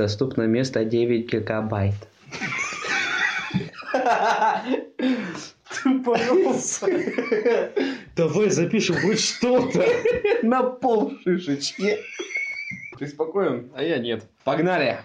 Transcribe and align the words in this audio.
Доступно 0.00 0.44
место 0.44 0.82
9 0.86 1.30
гигабайт. 1.30 1.92
Ты 5.82 6.00
порвался. 6.02 6.86
Давай 8.16 8.48
запишем 8.48 8.96
хоть 8.96 9.20
что-то. 9.20 9.84
На 10.42 10.62
пол 10.62 11.12
шишечки. 11.22 11.98
Ты 12.98 13.08
спокоен, 13.08 13.70
а 13.74 13.82
я 13.82 13.98
нет. 13.98 14.24
Погнали! 14.42 15.00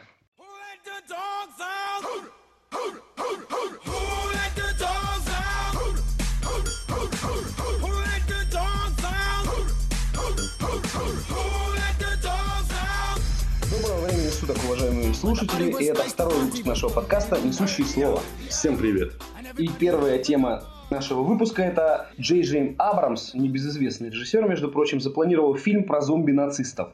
Слушатели, 15.25 15.73
и 15.81 15.85
это 15.85 16.03
второй 16.03 16.35
выпуск 16.35 16.65
нашего 16.65 16.89
подкаста 16.91 17.39
«Несущие 17.43 17.87
слово». 17.87 18.21
Всем 18.47 18.77
привет. 18.77 19.13
И 19.57 19.67
первая 19.79 20.19
тема 20.19 20.63
нашего 20.91 21.23
выпуска 21.23 21.63
это 21.63 22.11
Джей 22.19 22.43
Джейм 22.43 22.75
Абрамс, 22.77 23.33
небезызвестный 23.33 24.11
режиссер, 24.11 24.47
между 24.47 24.69
прочим, 24.69 25.01
запланировал 25.01 25.55
фильм 25.55 25.85
про 25.85 26.01
зомби-нацистов. 26.01 26.89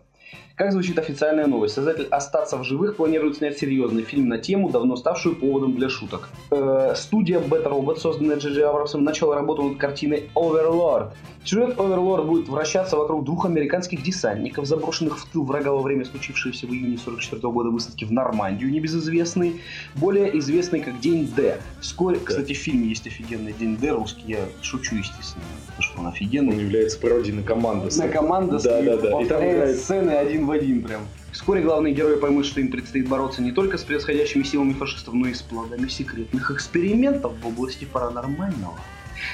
Как 0.61 0.73
звучит 0.73 0.99
официальная 0.99 1.47
новость? 1.47 1.73
Создатель 1.73 2.05
«Остаться 2.11 2.55
в 2.55 2.63
живых» 2.63 2.95
планирует 2.95 3.37
снять 3.37 3.57
серьезный 3.57 4.03
фильм 4.03 4.27
на 4.27 4.37
тему, 4.37 4.69
давно 4.69 4.95
ставшую 4.95 5.35
поводом 5.35 5.75
для 5.75 5.89
шуток. 5.89 6.29
Э, 6.51 6.93
студия 6.95 7.39
Bad 7.39 7.63
Robot, 7.63 7.97
созданная 7.97 8.35
Джей 8.35 8.63
Абрамсом, 8.63 9.03
начала 9.03 9.33
работу 9.33 9.63
над 9.63 9.79
картиной 9.79 10.29
Overlord. 10.35 11.13
Сюжет 11.43 11.75
Overlord 11.77 12.25
будет 12.25 12.47
вращаться 12.47 12.95
вокруг 12.97 13.25
двух 13.25 13.47
американских 13.47 14.03
десантников, 14.03 14.67
заброшенных 14.67 15.17
в 15.17 15.27
тыл 15.31 15.43
врага 15.43 15.71
во 15.71 15.81
время 15.81 16.05
случившейся 16.05 16.67
в 16.67 16.69
июне 16.69 16.99
44 16.99 17.41
года 17.51 17.71
высадки 17.71 18.05
в 18.05 18.11
Нормандию, 18.11 18.69
небезызвестный, 18.69 19.61
более 19.95 20.37
известный 20.37 20.81
как 20.81 20.99
День 20.99 21.27
Д. 21.35 21.59
Вскоре, 21.79 22.19
кстати, 22.23 22.53
в 22.53 22.57
фильме 22.57 22.89
есть 22.89 23.07
офигенный 23.07 23.53
День 23.53 23.75
Д, 23.77 23.89
русский, 23.89 24.21
я 24.27 24.45
шучу, 24.61 24.97
естественно, 24.97 25.43
потому 25.65 25.81
что 25.81 25.99
он 25.99 26.05
Он 26.05 26.11
офигенный. 26.11 26.57
является 26.57 26.99
пародией 26.99 27.35
на 27.35 27.43
команду. 27.43 27.89
На 27.97 28.07
команда 28.07 28.59
Да, 28.61 28.81
да, 28.83 28.97
да. 28.97 29.21
И 29.21 29.25
там 29.25 29.43
играет 29.43 29.77
сцены 29.79 30.11
один 30.11 30.45
в 30.45 30.50
один 30.51 30.83
прям. 30.83 31.01
Вскоре 31.31 31.61
главные 31.61 31.93
герои 31.93 32.15
поймут, 32.15 32.45
что 32.45 32.59
им 32.59 32.69
предстоит 32.69 33.07
бороться 33.07 33.41
не 33.41 33.51
только 33.51 33.77
с 33.77 33.83
превосходящими 33.83 34.43
силами 34.43 34.73
фашистов, 34.73 35.13
но 35.13 35.27
и 35.27 35.33
с 35.33 35.41
плодами 35.41 35.87
секретных 35.87 36.51
экспериментов 36.51 37.33
в 37.41 37.47
области 37.47 37.85
паранормального. 37.85 38.77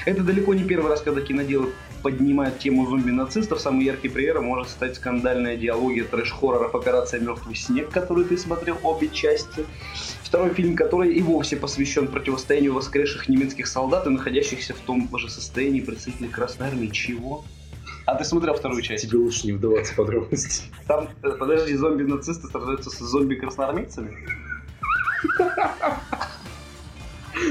Это 0.04 0.22
далеко 0.22 0.54
не 0.54 0.64
первый 0.64 0.90
раз, 0.90 1.00
когда 1.00 1.20
киноделы 1.20 1.72
поднимают 2.02 2.58
тему 2.58 2.86
зомби-нацистов. 2.86 3.60
Самый 3.60 3.84
яркий 3.84 4.08
пример 4.08 4.40
может 4.40 4.68
стать 4.68 4.96
скандальная 4.96 5.56
диалогия 5.56 6.04
трэш-хорроров 6.04 6.74
«Операция 6.74 7.20
Мертвый 7.20 7.56
снег», 7.56 7.90
который 7.90 8.24
ты 8.24 8.36
смотрел 8.36 8.78
обе 8.82 9.08
части. 9.08 9.64
Второй 10.22 10.50
фильм, 10.54 10.76
который 10.76 11.12
и 11.12 11.22
вовсе 11.22 11.56
посвящен 11.56 12.06
противостоянию 12.06 12.74
воскресших 12.74 13.28
немецких 13.28 13.66
солдат 13.66 14.06
и 14.06 14.10
находящихся 14.10 14.74
в 14.74 14.78
том 14.80 15.08
же 15.18 15.28
состоянии 15.28 15.80
представителей 15.80 16.28
Красной 16.28 16.68
Армии. 16.68 16.88
Чего? 16.88 17.44
А 18.08 18.14
ты 18.14 18.24
смотрел 18.24 18.54
вторую 18.54 18.80
часть? 18.80 19.06
Тебе 19.06 19.18
лучше 19.18 19.46
не 19.46 19.52
вдаваться 19.52 19.92
в 19.92 19.96
подробности. 19.96 20.62
Там, 20.86 21.10
э, 21.22 21.28
подожди, 21.32 21.74
зомби-нацисты 21.74 22.48
сражаются 22.48 22.88
с 22.88 22.98
зомби-красноармейцами? 23.00 24.16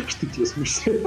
Что 0.08 0.26
тебя 0.26 0.46
смущает? 0.48 1.06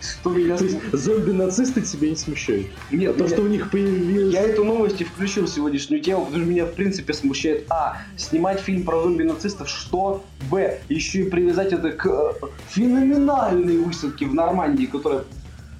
Что 0.00 0.30
меня... 0.30 0.56
Зомби-нацисты 0.92 1.82
тебя 1.82 2.10
не 2.10 2.14
смущают? 2.14 2.68
Нет, 2.92 3.16
А 3.16 3.18
то, 3.18 3.26
что 3.26 3.42
у 3.42 3.48
них 3.48 3.68
появилось... 3.72 4.32
Я 4.32 4.42
эту 4.42 4.62
новость 4.62 5.00
и 5.00 5.04
включил 5.04 5.46
в 5.46 5.48
сегодняшнюю 5.48 6.00
тему, 6.00 6.26
потому 6.26 6.44
что 6.44 6.52
меня 6.52 6.66
в 6.66 6.74
принципе 6.74 7.14
смущает 7.14 7.66
А. 7.70 7.96
Снимать 8.16 8.60
фильм 8.60 8.84
про 8.84 9.02
зомби-нацистов, 9.02 9.68
что 9.68 10.24
Б. 10.52 10.78
Еще 10.88 11.22
и 11.22 11.30
привязать 11.30 11.72
это 11.72 11.90
к 11.90 12.06
э, 12.06 12.32
феноменальной 12.68 13.76
высадке 13.76 14.26
в 14.26 14.34
Нормандии, 14.34 14.86
которая 14.86 15.24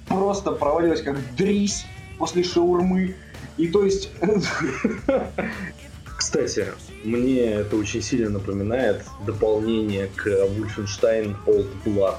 просто 0.09 0.51
провалилась 0.51 1.01
как 1.01 1.17
дрись 1.37 1.85
после 2.17 2.43
шаурмы. 2.43 3.15
И 3.57 3.67
то 3.67 3.83
есть... 3.83 4.11
Кстати, 6.17 6.67
мне 7.03 7.41
это 7.41 7.75
очень 7.75 8.01
сильно 8.01 8.29
напоминает 8.29 9.03
дополнение 9.25 10.09
к 10.15 10.27
Wolfenstein 10.27 11.35
Old 11.45 11.67
Blood. 11.85 12.15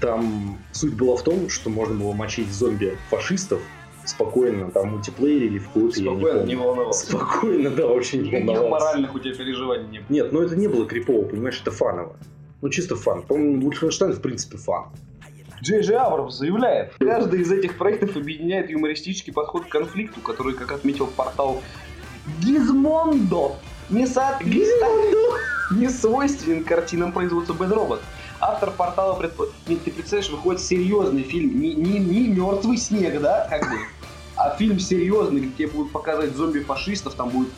Там 0.00 0.58
суть 0.72 0.94
была 0.94 1.16
в 1.16 1.22
том, 1.22 1.50
что 1.50 1.68
можно 1.68 1.94
было 1.96 2.12
мочить 2.12 2.50
зомби-фашистов 2.50 3.60
спокойно, 4.06 4.70
там 4.70 4.88
в 4.88 4.92
мультиплеере 4.92 5.46
или 5.46 5.58
в 5.58 5.68
коопе, 5.68 6.02
я 6.02 6.10
не 6.10 6.16
Спокойно, 6.16 6.44
не 6.44 6.54
помню. 6.56 6.68
волновался. 6.68 7.06
Спокойно, 7.06 7.70
да, 7.70 7.86
вообще 7.86 8.16
не 8.18 8.28
Никаких 8.28 8.46
волновался. 8.48 8.84
моральных 8.84 9.14
у 9.14 9.18
тебя 9.18 9.34
переживаний 9.34 9.88
не 9.88 9.98
было. 9.98 10.06
Нет, 10.08 10.32
ну 10.32 10.40
это 10.42 10.56
не 10.56 10.68
было 10.68 10.86
крипово, 10.86 11.24
понимаешь, 11.26 11.60
это 11.60 11.70
фаново. 11.70 12.16
Ну 12.62 12.68
чисто 12.70 12.96
фан. 12.96 13.22
По-моему, 13.22 13.70
Wolfenstein 13.70 14.12
в 14.12 14.20
принципе 14.20 14.56
фан. 14.56 14.86
Джей 15.62 15.82
Джей 15.82 15.96
Абрамс 15.96 16.36
заявляет, 16.36 16.94
каждый 16.98 17.42
из 17.42 17.52
этих 17.52 17.76
проектов 17.76 18.16
объединяет 18.16 18.70
юмористический 18.70 19.32
подход 19.32 19.66
к 19.66 19.68
конфликту, 19.68 20.20
который, 20.20 20.54
как 20.54 20.72
отметил 20.72 21.06
портал 21.06 21.62
Gizmondo, 22.40 23.56
не 23.90 24.06
соответствует, 24.06 25.40
не 25.72 25.88
свойственен 25.88 26.64
картинам 26.64 27.12
производства 27.12 27.52
Bad 27.54 27.74
Robot. 27.74 28.00
Автор 28.40 28.70
портала, 28.70 29.20
предпо- 29.20 29.50
не, 29.66 29.76
ты 29.76 29.90
представляешь, 29.90 30.30
выходит 30.30 30.62
серьезный 30.62 31.24
фильм, 31.24 31.60
не, 31.60 31.74
не, 31.74 31.98
не 31.98 32.28
мертвый 32.28 32.78
снег, 32.78 33.20
да, 33.20 33.46
как 33.50 33.68
бы, 33.70 33.76
а 34.36 34.56
фильм 34.56 34.78
серьезный, 34.78 35.40
где 35.40 35.66
будут 35.66 35.92
показывать 35.92 36.34
зомби-фашистов, 36.34 37.14
там 37.14 37.28
будет 37.28 37.48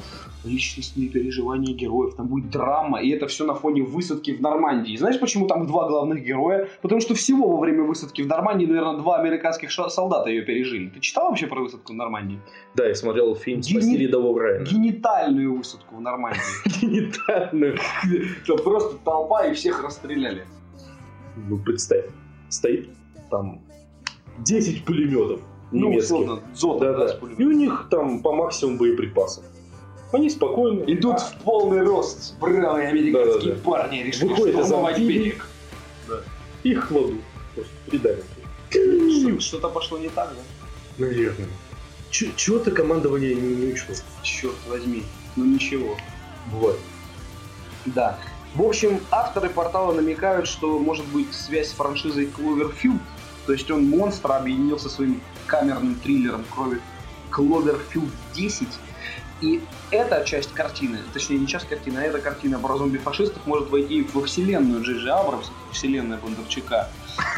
личностные 0.45 1.09
переживания 1.09 1.75
героев, 1.75 2.15
там 2.17 2.27
будет 2.29 2.51
драма, 2.51 3.01
и 3.03 3.11
это 3.11 3.27
все 3.27 3.45
на 3.45 3.55
фоне 3.55 3.83
высадки 3.83 4.33
в 4.33 4.41
Нормандии. 4.41 4.97
Знаешь, 4.97 5.19
почему 5.21 5.47
там 5.47 5.67
два 5.67 5.89
главных 5.89 6.23
героя? 6.25 6.69
Потому 6.83 7.01
что 7.01 7.15
всего 7.15 7.49
во 7.57 7.61
время 7.61 7.83
высадки 7.85 8.23
в 8.23 8.27
Нормандии, 8.27 8.67
наверное, 8.67 8.99
два 8.99 9.19
американских 9.19 9.71
солдата 9.73 10.31
ее 10.31 10.43
пережили. 10.43 10.89
Ты 10.89 11.01
читал 11.01 11.29
вообще 11.29 11.47
про 11.47 11.61
высадку 11.61 11.93
в 11.93 11.97
Нормандии? 11.97 12.39
Да, 12.75 12.87
я 12.87 12.95
смотрел 12.95 13.35
фильм 13.37 13.61
Гени- 13.61 13.81
«Спаси 13.81 13.97
рядового 13.99 14.41
Райана». 14.41 14.65
Генитальную 14.67 15.57
высадку 15.57 15.97
в 15.97 16.01
Нормандии. 16.01 16.41
Генитальную. 16.81 17.77
Просто 18.65 18.97
толпа 19.05 19.47
и 19.47 19.55
всех 19.55 19.83
расстреляли. 19.85 20.45
Ну, 21.49 21.59
представь, 21.59 22.05
стоит 22.49 22.89
там 23.31 23.61
10 24.39 24.85
пулеметов 24.85 25.41
Ну, 25.71 25.89
немецких. 25.89 26.05
условно, 26.17 26.43
дзота, 26.53 26.93
да, 26.93 27.07
да, 27.09 27.19
И 27.39 27.45
у 27.45 27.53
них 27.53 27.89
там 27.91 28.21
по 28.23 28.33
максимуму 28.35 28.79
боеприпасов. 28.79 29.45
Они 30.12 30.28
спокойно 30.31 30.84
Идут 30.84 31.21
в 31.21 31.39
полный 31.43 31.83
рост 31.83 32.34
бравые 32.39 32.89
американские 32.89 33.55
Да-да-да. 33.55 33.71
парни, 33.71 34.03
решили 34.03 34.28
Выходят 34.28 34.56
из 34.61 34.67
штурмовать 34.67 34.97
амфибии. 34.97 35.19
берег. 35.19 35.47
их 36.65 36.89
кладут. 36.89 37.21
Просто 37.55 37.73
придавят. 37.89 38.25
Что- 38.71 39.41
Что-то 39.41 39.69
пошло 39.69 39.99
не 39.99 40.09
так, 40.11 40.31
да? 40.34 41.05
Наверное. 41.06 41.49
Чего-то 42.11 42.71
командование 42.71 43.34
не, 43.34 43.55
не 43.55 43.73
учло. 43.73 43.95
Черт 44.23 44.55
возьми. 44.69 45.03
Ну 45.37 45.45
ничего. 45.47 45.97
Бывает. 46.53 46.79
Да. 47.87 48.19
В 48.55 48.62
общем, 48.62 49.00
авторы 49.11 49.49
портала 49.49 49.94
намекают, 49.94 50.47
что 50.47 50.79
может 50.79 51.06
быть 51.06 51.33
связь 51.33 51.69
с 51.69 51.73
франшизой 51.73 52.27
Cloverfield. 52.27 52.99
То 53.47 53.55
есть 53.55 53.71
он 53.71 53.89
монстр 53.89 54.33
объединил 54.33 54.79
со 54.79 54.91
своим 54.91 55.21
камерным 55.47 55.94
триллером 55.97 56.44
крови 56.55 56.81
Cloverfield 57.31 58.11
10. 58.34 58.69
И 59.43 59.61
эта 59.91 60.25
часть 60.25 60.53
картины, 60.53 60.99
точнее 61.13 61.39
не 61.39 61.49
часть 61.49 61.69
картины, 61.69 61.99
а 61.99 62.03
эта 62.03 62.21
картина 62.21 62.61
про 62.61 62.77
зомби-фашистов 62.77 63.45
может 63.47 63.71
войти 63.71 64.07
во 64.15 64.23
вселенную 64.23 64.83
Джей 64.85 65.11
Абрамса, 65.11 65.51
вселенная 65.73 66.19
Бондарчука. 66.19 66.89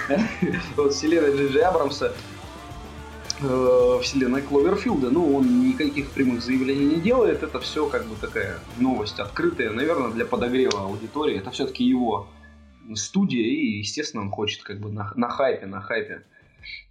Вот 0.77 0.93
вселенная 0.93 1.49
Джей 1.49 1.63
Абрамса, 1.63 2.15
э, 3.41 3.99
вселенная 4.03 4.43
Кловерфилда. 4.43 5.11
Ну, 5.11 5.35
он 5.35 5.67
никаких 5.67 6.11
прямых 6.11 6.43
заявлений 6.43 6.97
не 6.97 7.01
делает. 7.01 7.43
Это 7.43 7.59
все 7.59 7.89
как 7.89 8.05
бы 8.07 8.17
такая 8.21 8.59
новость 8.77 9.19
открытая, 9.19 9.71
наверное, 9.71 10.11
для 10.11 10.27
подогрева 10.27 10.83
аудитории. 10.83 11.39
Это 11.39 11.51
все-таки 11.51 11.85
его 11.85 12.29
студия, 12.95 13.47
и, 13.47 13.79
естественно, 13.79 14.23
он 14.23 14.31
хочет 14.31 14.63
как 14.63 14.79
бы 14.79 14.93
на, 14.93 15.11
на 15.17 15.31
хайпе, 15.31 15.65
на 15.65 15.81
хайпе 15.81 16.23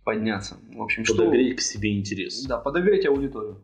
подняться. 0.04 0.58
В 0.74 0.82
общем, 0.82 1.06
что... 1.06 1.18
Подогреть 1.18 1.58
к 1.58 1.62
себе 1.62 1.96
интерес. 1.96 2.44
Да, 2.46 2.58
подогреть 2.58 3.06
аудиторию. 3.06 3.62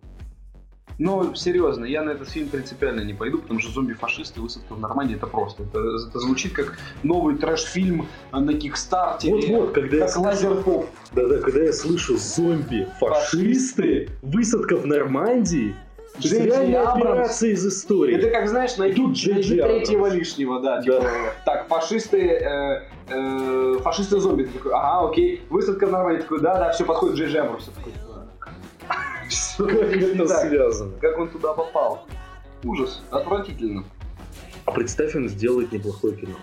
Но 0.99 1.33
серьезно, 1.33 1.85
я 1.85 2.03
на 2.03 2.11
этот 2.11 2.29
фильм 2.29 2.49
принципиально 2.49 3.01
не 3.01 3.13
пойду, 3.13 3.37
потому 3.39 3.59
что 3.61 3.71
зомби-фашисты 3.71 4.41
высадка 4.41 4.73
в 4.75 4.79
Нормандии 4.81 5.15
это 5.15 5.27
просто. 5.27 5.63
Это, 5.63 5.79
это 5.79 6.19
звучит 6.19 6.51
как 6.53 6.77
новый 7.03 7.37
трэш-фильм 7.37 8.07
на 8.33 8.53
Kickstarter. 8.53 9.31
Вот-вот, 9.31 9.71
когда 9.71 9.95
я 9.95 10.01
как 10.03 10.11
слышу- 10.11 10.49
Лазерпоп. 10.49 10.85
Да-да, 11.13 11.37
когда 11.37 11.63
я 11.63 11.73
слышу 11.73 12.17
зомби, 12.17 12.85
фашисты, 12.99 14.09
высадка 14.21 14.75
в 14.75 14.85
Нормандии, 14.85 15.73
реальная 16.21 16.89
операция 16.89 17.51
из 17.51 17.65
истории. 17.65 18.17
Это 18.17 18.29
как, 18.29 18.49
знаешь, 18.49 18.71
Джей 18.71 19.33
найди 19.35 19.61
третьего 19.61 20.07
лишнего, 20.07 20.59
да. 20.61 20.81
Да. 20.81 20.81
Типа, 20.81 21.09
так, 21.45 21.67
фашисты, 21.67 22.19
э, 22.27 22.81
э, 23.07 23.77
фашисты 23.81 24.19
зомби. 24.19 24.43
Ты 24.43 24.57
такой, 24.57 24.73
ага, 24.73 25.09
окей. 25.09 25.41
Высадка 25.49 25.87
в 25.87 25.91
Нормандии. 25.91 26.21
Такой, 26.23 26.41
да, 26.41 26.57
да, 26.57 26.71
все 26.71 26.83
подходит 26.83 27.15
Джей 27.17 27.27
Джей 27.27 27.41
Абрамс. 27.41 27.67
Я 27.67 27.73
такой, 27.73 27.93
«Так, 27.93 28.08
что 29.29 29.65
Как 29.67 29.75
это 29.95 30.27
так?» 30.27 30.47
связано? 30.49 30.97
Как 30.99 31.17
он 31.17 31.29
туда 31.29 31.53
попал? 31.53 32.05
Ужас, 32.63 33.01
отвратительно. 33.09 33.83
А 34.65 34.71
представь, 34.71 35.15
он 35.15 35.29
сделает 35.29 35.71
неплохое 35.71 36.15
кино. 36.15 36.35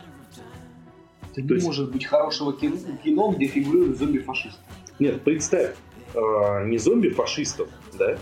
То 1.35 1.43
не 1.43 1.55
есть- 1.55 1.67
может 1.67 1.93
быть 1.93 2.06
хорошего 2.06 2.53
кино, 2.55 2.77
кино 3.05 3.33
где 3.33 3.47
фигурирует 3.47 3.99
зомби-фашист. 3.99 4.59
Нет, 4.99 5.23
представь, 5.23 5.75
э, 6.15 6.65
не 6.67 6.79
зомби-фашистов, 6.79 7.69
да, 7.99 8.17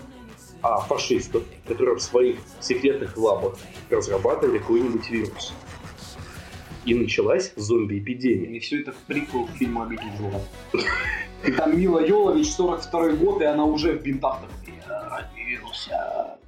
а 0.62 0.80
фашистов, 0.80 1.44
которые 1.68 1.96
в 1.96 2.02
своих 2.02 2.38
секретных 2.60 3.16
лабах 3.16 3.54
разрабатывали 3.90 4.58
какой-нибудь 4.58 5.08
вирус. 5.10 5.52
И 6.84 6.94
началась 6.94 7.52
зомби-эпидемия. 7.56 8.56
И 8.56 8.58
все 8.60 8.80
это 8.80 8.94
приквел 9.06 9.46
к 9.46 9.50
фильму 9.50 9.82
«Обитель 9.82 10.10
зла». 10.18 10.40
И 11.46 11.52
там 11.52 11.78
Мила 11.78 12.04
Йолович, 12.04 12.50
42 12.52 13.12
год, 13.12 13.42
и 13.42 13.44
она 13.44 13.64
уже 13.64 13.92
в 13.98 14.02
бинтах. 14.02 14.40
такая, 14.40 14.80
«Я 14.88 15.08
родился». 15.08 16.38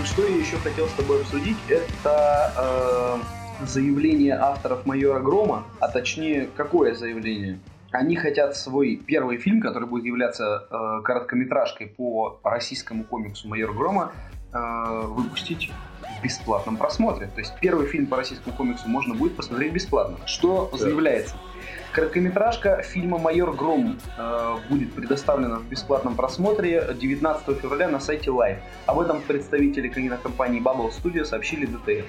Общем, 0.00 0.12
что 0.14 0.26
я 0.26 0.36
еще 0.36 0.56
хотел 0.58 0.86
с 0.86 0.92
тобой 0.92 1.20
обсудить, 1.20 1.56
это 1.68 3.22
э, 3.60 3.66
заявление 3.66 4.34
авторов 4.34 4.86
майора 4.86 5.20
Грома, 5.20 5.64
а 5.78 5.88
точнее, 5.88 6.48
какое 6.56 6.94
заявление? 6.94 7.60
Они 7.90 8.16
хотят 8.16 8.56
свой 8.56 8.96
первый 8.96 9.36
фильм, 9.38 9.60
который 9.60 9.88
будет 9.88 10.04
являться 10.04 10.66
э, 10.70 11.02
короткометражкой 11.04 11.88
по 11.88 12.40
российскому 12.44 13.04
комиксу 13.04 13.48
Майор 13.48 13.74
Грома, 13.74 14.12
э, 14.52 15.02
выпустить 15.06 15.70
в 16.00 16.22
бесплатном 16.22 16.76
просмотре. 16.76 17.26
То 17.26 17.40
есть 17.40 17.52
первый 17.60 17.86
фильм 17.86 18.06
по 18.06 18.16
российскому 18.16 18.56
комиксу 18.56 18.88
можно 18.88 19.14
будет 19.14 19.36
посмотреть 19.36 19.72
бесплатно. 19.72 20.16
Что 20.26 20.70
заявляется? 20.72 21.34
Короткометражка 21.92 22.82
фильма 22.82 23.18
«Майор 23.18 23.52
Гром» 23.52 23.98
э, 24.16 24.56
будет 24.68 24.92
предоставлена 24.92 25.58
в 25.58 25.64
бесплатном 25.64 26.14
просмотре 26.14 26.94
19 26.94 27.58
февраля 27.58 27.88
на 27.88 27.98
сайте 27.98 28.30
Live. 28.30 28.58
Об 28.86 29.00
этом 29.00 29.20
представители 29.22 29.88
кинокомпании 29.88 30.62
Bubble 30.62 30.90
Studio 30.90 31.24
сообщили 31.24 31.66
ДТФ. 31.66 32.06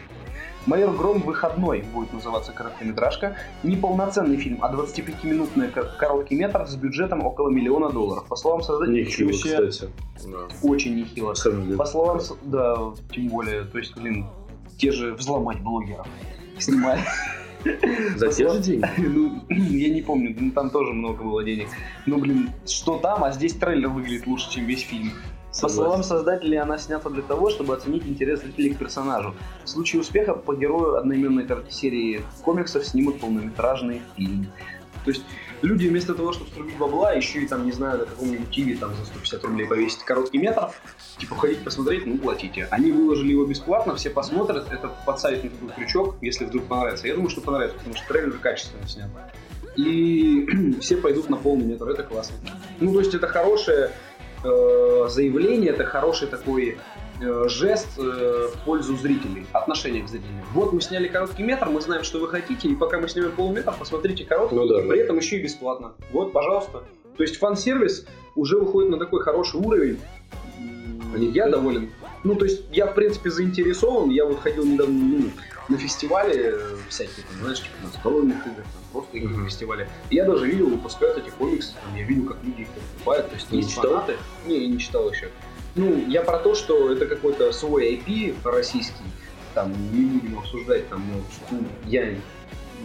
«Майор 0.67 0.95
Гром. 0.95 1.21
Выходной» 1.21 1.81
будет 1.81 2.13
называться 2.13 2.51
короткометражка. 2.51 3.35
Не 3.63 3.75
полноценный 3.75 4.37
фильм, 4.37 4.59
а 4.61 4.71
25-минутный 4.71 5.69
ко- 5.69 5.85
короткий 5.97 6.35
метр 6.35 6.67
с 6.67 6.75
бюджетом 6.75 7.25
около 7.25 7.49
миллиона 7.49 7.89
долларов. 7.89 8.27
По 8.27 8.35
словам 8.35 8.61
создателей, 8.61 9.05
себе 9.09 9.33
кстати. 9.67 9.89
Да. 10.27 10.37
очень 10.61 10.95
нехило. 10.95 11.33
По 11.77 11.85
словам, 11.85 12.19
да, 12.43 12.77
тем 13.11 13.29
более, 13.29 13.63
то 13.63 13.79
есть, 13.79 13.95
блин, 13.95 14.27
те 14.77 14.91
же 14.91 15.15
взломать 15.15 15.59
блогеров 15.61 16.05
снимали. 16.59 17.01
За 18.15 18.29
те 18.29 18.49
же 18.49 18.59
деньги. 18.59 18.85
Ну, 18.97 19.41
я 19.49 19.89
не 19.89 20.01
помню, 20.01 20.35
ну, 20.37 20.51
там 20.51 20.69
тоже 20.69 20.93
много 20.93 21.23
было 21.23 21.43
денег. 21.43 21.67
Ну, 22.05 22.17
блин, 22.17 22.49
что 22.65 22.97
там, 22.97 23.23
а 23.23 23.31
здесь 23.31 23.53
трейлер 23.53 23.89
выглядит 23.89 24.27
лучше, 24.27 24.51
чем 24.51 24.65
весь 24.65 24.81
фильм. 24.81 25.11
По 25.61 25.67
словам 25.67 26.01
создателей, 26.01 26.57
она 26.57 26.77
снята 26.77 27.09
для 27.09 27.21
того, 27.23 27.49
чтобы 27.49 27.73
оценить 27.73 28.07
интерес 28.07 28.41
зрителей 28.41 28.73
к 28.73 28.77
персонажу. 28.77 29.33
В 29.65 29.69
случае 29.69 30.01
успеха 30.01 30.33
по 30.33 30.55
герою 30.55 30.95
одноименной 30.95 31.45
серии 31.69 32.21
комиксов 32.43 32.85
снимут 32.85 33.19
полнометражный 33.19 34.01
фильм. 34.15 34.47
То 35.03 35.11
есть 35.11 35.23
люди 35.61 35.87
вместо 35.87 36.13
того, 36.13 36.33
чтобы 36.33 36.51
срубить 36.51 36.77
бабла, 36.77 37.13
еще 37.13 37.39
и 37.39 37.47
там, 37.47 37.65
не 37.65 37.71
знаю, 37.71 37.99
на 37.99 38.05
каком-нибудь 38.05 38.49
тиви 38.49 38.75
там 38.75 38.95
за 38.95 39.05
150 39.05 39.43
рублей 39.43 39.67
повесить 39.67 40.03
короткий 40.03 40.37
метр, 40.37 40.69
типа 41.17 41.35
ходить 41.35 41.63
посмотреть, 41.63 42.05
ну 42.05 42.17
платите. 42.17 42.67
Они 42.71 42.91
выложили 42.91 43.31
его 43.31 43.45
бесплатно, 43.45 43.95
все 43.95 44.09
посмотрят, 44.09 44.71
это 44.71 44.89
подсадит 45.05 45.43
на 45.43 45.49
такой 45.49 45.69
крючок, 45.75 46.15
если 46.21 46.45
вдруг 46.45 46.65
понравится. 46.65 47.07
Я 47.07 47.15
думаю, 47.15 47.29
что 47.29 47.41
понравится, 47.41 47.77
потому 47.77 47.95
что 47.95 48.07
трейлер 48.07 48.37
качественно 48.37 48.87
снят. 48.87 49.09
И 49.75 50.47
все 50.81 50.97
пойдут 50.97 51.29
на 51.29 51.37
полный 51.37 51.65
метр, 51.65 51.89
это 51.89 52.03
классно. 52.03 52.35
Ну, 52.79 52.93
то 52.93 52.99
есть 52.99 53.13
это 53.13 53.27
хорошее 53.27 53.91
э, 54.43 55.07
заявление, 55.09 55.71
это 55.71 55.85
хороший 55.85 56.27
такой 56.27 56.77
жест 57.21 57.87
э, 57.97 58.49
в 58.53 58.65
пользу 58.65 58.95
зрителей, 58.97 59.45
отношения 59.53 60.01
к 60.03 60.07
зрителям. 60.09 60.41
Вот 60.53 60.73
мы 60.73 60.81
сняли 60.81 61.07
короткий 61.07 61.43
метр, 61.43 61.69
мы 61.69 61.81
знаем, 61.81 62.03
что 62.03 62.19
вы 62.19 62.27
хотите, 62.27 62.67
и 62.67 62.75
пока 62.75 62.99
мы 62.99 63.07
снимем 63.07 63.31
полметр, 63.31 63.73
посмотрите 63.77 64.25
короткий, 64.25 64.55
Ну 64.55 64.65
да, 64.67 64.79
при 64.81 64.99
этом 64.99 65.17
еще 65.17 65.37
и 65.37 65.43
бесплатно. 65.43 65.93
Вот, 66.11 66.33
пожалуйста. 66.33 66.83
То 67.17 67.23
есть 67.23 67.37
фан-сервис 67.37 68.05
уже 68.35 68.57
выходит 68.57 68.89
на 68.89 68.97
такой 68.97 69.21
хороший 69.21 69.59
уровень. 69.59 69.99
Я 71.17 71.49
доволен. 71.49 71.91
Ну, 72.23 72.35
то 72.35 72.45
есть 72.45 72.63
я, 72.71 72.85
в 72.87 72.95
принципе, 72.95 73.29
заинтересован. 73.29 74.09
Я 74.11 74.25
вот 74.25 74.39
ходил 74.39 74.63
недавно 74.65 74.93
ну, 74.93 75.29
на 75.67 75.77
фестивале 75.77 76.51
э, 76.55 76.75
всякие, 76.87 77.25
там, 77.29 77.41
знаешь, 77.41 77.59
типа 77.59 77.73
настольных 77.83 78.37
игр, 78.47 78.55
там, 78.55 78.65
просто 78.93 79.17
игры 79.17 79.33
Мгм. 79.35 79.45
фестиваля. 79.47 79.89
И 80.09 80.15
я 80.15 80.25
даже 80.25 80.45
видел, 80.47 80.67
выпускают 80.69 81.17
эти 81.17 81.29
комиксы, 81.31 81.73
там, 81.83 81.95
я 81.97 82.03
видел, 82.05 82.25
как 82.27 82.37
люди 82.43 82.61
их 82.61 82.67
покупают. 82.69 83.29
То 83.29 83.35
есть 83.35 83.51
Не 83.51 83.57
есть 83.57 83.69
читал? 83.71 83.91
фанаты. 83.91 84.15
Не, 84.47 84.59
я 84.59 84.67
не 84.67 84.79
читал 84.79 85.09
еще. 85.11 85.29
Ну, 85.75 86.07
я 86.07 86.21
про 86.21 86.37
то, 86.39 86.53
что 86.53 86.91
это 86.91 87.05
какой-то 87.05 87.51
свой 87.51 87.95
IP 87.95 88.35
российский, 88.43 89.03
там, 89.53 89.71
не 89.93 90.05
будем 90.05 90.39
обсуждать, 90.39 90.87
там, 90.89 91.03
ну, 91.11 91.23
ну, 91.51 91.67
я 91.87 92.13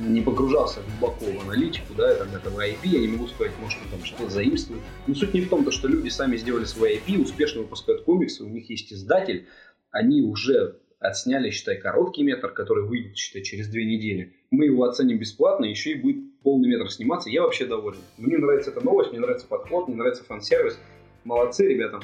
не 0.01 0.21
погружался 0.21 0.81
глубоко 0.83 1.25
в 1.25 1.41
аналитику, 1.43 1.95
да, 1.97 2.15
там, 2.15 2.29
этого 2.35 2.67
IP, 2.67 2.79
я 2.85 3.01
не 3.01 3.09
могу 3.09 3.27
сказать, 3.29 3.53
может, 3.61 3.79
он 3.85 3.99
там 3.99 4.05
что-то 4.05 4.31
заимствует. 4.31 4.83
Но 5.07 5.15
суть 5.15 5.35
не 5.35 5.41
в 5.41 5.49
том, 5.49 5.65
то, 5.65 5.71
что 5.71 5.89
люди 5.89 6.09
сами 6.09 6.37
сделали 6.37 6.65
свой 6.65 6.97
IP, 6.97 7.23
успешно 7.23 7.63
выпускают 7.63 8.03
комиксы, 8.03 8.45
у 8.45 8.49
них 8.49 8.71
есть 8.71 8.93
издатель, 8.93 9.47
они 9.91 10.23
уже 10.23 10.81
отсняли, 11.01 11.51
считай, 11.51 11.79
короткий 11.79 12.23
метр, 12.23 12.51
который 12.51 12.85
выйдет, 12.85 13.17
считай, 13.17 13.43
через 13.43 13.69
две 13.69 13.85
недели. 13.85 14.35
Мы 14.51 14.67
его 14.67 14.85
оценим 14.85 15.19
бесплатно, 15.19 15.65
еще 15.65 15.93
и 15.93 15.95
будет 15.95 16.41
полный 16.43 16.69
метр 16.69 16.91
сниматься. 16.91 17.31
Я 17.31 17.43
вообще 17.43 17.67
доволен. 17.67 17.99
Мне 18.17 18.39
нравится 18.39 18.71
эта 18.71 18.85
новость, 18.85 19.11
мне 19.11 19.21
нравится 19.21 19.47
подход, 19.47 19.89
мне 19.89 19.97
нравится 19.97 20.25
фан-сервис. 20.25 20.79
Молодцы, 21.25 21.67
ребята. 21.67 22.01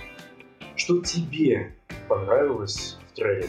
Что 0.83 0.99
тебе 0.99 1.77
понравилось 2.09 2.99
в 3.09 3.15
трейлере? 3.15 3.47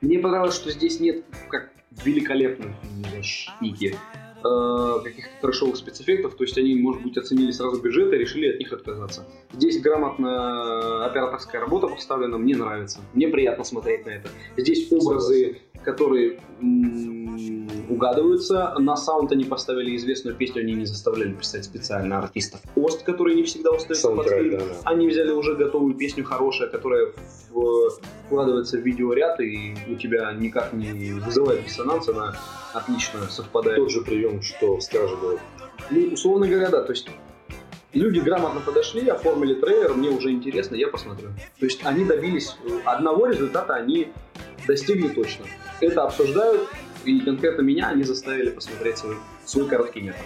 Мне 0.00 0.18
понравилось, 0.18 0.56
что 0.56 0.72
здесь 0.72 0.98
нет, 0.98 1.24
как 1.48 1.70
в 1.92 2.04
великолепном 2.04 2.74
фильме 2.82 3.16
«Защитники», 3.16 3.94
э, 3.94 5.00
каких-то 5.04 5.30
трэшовых 5.40 5.76
спецэффектов, 5.76 6.34
то 6.34 6.42
есть 6.42 6.58
они, 6.58 6.74
может 6.74 7.00
быть, 7.04 7.16
оценили 7.16 7.52
сразу 7.52 7.80
бюджет 7.80 8.12
и 8.12 8.16
решили 8.16 8.48
от 8.48 8.58
них 8.58 8.72
отказаться. 8.72 9.24
Здесь 9.52 9.80
грамотно 9.80 11.06
операторская 11.06 11.60
работа 11.60 11.86
поставлена, 11.86 12.38
мне 12.38 12.56
нравится, 12.56 12.98
мне 13.12 13.28
приятно 13.28 13.62
смотреть 13.62 14.04
на 14.04 14.10
это. 14.10 14.28
Здесь 14.56 14.90
образы, 14.90 15.58
которые 15.84 16.40
м, 16.60 17.63
угадываются, 17.88 18.74
на 18.78 18.96
саунд 18.96 19.32
они 19.32 19.44
поставили 19.44 19.96
известную 19.96 20.36
песню, 20.36 20.60
они 20.62 20.74
не 20.74 20.86
заставляли 20.86 21.32
писать 21.32 21.64
специально 21.64 22.18
артистов 22.18 22.60
Ост, 22.76 23.02
которые 23.02 23.36
не 23.36 23.42
всегда 23.44 23.70
остаются 23.70 24.10
под 24.10 24.28
фильм. 24.28 24.58
да, 24.58 24.64
да. 24.64 24.74
Они 24.84 25.08
взяли 25.08 25.30
уже 25.32 25.54
готовую 25.54 25.94
песню 25.94 26.24
хорошая, 26.24 26.68
которая 26.68 27.12
в- 27.50 27.90
вкладывается 28.26 28.78
в 28.78 28.80
видеоряд, 28.80 29.40
и 29.40 29.74
у 29.88 29.94
тебя 29.96 30.32
никак 30.32 30.72
не 30.72 31.12
вызывает 31.12 31.64
диссонанс, 31.64 32.08
она 32.08 32.36
отлично 32.72 33.20
совпадает. 33.28 33.78
Тот 33.78 33.90
же 33.90 34.00
прием, 34.02 34.42
что 34.42 34.78
было. 35.20 35.38
Ну, 35.90 36.12
условно 36.12 36.48
говоря, 36.48 36.70
да, 36.70 36.82
то 36.82 36.92
есть 36.92 37.08
люди 37.92 38.18
грамотно 38.18 38.60
подошли, 38.60 39.08
оформили 39.08 39.54
трейлер, 39.54 39.94
мне 39.94 40.08
уже 40.10 40.30
интересно, 40.30 40.74
я 40.76 40.88
посмотрю. 40.88 41.28
То 41.60 41.66
есть 41.66 41.80
они 41.84 42.04
добились 42.04 42.56
одного 42.84 43.26
результата, 43.26 43.74
они 43.74 44.08
достигли 44.66 45.08
точно. 45.08 45.44
Это 45.80 46.04
обсуждают, 46.04 46.62
и 47.04 47.20
конкретно 47.20 47.62
меня 47.62 47.88
они 47.88 48.02
заставили 48.04 48.50
посмотреть 48.50 48.98
свой, 48.98 49.16
свой 49.44 49.68
короткий 49.68 50.00
метр. 50.00 50.18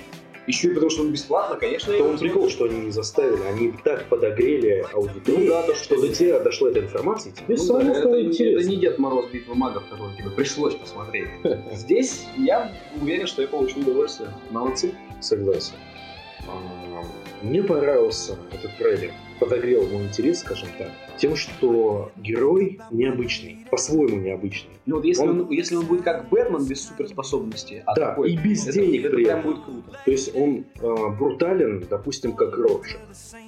Еще 0.47 0.69
и 0.69 0.71
потому, 0.73 0.89
что 0.91 1.03
он 1.03 1.13
бесплатно, 1.13 1.57
конечно, 1.57 1.93
То 1.93 2.05
он 2.05 2.19
прикол, 2.19 2.49
что 2.49 2.65
они 2.65 2.81
не 2.87 2.91
заставили, 2.91 3.43
они 3.43 3.75
так 3.85 4.07
подогрели 4.09 4.83
аудиторию, 4.95 5.45
Ну 5.45 5.51
да, 5.51 5.63
то, 5.63 5.75
что 5.75 6.01
до 6.01 6.09
тебя 6.09 6.39
дошла 6.41 6.71
эта 6.71 6.81
информация, 6.81 7.33
и 7.33 7.35
тебе 7.35 7.57
Ну 7.57 7.57
самому 7.59 7.85
да, 7.85 7.91
это, 7.91 8.01
стало 8.01 8.15
не- 8.17 8.23
интересно. 8.29 8.61
это 8.61 8.69
не 8.71 8.77
Дед 8.77 8.99
Мороз 8.99 9.27
Битва 9.31 9.53
магов, 9.55 9.85
который 9.91 10.17
тебе 10.17 10.31
пришлось 10.31 10.75
посмотреть. 10.75 11.29
Здесь 11.75 12.25
я 12.39 12.73
уверен, 12.99 13.27
что 13.27 13.43
я 13.43 13.49
получил 13.49 13.83
удовольствие. 13.83 14.31
Молодцы. 14.51 14.95
Согласен. 15.21 15.75
А, 16.47 17.03
Мне 17.43 17.63
понравился 17.63 18.39
этот 18.51 18.75
трейлер. 18.79 19.13
Подогрел 19.39 19.87
мой 19.87 20.05
интерес, 20.05 20.41
скажем 20.41 20.69
так, 20.79 20.89
тем, 21.17 21.37
что 21.37 22.11
герой 22.17 22.81
необычный, 22.91 23.65
по-своему 23.71 24.17
необычный. 24.17 24.71
Ну 24.87 24.97
вот 24.97 25.05
если 25.05 25.23
Он- 25.23 25.43
он, 25.43 25.51
если 25.51 25.77
он 25.77 25.87
будет 25.87 26.03
как 26.03 26.29
Бэтмен 26.29 26.65
без 26.67 26.83
суперспособностей, 26.89 27.83
а 27.87 27.95
Да, 27.95 28.07
такой, 28.11 28.33
и 28.33 28.37
без 28.37 28.65
это, 28.67 28.73
денег 28.81 29.05
это 29.05 29.15
при 29.17 29.25
прям 29.25 29.39
этом. 29.41 29.53
будет 29.53 29.65
круто. 29.65 29.99
То 30.05 30.11
есть 30.11 30.35
он 30.35 30.65
а, 30.81 31.09
брутален, 31.11 31.87
допустим, 31.89 32.33
как 32.33 32.57
Роршах. 32.59 33.01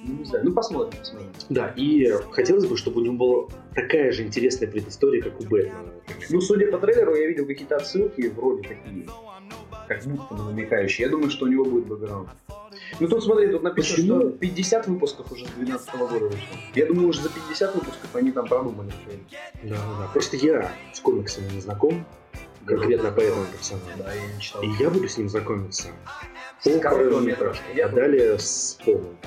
Ну, 0.05 0.19
не 0.19 0.25
знаю, 0.25 0.45
ну 0.45 0.53
посмотрим, 0.53 0.97
посмотрим. 0.99 1.29
Да, 1.49 1.73
и 1.75 2.07
хотелось 2.31 2.65
бы, 2.65 2.77
чтобы 2.77 3.01
у 3.01 3.03
него 3.03 3.15
была 3.15 3.47
такая 3.75 4.11
же 4.11 4.23
интересная 4.23 4.67
предыстория, 4.69 5.21
как 5.21 5.39
у 5.41 5.43
Бэтмена. 5.43 5.89
Ну, 6.29 6.41
судя 6.41 6.71
по 6.71 6.77
трейлеру, 6.77 7.15
я 7.15 7.27
видел 7.27 7.45
какие-то 7.45 7.75
отсылки, 7.77 8.31
вроде 8.35 8.61
такие, 8.67 9.05
как 9.87 10.03
будто 10.05 10.35
намекающие. 10.35 11.05
Я 11.05 11.11
думаю, 11.11 11.29
что 11.29 11.45
у 11.45 11.49
него 11.49 11.65
будет 11.65 11.85
бэкграунд. 11.87 12.29
Ну 12.99 13.07
тут 13.07 13.23
смотри, 13.23 13.47
тут 13.47 13.63
написано, 13.63 13.95
Почему? 13.95 14.19
что 14.21 14.29
50 14.31 14.87
выпусков 14.87 15.31
уже 15.31 15.45
с 15.45 15.49
2012 15.85 15.95
года 15.95 16.25
вышло. 16.25 16.57
Я 16.75 16.85
думаю, 16.85 17.07
уже 17.09 17.21
за 17.21 17.29
50 17.29 17.75
выпусков 17.75 18.15
они 18.15 18.31
там 18.31 18.47
продумали 18.47 18.89
всё. 18.89 19.17
Да, 19.63 19.75
да, 19.75 19.97
да. 19.99 20.07
Просто 20.13 20.37
я 20.37 20.71
с 20.93 20.99
комиксами 20.99 21.51
не 21.51 21.61
знаком, 21.61 22.05
конкретно 22.65 23.11
по 23.11 23.19
этому 23.19 23.45
персонажу. 23.45 23.87
Да, 23.97 24.13
я 24.13 24.33
не 24.33 24.41
читал. 24.41 24.61
И 24.61 24.67
я 24.79 24.89
буду 24.89 25.07
с 25.07 25.17
ним 25.17 25.29
знакомиться 25.29 25.89
С 26.61 26.67
по. 26.67 27.55
Я 27.75 27.85
а 27.85 27.89
далее 27.89 28.37
с 28.39 28.77
полным. 28.85 29.17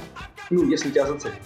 Ну, 0.51 0.65
если 0.69 0.91
тебя 0.91 1.07
зацепит. 1.07 1.41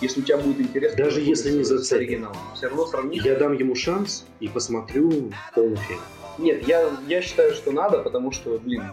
Если 0.00 0.20
у 0.20 0.24
тебя 0.24 0.38
будет 0.38 0.60
интерес... 0.60 0.94
Даже 0.94 1.20
если 1.20 1.50
не 1.52 1.64
зацепит. 1.64 2.08
оригиналом. 2.08 2.36
Все 2.54 2.68
равно 2.68 2.86
сравнишь. 2.86 3.22
Я 3.24 3.36
дам 3.36 3.52
ему 3.54 3.74
шанс 3.74 4.26
и 4.40 4.48
посмотрю 4.48 5.32
полный 5.54 5.76
фильм. 5.76 6.00
Нет, 6.38 6.66
я, 6.66 6.90
я 7.06 7.22
считаю, 7.22 7.54
что 7.54 7.72
надо, 7.72 7.98
потому 7.98 8.32
что, 8.32 8.58
блин, 8.58 8.84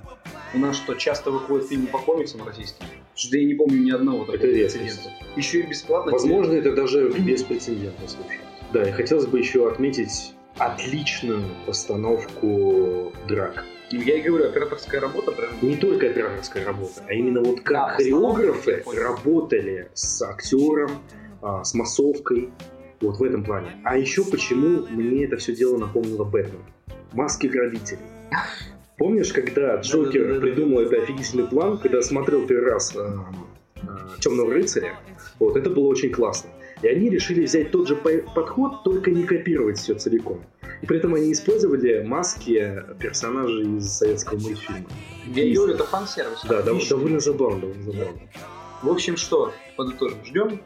у 0.53 0.59
нас 0.59 0.75
что, 0.75 0.93
часто 0.93 1.31
выходят 1.31 1.67
фильмы 1.67 1.87
по 1.87 1.97
комиксам 1.97 2.45
российским? 2.45 2.85
Что 3.19 3.37
я 3.37 3.45
не 3.45 3.53
помню 3.53 3.79
ни 3.79 3.91
одного 3.91 4.19
такого 4.19 4.37
Это 4.37 4.47
прецедента. 4.47 5.11
Еще 5.35 5.59
и 5.59 5.63
бесплатно. 5.63 6.13
Возможно, 6.13 6.53
это 6.53 6.73
даже 6.73 7.09
беспрецедентно, 7.09 8.07
слушай. 8.07 8.39
Да, 8.71 8.87
и 8.87 8.91
хотелось 8.93 9.25
бы 9.25 9.39
еще 9.39 9.69
отметить 9.69 10.33
отличную 10.57 11.43
постановку 11.65 13.11
драк. 13.27 13.65
Ну, 13.91 14.01
я 14.01 14.19
и 14.19 14.21
говорю, 14.21 14.45
операторская 14.45 15.01
работа 15.01 15.33
прям... 15.33 15.49
Не 15.61 15.75
только 15.75 16.07
операторская 16.07 16.63
работа, 16.63 17.03
а 17.07 17.13
именно 17.13 17.41
вот 17.41 17.57
Да, 17.57 17.61
как 17.63 17.97
постановка, 17.97 18.35
хореографы 18.35 18.83
работали 18.95 19.89
с 19.93 20.21
актером, 20.21 20.91
а, 21.41 21.65
с 21.65 21.73
массовкой, 21.73 22.51
вот 23.01 23.17
в 23.17 23.23
этом 23.23 23.43
плане. 23.43 23.81
А 23.83 23.97
еще 23.97 24.23
почему 24.23 24.85
мне 24.87 25.25
это 25.25 25.35
все 25.35 25.53
дело 25.53 25.77
напомнило 25.77 26.23
Бэтмен? 26.23 26.61
Маски 27.11 27.47
грабителей. 27.47 27.99
Помнишь, 28.99 29.31
когда 29.33 29.77
Джокер 29.77 30.21
Да-да-да-да. 30.27 30.41
придумал 30.41 30.79
этот 30.81 30.99
офигительный 31.03 31.47
план, 31.47 31.77
когда 31.79 32.01
смотрел 32.01 32.45
первый 32.45 32.69
раз 32.71 32.95
Темного 34.19 34.53
рыцаря? 34.53 34.99
Вот, 35.39 35.55
это 35.55 35.69
было 35.69 35.87
очень 35.87 36.11
классно. 36.11 36.49
И 36.81 36.87
они 36.87 37.09
решили 37.09 37.43
взять 37.45 37.71
тот 37.71 37.87
же 37.87 37.95
по- 37.95 38.21
подход, 38.35 38.83
только 38.83 39.11
не 39.11 39.23
копировать 39.23 39.77
все 39.79 39.95
целиком. 39.95 40.41
И 40.81 40.85
при 40.85 40.97
этом 40.97 41.13
они 41.15 41.31
использовали 41.31 42.03
маски 42.03 42.83
персонажей 42.99 43.77
из 43.77 43.89
советского 43.89 44.37
мультфильма. 44.39 44.85
Я 45.27 45.43
и 45.43 45.53
говорю, 45.53 45.73
это 45.73 45.83
фан-сервис. 45.85 46.41
Да, 46.47 46.61
дов- 46.61 46.87
довольно 46.89 47.19
забавно, 47.19 47.61
довольно 47.61 47.83
забавно. 47.83 48.19
В 48.83 48.89
общем, 48.89 49.17
что, 49.17 49.51
подытожим. 49.75 50.23
Ждем, 50.25 50.61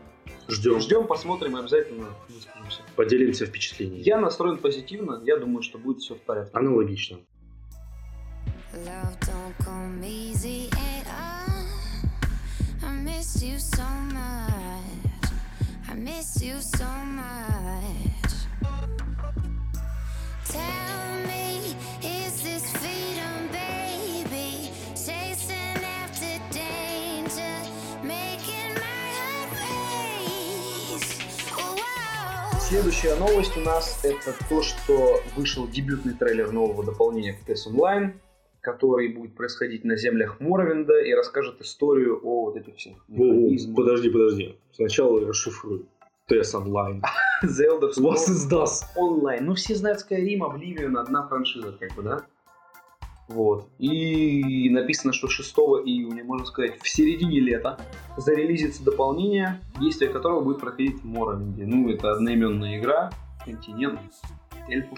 Ждем, 0.48 0.80
ждем, 0.82 1.08
посмотрим 1.08 1.56
и 1.58 1.60
обязательно 1.62 2.06
выскажемся. 2.30 2.82
поделимся 2.96 3.46
впечатлениями. 3.46 4.02
Я 4.04 4.20
настроен 4.20 4.58
позитивно, 4.58 5.22
я 5.24 5.38
думаю, 5.38 5.64
что 5.64 5.78
будет 5.80 6.00
все 6.00 6.16
в 6.16 6.20
порядке. 6.22 6.52
Аналогично. 6.54 7.18
Следующая 32.60 33.16
новость 33.18 33.56
у 33.56 33.60
нас 33.60 34.00
это 34.04 34.34
то, 34.50 34.64
что 34.64 35.22
вышел 35.36 35.68
дебютный 35.68 36.16
трейлер 36.16 36.52
нового 36.52 36.84
дополнения 36.84 37.34
к 37.34 37.48
TES 37.48 37.68
Online, 37.68 38.14
который 38.64 39.10
будет 39.10 39.36
происходить 39.36 39.84
на 39.84 39.98
землях 39.98 40.40
Моровинда 40.40 41.02
и 41.02 41.14
расскажет 41.14 41.62
историю 41.62 42.20
о 42.24 42.46
вот 42.46 42.56
этих 42.56 42.78
всех 42.78 42.94
механизмах. 43.10 43.76
подожди, 43.76 44.10
подожди. 44.10 44.56
Сначала 44.72 45.20
расшифруй. 45.20 45.86
TS 46.30 46.54
Online. 46.54 47.02
The 47.44 47.68
Elder 47.68 47.92
Scrolls 47.92 48.30
is 48.30 48.50
das? 48.50 48.84
Online. 48.96 49.42
Ну, 49.42 49.56
все 49.56 49.76
знают 49.76 50.00
Skyrim, 50.00 50.40
Oblivion, 50.40 50.98
одна 50.98 51.28
франшиза, 51.28 51.74
как 51.78 51.94
бы, 51.96 52.04
да? 52.04 52.26
Вот. 53.28 53.68
И 53.80 54.70
написано, 54.70 55.12
что 55.12 55.28
6 55.28 55.54
июня, 55.86 56.24
можно 56.24 56.46
сказать, 56.46 56.82
в 56.82 56.88
середине 56.88 57.42
лета 57.42 57.78
зарелизится 58.16 58.82
дополнение, 58.86 59.60
действие 59.78 60.10
которого 60.10 60.40
будет 60.40 60.62
проходить 60.62 61.02
в 61.02 61.06
Моровинде. 61.06 61.66
Ну, 61.66 61.90
это 61.90 62.14
одноименная 62.14 62.80
игра, 62.80 63.12
континент, 63.44 64.00
эльфы. 64.70 64.96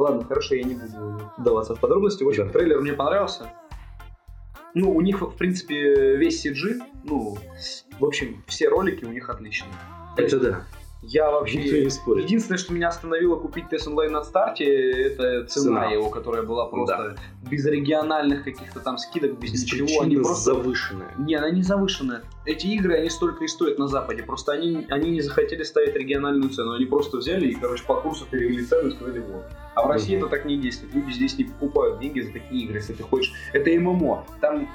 Ладно, 0.00 0.24
хорошо, 0.24 0.54
я 0.54 0.62
не 0.62 0.72
буду 0.72 1.20
вдаваться 1.36 1.74
в 1.74 1.78
подробности. 1.80 2.24
В 2.24 2.28
общем, 2.28 2.46
Да. 2.46 2.52
трейлер 2.54 2.80
мне 2.80 2.94
понравился. 2.94 3.52
Ну, 4.72 4.92
у 4.96 5.02
них, 5.02 5.20
в 5.20 5.36
принципе, 5.36 6.16
весь 6.16 6.46
CG, 6.46 6.80
ну, 7.04 7.36
в 7.98 8.04
общем, 8.06 8.42
все 8.46 8.68
ролики 8.68 9.04
у 9.04 9.10
них 9.10 9.28
отличные. 9.28 9.74
Это 10.16 10.40
да. 10.40 10.64
Я 11.02 11.30
вообще... 11.30 11.60
Единственное, 11.60 12.58
что 12.58 12.74
меня 12.74 12.88
остановило 12.88 13.36
купить 13.36 13.66
TES 13.70 13.86
Online 13.88 14.10
на 14.10 14.22
старте, 14.22 14.64
это 14.64 15.46
цена, 15.46 15.64
Цена. 15.64 15.86
его, 15.86 16.10
которая 16.10 16.42
была 16.42 16.66
просто 16.66 17.16
без 17.50 17.64
региональных 17.64 18.44
каких-то 18.44 18.80
там 18.80 18.98
скидок, 18.98 19.38
без 19.38 19.52
ничего. 19.52 20.02
Они 20.02 20.16
просто... 20.16 20.54
завышенная. 20.54 21.14
Не, 21.18 21.36
она 21.36 21.50
не 21.50 21.62
завышенная. 21.62 22.22
Эти 22.44 22.66
игры, 22.66 22.96
они 22.96 23.08
столько 23.08 23.44
и 23.44 23.48
стоят 23.48 23.78
на 23.78 23.88
Западе. 23.88 24.22
Просто 24.22 24.52
они, 24.52 24.86
они 24.90 25.10
не 25.10 25.22
захотели 25.22 25.62
ставить 25.62 25.94
региональную 25.94 26.50
цену. 26.50 26.72
Они 26.74 26.84
просто 26.84 27.16
взяли 27.16 27.48
и, 27.48 27.54
короче, 27.54 27.84
по 27.84 27.94
курсу 27.94 28.26
перевели 28.30 28.62
цену 28.64 28.88
и 28.88 28.92
сказали 28.92 29.20
вот. 29.20 29.44
А 29.74 29.86
в 29.86 29.90
России 29.90 30.16
Мгм. 30.16 30.26
это 30.26 30.36
так 30.36 30.44
не 30.44 30.58
действует. 30.58 30.94
Люди 30.94 31.12
здесь 31.12 31.38
не 31.38 31.44
покупают 31.44 31.98
деньги 32.00 32.20
за 32.20 32.32
такие 32.32 32.64
игры, 32.64 32.76
если 32.76 32.92
ты 32.92 33.02
хочешь. 33.04 33.32
Это 33.54 33.70
ММО. 33.70 34.26
Там 34.42 34.68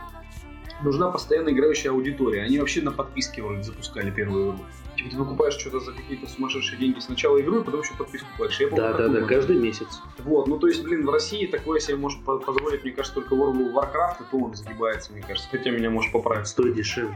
нужна 0.84 1.12
постоянно 1.12 1.50
играющая 1.50 1.92
аудитория. 1.92 2.44
Они 2.44 2.58
вообще 2.58 2.82
на 2.82 2.92
подписке 2.92 3.44
вроде 3.44 3.62
запускали 3.64 4.10
первую 4.10 4.54
игру. 4.56 4.66
Ты 5.10 5.18
покупаешь 5.18 5.54
что-то 5.54 5.80
за 5.80 5.92
какие-то 5.92 6.28
сумасшедшие 6.28 6.80
деньги 6.80 7.00
сначала 7.00 7.40
игру, 7.42 7.62
и 7.62 7.64
потом 7.64 7.82
еще 7.82 7.94
подписку 7.98 8.28
платишь. 8.38 8.60
Я 8.60 8.70
Да, 8.70 8.94
да, 8.94 9.08
да, 9.08 9.22
каждый 9.22 9.58
месяц. 9.58 10.02
Вот, 10.20 10.48
ну 10.48 10.58
то 10.58 10.68
есть, 10.68 10.84
блин, 10.84 11.06
в 11.06 11.10
России 11.10 11.46
такое 11.46 11.80
себе 11.80 11.98
может 11.98 12.24
по- 12.24 12.38
позволить, 12.40 12.84
мне 12.84 12.92
кажется, 12.92 13.16
только 13.16 13.36
World 13.36 13.58
of 13.58 13.74
Warcraft, 13.74 14.22
и 14.22 14.32
то 14.32 14.38
он 14.38 14.56
загибается, 14.56 15.14
мне 15.14 15.22
кажется. 15.22 15.48
Хотя 15.52 15.72
меня 15.72 15.90
может 15.90 16.12
поправить. 16.12 16.48
Стоит 16.48 16.76
дешевле. 16.76 17.16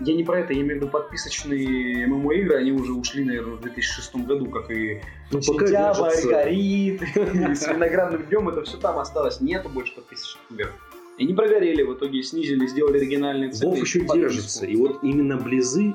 Я 0.00 0.14
не 0.14 0.22
про 0.22 0.38
это, 0.40 0.52
я 0.52 0.60
имею 0.60 0.74
в 0.74 0.76
виду 0.76 0.88
подписочные 0.88 2.06
ММО-игры, 2.06 2.56
они 2.56 2.70
уже 2.70 2.92
ушли, 2.92 3.24
наверное, 3.24 3.56
в 3.56 3.60
2006 3.62 4.14
году, 4.16 4.46
как 4.46 4.70
и 4.70 5.00
Ну, 5.32 5.40
Сентябрь, 5.40 6.30
горит, 6.30 7.02
с 7.56 7.66
виноградным 7.66 8.24
днем, 8.26 8.48
это 8.48 8.62
все 8.62 8.76
там 8.76 8.98
осталось, 8.98 9.40
нету 9.40 9.68
больше 9.68 9.94
подписочных 9.94 10.42
игр. 10.50 10.72
И 11.18 11.26
не 11.26 11.34
прогорели, 11.34 11.82
в 11.82 11.94
итоге 11.94 12.22
снизили, 12.22 12.64
сделали 12.68 12.98
оригинальные 12.98 13.50
цены. 13.50 13.70
Вов 13.70 13.80
еще 13.80 13.98
подписку. 13.98 14.18
держится. 14.18 14.66
И 14.66 14.76
вот 14.76 15.02
именно 15.02 15.36
Близы 15.36 15.94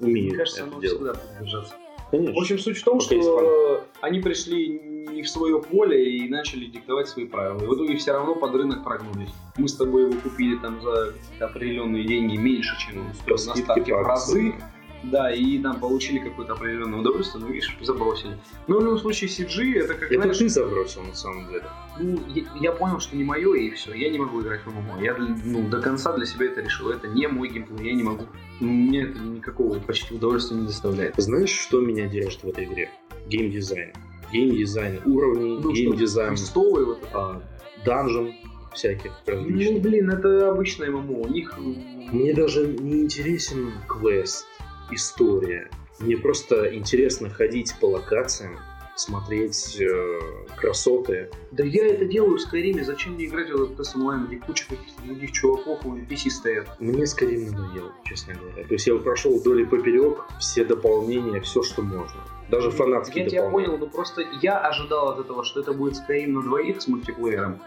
Мне 0.00 0.10
умеют 0.12 0.36
кажется, 0.36 0.60
это 0.62 0.70
оно 0.70 0.80
делать. 0.80 0.96
всегда 0.96 1.12
будет 1.14 1.38
держаться. 1.40 1.74
Конечно. 2.10 2.34
В 2.34 2.38
общем, 2.38 2.58
суть 2.58 2.78
в 2.78 2.84
том, 2.84 2.98
Пока 2.98 3.20
что 3.20 3.84
они 4.00 4.20
пришли 4.20 4.80
не 5.12 5.22
в 5.22 5.28
свое 5.28 5.60
поле 5.60 6.16
и 6.16 6.28
начали 6.28 6.66
диктовать 6.66 7.08
свои 7.08 7.26
правила. 7.26 7.62
И 7.62 7.66
в 7.66 7.74
итоге 7.74 7.96
все 7.96 8.12
равно 8.12 8.34
под 8.34 8.54
рынок 8.54 8.84
прогнулись. 8.84 9.30
Мы 9.56 9.68
с 9.68 9.74
тобой 9.74 10.04
его 10.04 10.20
купили 10.20 10.56
там 10.56 10.80
за 10.80 11.12
определенные 11.40 12.04
деньги 12.04 12.36
меньше, 12.36 12.74
чем 12.78 13.12
По 13.26 13.32
на 13.32 13.38
старте 13.38 13.92
в 13.94 13.98
разы. 14.02 14.48
акции. 14.50 14.54
Да, 15.04 15.30
и 15.32 15.58
там 15.58 15.78
получили 15.78 16.18
какое-то 16.18 16.54
определенное 16.54 16.98
удовольствие, 17.00 17.44
но 17.44 17.50
видишь, 17.50 17.76
забросили. 17.80 18.36
Но 18.66 18.78
в 18.78 18.82
любом 18.84 18.98
случае 18.98 19.30
CG 19.30 19.78
это 19.84 19.94
как, 19.94 20.10
Это 20.10 20.22
знаешь, 20.22 20.38
ты 20.38 20.48
забросил 20.48 21.02
на 21.02 21.14
самом 21.14 21.48
деле. 21.48 21.64
ну, 22.00 22.18
я, 22.34 22.42
я 22.60 22.72
понял, 22.72 22.98
что 22.98 23.16
не 23.16 23.22
мое, 23.24 23.54
и 23.54 23.70
все, 23.70 23.94
я 23.94 24.10
не 24.10 24.18
могу 24.18 24.40
играть 24.42 24.60
в 24.64 24.68
MMO. 24.70 25.00
Я 25.00 25.16
ну, 25.16 25.68
до 25.68 25.80
конца 25.80 26.12
для 26.16 26.26
себя 26.26 26.46
это 26.46 26.62
решил. 26.62 26.90
Это 26.90 27.06
не 27.08 27.26
мой 27.28 27.48
геймплей, 27.48 27.90
я 27.90 27.94
не 27.94 28.02
могу. 28.02 28.24
Мне 28.60 29.02
это 29.04 29.18
никакого 29.20 29.78
почти 29.78 30.14
удовольствия 30.14 30.56
не 30.56 30.66
доставляет. 30.66 31.14
Знаешь, 31.16 31.50
что 31.50 31.80
меня 31.80 32.08
держит 32.08 32.42
в 32.42 32.48
этой 32.48 32.64
игре? 32.64 32.90
Геймдизайн. 33.28 33.92
Геймдизайн 34.32 35.00
уровней, 35.06 35.58
Ну, 35.62 35.72
геймдизайн 35.72 36.30
квестовые 36.30 36.86
вот 36.86 37.02
это. 37.02 37.10
а, 37.14 37.42
данжен 37.84 38.34
всяких 38.74 39.12
Ну, 39.26 39.32
различных. 39.34 39.80
блин, 39.82 40.10
это 40.10 40.50
обычное 40.50 40.90
ММО. 40.90 41.18
У 41.20 41.28
них... 41.28 41.56
Мне 42.12 42.32
даже 42.34 42.66
не 42.66 43.02
интересен 43.02 43.70
квест, 43.86 44.46
история. 44.90 45.70
Мне 46.00 46.16
просто 46.16 46.74
интересно 46.74 47.28
ходить 47.30 47.74
по 47.80 47.86
локациям, 47.86 48.58
смотреть 48.94 49.80
э, 49.80 50.18
красоты. 50.56 51.30
Да 51.52 51.64
я 51.64 51.86
это 51.86 52.04
делаю 52.04 52.36
в 52.36 52.40
Скайриме, 52.40 52.84
зачем 52.84 53.14
мне 53.14 53.26
играть 53.26 53.50
в 53.50 53.72
TES 53.72 53.96
онлайн, 53.96 54.26
где 54.26 54.36
куча 54.38 54.68
каких-то 54.68 55.02
других 55.02 55.32
чуваков 55.32 55.84
у 55.86 55.96
NPC 55.96 56.30
стоят. 56.30 56.68
Мне 56.80 57.06
скорее 57.06 57.50
надоело, 57.50 57.92
честно 58.04 58.34
говоря. 58.34 58.64
То 58.64 58.74
есть 58.74 58.86
я 58.86 58.96
прошел 58.96 59.38
вдоль 59.38 59.62
и 59.62 59.64
поперек 59.64 60.24
все 60.40 60.64
дополнения, 60.64 61.40
все, 61.40 61.62
что 61.62 61.82
можно. 61.82 62.20
Даже 62.50 62.70
фанатские 62.70 63.24
Я 63.24 63.30
тебя 63.30 63.50
понял, 63.50 63.76
но 63.78 63.86
просто 63.86 64.22
я 64.40 64.58
ожидал 64.58 65.10
от 65.10 65.20
этого, 65.20 65.44
что 65.44 65.60
это 65.60 65.72
будет 65.72 65.94
Skyrim 65.96 66.28
на 66.28 66.42
двоих 66.42 66.80
с 66.80 66.88
мультиплеером. 66.88 67.60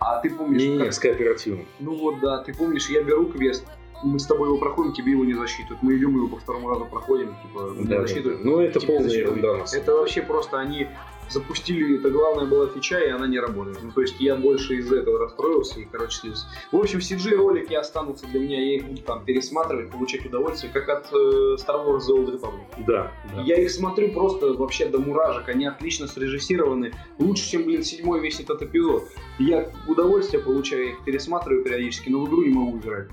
А 0.00 0.20
ты 0.20 0.28
помнишь, 0.28 0.60
Не, 0.62 0.68
не, 0.76 0.84
как- 0.84 0.92
с 0.92 0.98
кооперативом. 0.98 1.66
Ну 1.78 1.94
вот 1.94 2.20
да, 2.20 2.42
ты 2.42 2.52
помнишь, 2.52 2.88
я 2.88 3.02
беру 3.02 3.26
квест, 3.26 3.64
мы 4.02 4.18
с 4.18 4.26
тобой 4.26 4.48
его 4.48 4.58
проходим, 4.58 4.92
тебе 4.92 5.12
его 5.12 5.24
не 5.24 5.34
засчитывают. 5.34 5.82
Мы 5.82 5.96
идем 5.96 6.14
его 6.16 6.28
по 6.28 6.36
второму 6.36 6.70
разу 6.70 6.86
проходим, 6.86 7.34
типа, 7.42 7.72
не 7.76 7.84
Да, 7.84 7.96
да, 7.96 8.02
засчитывают. 8.02 8.42
да. 8.42 8.50
Ну, 8.50 8.60
это 8.60 8.80
тебе 8.80 8.86
полная 8.88 9.08
засчитывают. 9.08 9.42
ерунда 9.44 9.64
Это 9.76 9.92
вообще 9.94 10.22
просто 10.22 10.58
они 10.58 10.88
запустили, 11.30 11.98
это 11.98 12.10
главная 12.10 12.46
была 12.46 12.68
фича, 12.68 12.98
и 12.98 13.08
она 13.08 13.26
не 13.26 13.38
работает. 13.38 13.78
Ну, 13.82 13.90
то 13.92 14.02
есть 14.02 14.20
я 14.20 14.36
больше 14.36 14.74
из-за 14.76 14.96
этого 14.98 15.18
расстроился 15.18 15.80
и, 15.80 15.84
короче, 15.84 16.18
слился. 16.18 16.46
В 16.70 16.76
общем, 16.76 16.98
CG-ролики 16.98 17.74
останутся 17.74 18.26
для 18.26 18.40
меня, 18.40 18.60
я 18.60 18.76
их 18.76 18.84
буду 18.84 19.02
там 19.02 19.24
пересматривать, 19.24 19.90
получать 19.90 20.26
удовольствие, 20.26 20.72
как 20.72 20.88
от 20.88 21.12
э, 21.12 21.56
Star 21.56 21.86
Wars 21.86 22.00
The 22.08 22.16
Old 22.16 22.34
Republic. 22.38 22.84
Да, 22.86 23.12
да. 23.34 23.42
Я 23.42 23.56
их 23.56 23.70
смотрю 23.70 24.12
просто 24.12 24.52
вообще 24.52 24.86
до 24.86 24.98
муражек, 24.98 25.48
они 25.48 25.66
отлично 25.66 26.06
срежиссированы, 26.06 26.92
лучше, 27.18 27.50
чем, 27.50 27.64
блин, 27.64 27.82
седьмой 27.82 28.20
весь 28.20 28.40
этот 28.40 28.62
эпизод. 28.62 29.04
Я 29.38 29.70
удовольствие 29.88 30.42
получаю, 30.42 30.84
я 30.84 30.90
их 30.90 31.04
пересматриваю 31.04 31.64
периодически, 31.64 32.10
но 32.10 32.20
в 32.20 32.28
игру 32.28 32.42
не 32.42 32.50
могу 32.50 32.78
играть. 32.78 33.08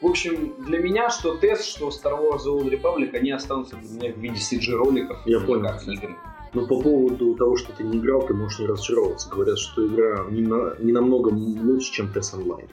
В 0.00 0.06
общем, 0.06 0.54
для 0.64 0.78
меня 0.78 1.08
что 1.08 1.36
тест, 1.36 1.64
что 1.64 1.88
Star 1.88 2.20
Wars 2.20 2.44
The 2.46 2.52
Old 2.54 2.70
Republic, 2.70 3.14
они 3.16 3.30
останутся 3.30 3.76
для 3.76 3.88
меня 3.90 4.12
в 4.12 4.18
виде 4.18 4.36
CG-роликов. 4.36 5.18
Я 5.24 5.40
понял. 5.40 5.70
игры. 5.86 6.16
Но 6.52 6.66
по 6.66 6.80
поводу 6.80 7.34
того, 7.34 7.56
что 7.56 7.72
ты 7.72 7.82
не 7.82 7.98
играл, 7.98 8.22
ты 8.26 8.34
можешь 8.34 8.58
не 8.58 8.66
разочаровываться. 8.66 9.28
Говорят, 9.30 9.58
что 9.58 9.86
игра 9.86 10.26
не, 10.30 10.42
на- 10.42 10.74
не 10.78 10.92
намного 10.92 11.28
лучше, 11.28 11.92
чем 11.92 12.06
TES 12.12 12.34
Online. 12.34 12.70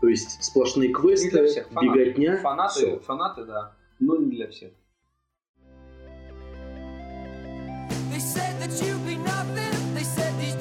То 0.00 0.08
есть 0.08 0.42
сплошные 0.42 0.90
квесты, 0.92 1.30
для 1.30 1.46
всех. 1.46 1.68
Фанаты. 1.68 1.98
беготня. 1.98 2.36
Фанаты, 2.38 2.74
всё. 2.74 3.00
фанаты, 3.00 3.44
да, 3.44 3.72
но 3.98 4.16
не 4.16 4.30
для 4.30 4.48
всех. 4.48 4.72
They 8.10 8.18
said 8.18 8.58
that 8.60 8.70
you'd 8.82 9.06
be 9.06 9.16
nothing. 9.16 9.94
They 9.94 10.04
said 10.04 10.32
these 10.40 10.56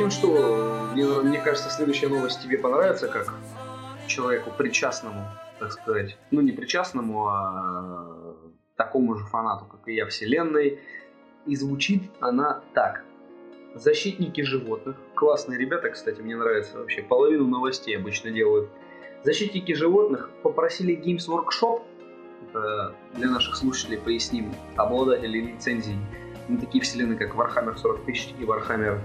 общем, 0.00 0.10
что, 0.12 0.92
мне, 1.24 1.40
кажется, 1.40 1.70
следующая 1.70 2.06
новость 2.06 2.40
тебе 2.40 2.56
понравится, 2.56 3.08
как 3.08 3.34
человеку 4.06 4.52
причастному, 4.56 5.24
так 5.58 5.72
сказать. 5.72 6.16
Ну, 6.30 6.40
не 6.40 6.52
причастному, 6.52 7.26
а 7.26 8.36
такому 8.76 9.16
же 9.16 9.24
фанату, 9.24 9.64
как 9.64 9.88
и 9.88 9.94
я, 9.94 10.06
вселенной. 10.06 10.78
И 11.46 11.56
звучит 11.56 12.04
она 12.20 12.62
так. 12.74 13.02
Защитники 13.74 14.42
животных. 14.42 14.94
Классные 15.16 15.58
ребята, 15.58 15.90
кстати, 15.90 16.20
мне 16.20 16.36
нравится 16.36 16.78
вообще. 16.78 17.02
Половину 17.02 17.48
новостей 17.48 17.96
обычно 17.96 18.30
делают. 18.30 18.70
Защитники 19.24 19.72
животных 19.72 20.30
попросили 20.44 20.96
Games 20.96 21.28
Workshop, 21.28 21.82
это 22.48 22.94
для 23.14 23.30
наших 23.30 23.56
слушателей 23.56 23.98
поясним, 23.98 24.54
обладателей 24.76 25.54
лицензий 25.54 25.96
на 26.46 26.60
такие 26.60 26.84
вселенные, 26.84 27.18
как 27.18 27.34
Warhammer 27.34 27.76
40 27.76 28.04
тысяч 28.04 28.32
и 28.38 28.44
Warhammer 28.44 29.00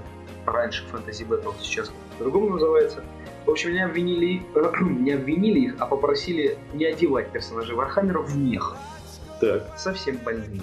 раньше 0.45 0.83
Fantasy 0.91 1.27
Battle, 1.27 1.53
сейчас 1.61 1.91
по-другому 2.17 2.51
называется. 2.51 3.03
В 3.45 3.49
общем, 3.49 3.73
не 3.73 3.83
обвинили, 3.83 4.41
не 4.81 5.11
обвинили 5.11 5.59
их, 5.67 5.75
а 5.79 5.85
попросили 5.85 6.57
не 6.73 6.85
одевать 6.85 7.31
персонажей 7.31 7.75
Warhammer 7.75 8.15
а 8.15 8.19
в 8.19 8.37
мех. 8.37 8.75
Так. 9.39 9.67
Совсем 9.77 10.17
больные. 10.17 10.61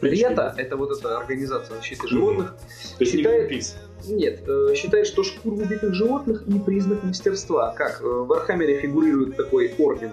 PETA, 0.00 0.52
это 0.56 0.76
вот 0.76 0.90
эта 0.98 1.16
организация 1.16 1.76
защиты 1.76 2.08
животных, 2.08 2.56
не 2.98 3.06
Считает- 3.06 3.76
нет, 4.08 4.42
э, 4.48 4.74
считает, 4.74 5.06
что 5.06 5.22
шкура 5.22 5.54
убитых 5.54 5.94
животных 5.94 6.44
не 6.48 6.58
признак 6.58 7.04
мастерства. 7.04 7.72
Как 7.72 8.00
э, 8.00 8.04
в 8.04 8.26
Warhammer 8.26 8.75
е 8.75 8.80
фигурирует 8.80 9.36
такой 9.36 9.72
орден 9.78 10.10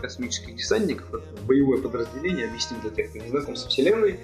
космических 0.00 0.56
десантников, 0.56 1.14
это 1.14 1.42
боевое 1.44 1.80
подразделение, 1.80 2.48
объясним 2.48 2.80
для 2.80 2.90
тех, 2.90 3.10
кто 3.10 3.18
не 3.20 3.28
знаком 3.28 3.54
со 3.54 3.68
вселенной. 3.68 4.18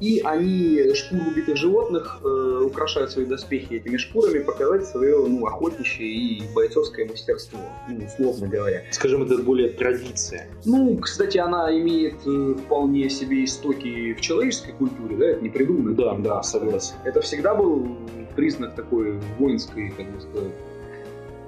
И 0.00 0.20
они 0.24 0.92
шкуру 0.94 1.30
убитых 1.30 1.56
животных 1.56 2.20
э, 2.22 2.62
украшают 2.64 3.10
свои 3.10 3.24
доспехи 3.24 3.74
этими 3.74 3.96
шкурами, 3.96 4.40
показать 4.40 4.86
свое 4.86 5.26
ну, 5.26 5.46
охотничье 5.46 6.06
и 6.06 6.42
бойцовское 6.54 7.06
мастерство, 7.06 7.58
ну, 7.88 8.04
условно 8.04 8.46
говоря. 8.46 8.84
Скажем, 8.90 9.22
это 9.22 9.38
более 9.38 9.70
традиция. 9.70 10.48
Ну, 10.66 10.98
кстати, 10.98 11.38
она 11.38 11.74
имеет 11.78 12.16
э, 12.26 12.54
вполне 12.64 13.08
себе 13.08 13.44
истоки 13.44 14.12
в 14.12 14.20
человеческой 14.20 14.72
культуре, 14.72 15.16
да, 15.16 15.26
это 15.26 15.42
не 15.42 15.48
придумано. 15.48 15.94
Да, 15.94 16.14
да, 16.18 16.42
согласен. 16.42 16.94
Это 17.04 17.22
всегда 17.22 17.54
был 17.54 17.96
признак 18.34 18.74
такой 18.74 19.18
воинской, 19.38 19.90
как 19.96 20.10
бы 20.12 20.20
сказать, 20.20 20.52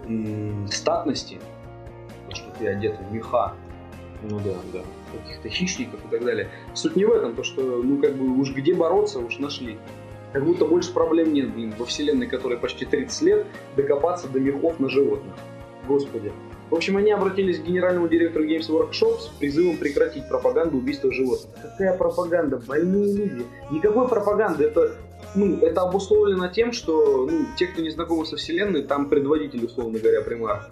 м, 0.07 0.67
статности, 0.71 1.39
то, 2.29 2.35
что 2.35 2.47
ты 2.59 2.67
одет 2.69 2.97
в 2.99 3.13
меха 3.13 3.55
Ну 4.23 4.41
да, 4.41 4.55
да. 4.73 4.81
Каких-то 5.11 5.49
хищников 5.49 6.01
и 6.05 6.09
так 6.09 6.25
далее. 6.25 6.49
Суть 6.75 6.97
не 6.97 7.05
в 7.05 7.13
этом, 7.13 7.35
то 7.35 7.43
что, 7.43 7.63
ну, 7.83 8.01
как 8.01 8.15
бы, 8.17 8.41
уж 8.41 8.53
где 8.53 8.75
бороться, 8.75 9.19
уж 9.19 9.39
нашли. 9.39 9.79
Как 10.33 10.45
будто 10.45 10.65
больше 10.67 10.93
проблем 10.93 11.33
нет, 11.33 11.55
блин, 11.55 11.75
во 11.79 11.87
вселенной, 11.87 12.27
которой 12.27 12.59
почти 12.59 12.85
30 12.85 13.23
лет, 13.23 13.47
докопаться 13.77 14.29
до 14.29 14.41
мехов 14.41 14.79
на 14.79 14.89
животных. 14.89 15.35
Господи. 15.87 16.33
В 16.71 16.75
общем, 16.75 16.99
они 16.99 17.11
обратились 17.13 17.59
к 17.59 17.63
генеральному 17.63 18.09
директору 18.09 18.45
Games 18.45 18.69
Workshop 18.69 19.21
с 19.21 19.27
призывом 19.39 19.79
прекратить 19.79 20.29
пропаганду 20.29 20.77
убийства 20.77 21.11
животных. 21.11 21.51
Какая 21.63 21.97
пропаганда? 21.97 22.59
Больные 22.59 23.15
люди. 23.15 23.47
Никакой 23.71 24.07
пропаганды. 24.07 24.65
Это, 24.65 24.97
ну, 25.35 25.59
это 25.59 25.83
обусловлено 25.83 26.49
тем, 26.49 26.73
что 26.73 27.27
ну, 27.31 27.47
те, 27.57 27.67
кто 27.67 27.83
не 27.83 27.91
знакомы 27.91 28.27
со 28.27 28.37
вселенной, 28.37 28.83
там 28.83 29.09
предводитель, 29.09 29.65
условно 29.65 29.99
говоря, 29.99 30.23
примар 30.23 30.69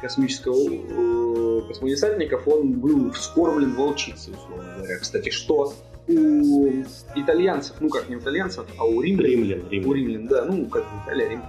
космического 0.00 0.54
э, 0.54 1.68
космодесантников, 1.68 2.46
он 2.46 2.72
был 2.72 3.10
вскормлен 3.12 3.74
волчицей, 3.74 4.34
условно 4.34 4.74
говоря. 4.76 4.98
Кстати, 4.98 5.30
что 5.30 5.74
у 6.08 6.84
итальянцев, 7.14 7.76
ну 7.80 7.88
как 7.90 8.08
не 8.08 8.16
у 8.16 8.20
итальянцев, 8.20 8.64
а 8.78 8.84
у 8.84 9.02
римлян, 9.02 9.26
Римлян, 9.26 9.60
у 9.60 9.70
Римлян. 9.70 9.94
римлян, 9.94 10.26
да, 10.28 10.44
ну 10.44 10.66
как 10.66 10.84
Италия, 11.04 11.28
Рим, 11.28 11.42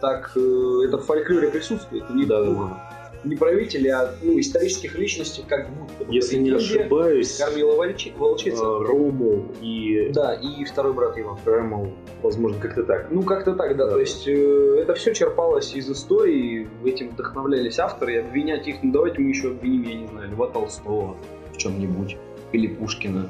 так 0.00 0.32
э, 0.36 0.40
это 0.86 0.98
в 0.98 1.06
фольклоре 1.06 1.48
присутствует. 1.48 2.10
У 2.10 2.14
них 2.14 2.28
Да, 2.28 2.42
да, 2.42 2.52
да. 2.52 2.91
Не 3.24 3.36
правители, 3.36 3.88
а 3.88 4.14
ну, 4.22 4.38
исторических 4.40 4.96
личностей, 4.98 5.44
как 5.46 5.68
будто. 5.70 6.04
бы. 6.04 6.14
Если 6.14 6.36
не 6.36 6.50
Индия 6.50 6.56
ошибаюсь, 6.56 7.36
Кормила 7.38 7.74
волчи- 7.84 8.16
волчица. 8.16 8.62
э, 8.64 8.84
Рому 8.84 9.46
и 9.60 10.10
Да, 10.12 10.34
и 10.34 10.64
второй 10.64 10.92
брат 10.92 11.16
его. 11.16 11.38
Рэмл, 11.44 11.92
возможно, 12.22 12.58
как-то 12.60 12.82
так. 12.84 13.08
Ну, 13.10 13.22
как-то 13.22 13.54
так, 13.54 13.76
да. 13.76 13.82
Да. 13.86 13.90
То 13.92 14.00
есть 14.00 14.28
э, 14.28 14.76
это 14.80 14.94
все 14.94 15.12
черпалось 15.12 15.74
из 15.74 15.90
истории, 15.90 16.68
этим 16.84 17.10
вдохновлялись 17.10 17.78
авторы, 17.78 18.14
и 18.14 18.18
обвинять 18.18 18.68
их, 18.68 18.76
ну 18.82 18.92
давайте 18.92 19.20
мы 19.20 19.28
еще 19.30 19.48
обвиним, 19.48 19.82
я 19.88 19.94
не 19.96 20.06
знаю, 20.06 20.30
Льва 20.30 20.46
Толстого 20.48 21.16
в 21.52 21.56
чем-нибудь, 21.56 22.16
или 22.52 22.66
Пушкина. 22.68 23.28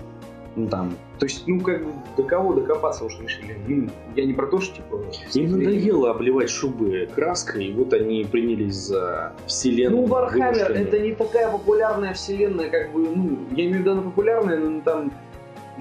Ну 0.54 0.68
там. 0.68 0.96
То 1.18 1.26
есть, 1.26 1.46
ну 1.46 1.60
как 1.60 1.84
бы 1.84 1.92
до 2.16 2.24
кого 2.24 2.52
докопаться 2.52 3.04
уж 3.04 3.18
решили. 3.20 3.56
Ну, 3.66 3.88
я 4.16 4.26
не 4.26 4.34
про 4.34 4.46
то, 4.46 4.60
что 4.60 4.76
типа. 4.76 5.02
Им 5.34 5.52
надоело 5.52 6.10
обливать 6.10 6.50
шубы 6.50 7.08
краской, 7.14 7.66
и 7.66 7.72
вот 7.72 7.92
они 7.94 8.24
принялись 8.24 8.74
за 8.74 9.32
вселенную. 9.46 10.02
Ну, 10.02 10.06
Warhammer 10.08 10.72
это 10.72 10.98
не 10.98 11.14
такая 11.14 11.50
популярная 11.50 12.12
вселенная, 12.12 12.68
как 12.68 12.92
бы, 12.92 13.00
ну, 13.00 13.38
я 13.52 13.64
имею 13.64 13.78
в 13.78 13.80
виду, 13.80 13.92
она 13.92 14.02
популярная, 14.02 14.58
но 14.58 14.80
там, 14.82 15.12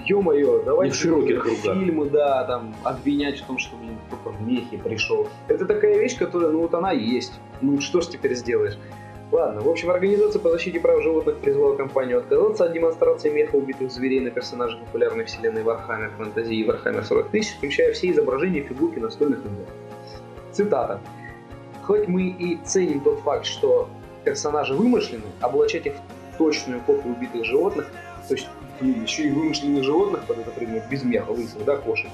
ё-моё, 0.05 0.63
давайте 0.63 0.95
широких 0.95 1.45
фильмы, 1.45 2.09
да, 2.09 2.45
там, 2.45 2.73
обвинять 2.83 3.39
в 3.39 3.45
том, 3.45 3.57
что, 3.57 3.75
блин, 3.75 3.97
кто-то 4.07 4.29
в 4.37 4.41
мехе 4.47 4.77
пришел. 4.77 5.27
Это 5.49 5.65
такая 5.65 5.97
вещь, 5.97 6.17
которая, 6.17 6.51
ну, 6.51 6.59
вот 6.59 6.73
она 6.73 6.91
есть. 6.91 7.33
Ну, 7.61 7.81
что 7.81 7.99
ж 7.99 8.07
теперь 8.07 8.35
сделаешь? 8.35 8.77
Ладно, 9.31 9.61
в 9.61 9.69
общем, 9.69 9.89
Организация 9.89 10.41
по 10.41 10.49
защите 10.49 10.81
прав 10.81 11.01
животных 11.01 11.37
призвала 11.37 11.77
компанию 11.77 12.17
отказаться 12.17 12.65
от 12.65 12.73
демонстрации 12.73 13.29
меха 13.29 13.55
убитых 13.55 13.89
зверей 13.89 14.19
на 14.19 14.29
персонажей 14.29 14.77
популярной 14.79 15.23
вселенной 15.23 15.63
Warhammer 15.63 16.11
Fantasy 16.19 16.53
и 16.55 16.67
Warhammer 16.67 17.01
40 17.01 17.29
тысяч, 17.29 17.55
включая 17.55 17.93
все 17.93 18.11
изображения 18.11 18.61
фигурки 18.61 18.99
настольных 18.99 19.39
игр. 19.39 19.65
Цитата. 20.51 20.99
Хоть 21.83 22.09
мы 22.09 22.23
и 22.23 22.57
ценим 22.65 22.99
тот 22.99 23.19
факт, 23.21 23.45
что 23.45 23.87
персонажи 24.25 24.73
вымышлены, 24.73 25.23
облачать 25.39 25.85
их 25.85 25.93
в 26.33 26.37
точную 26.37 26.81
копию 26.81 27.15
убитых 27.15 27.45
животных, 27.45 27.89
то 28.27 28.33
есть 28.33 28.49
блин, 28.81 29.03
еще 29.03 29.23
и 29.23 29.31
вымышленных 29.31 29.83
животных 29.85 30.25
под 30.25 30.39
это 30.39 30.51
предмет 30.51 30.83
без 30.89 31.03
меха, 31.03 31.31
лысых, 31.31 31.63
да, 31.63 31.77
кошек. 31.77 32.09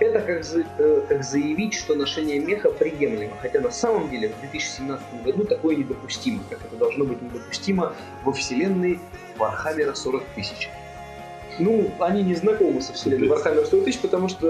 Это 0.00 0.20
как, 0.20 0.44
за- 0.44 0.64
э, 0.78 1.02
как 1.08 1.24
заявить, 1.24 1.74
что 1.74 1.94
ношение 1.94 2.38
меха 2.38 2.70
приемлемо, 2.70 3.32
хотя 3.42 3.60
на 3.60 3.70
самом 3.70 4.08
деле 4.10 4.28
в 4.28 4.40
2017 4.40 5.22
году 5.24 5.44
такое 5.44 5.74
недопустимо, 5.76 6.40
как 6.48 6.60
это 6.64 6.76
должно 6.76 7.04
быть 7.04 7.20
недопустимо 7.20 7.94
во 8.24 8.32
вселенной 8.32 9.00
Warhammer 9.38 9.88
а 9.88 9.94
40 9.94 10.22
тысяч. 10.36 10.68
Ну, 11.58 11.90
они 11.98 12.22
не 12.22 12.34
знакомы 12.34 12.80
со 12.80 12.92
вселенной. 12.92 13.26
Warhammer 13.28 13.66
40 13.66 13.84
тысяч, 13.84 13.98
потому 13.98 14.28
что 14.28 14.46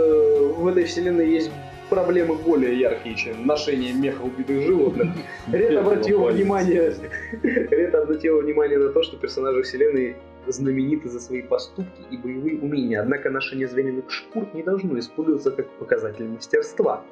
в 0.58 0.66
этой 0.66 0.84
вселенной 0.84 1.30
есть 1.30 1.50
проблемы 1.88 2.34
более 2.34 2.78
яркие, 2.78 3.14
чем 3.14 3.46
ношение 3.46 3.94
меха 3.94 4.20
убитых 4.20 4.62
животных. 4.66 5.08
Ред 5.52 5.74
обратил 5.78 6.24
Палец. 6.24 6.36
внимание, 6.36 6.94
Ред 7.42 7.94
обратил 7.94 8.42
внимание 8.42 8.76
на 8.78 8.90
то, 8.90 9.02
что 9.02 9.16
персонажи 9.16 9.62
вселенной 9.62 10.16
знамениты 10.52 11.08
за 11.08 11.20
свои 11.20 11.42
поступки 11.42 12.02
и 12.10 12.16
боевые 12.16 12.58
умения, 12.60 13.00
однако 13.00 13.30
ношение 13.30 13.68
звеньевых 13.68 14.10
шкур 14.10 14.46
не 14.54 14.62
должно 14.62 14.98
использоваться 14.98 15.50
как 15.50 15.68
показатель 15.78 16.26
мастерства. 16.26 17.04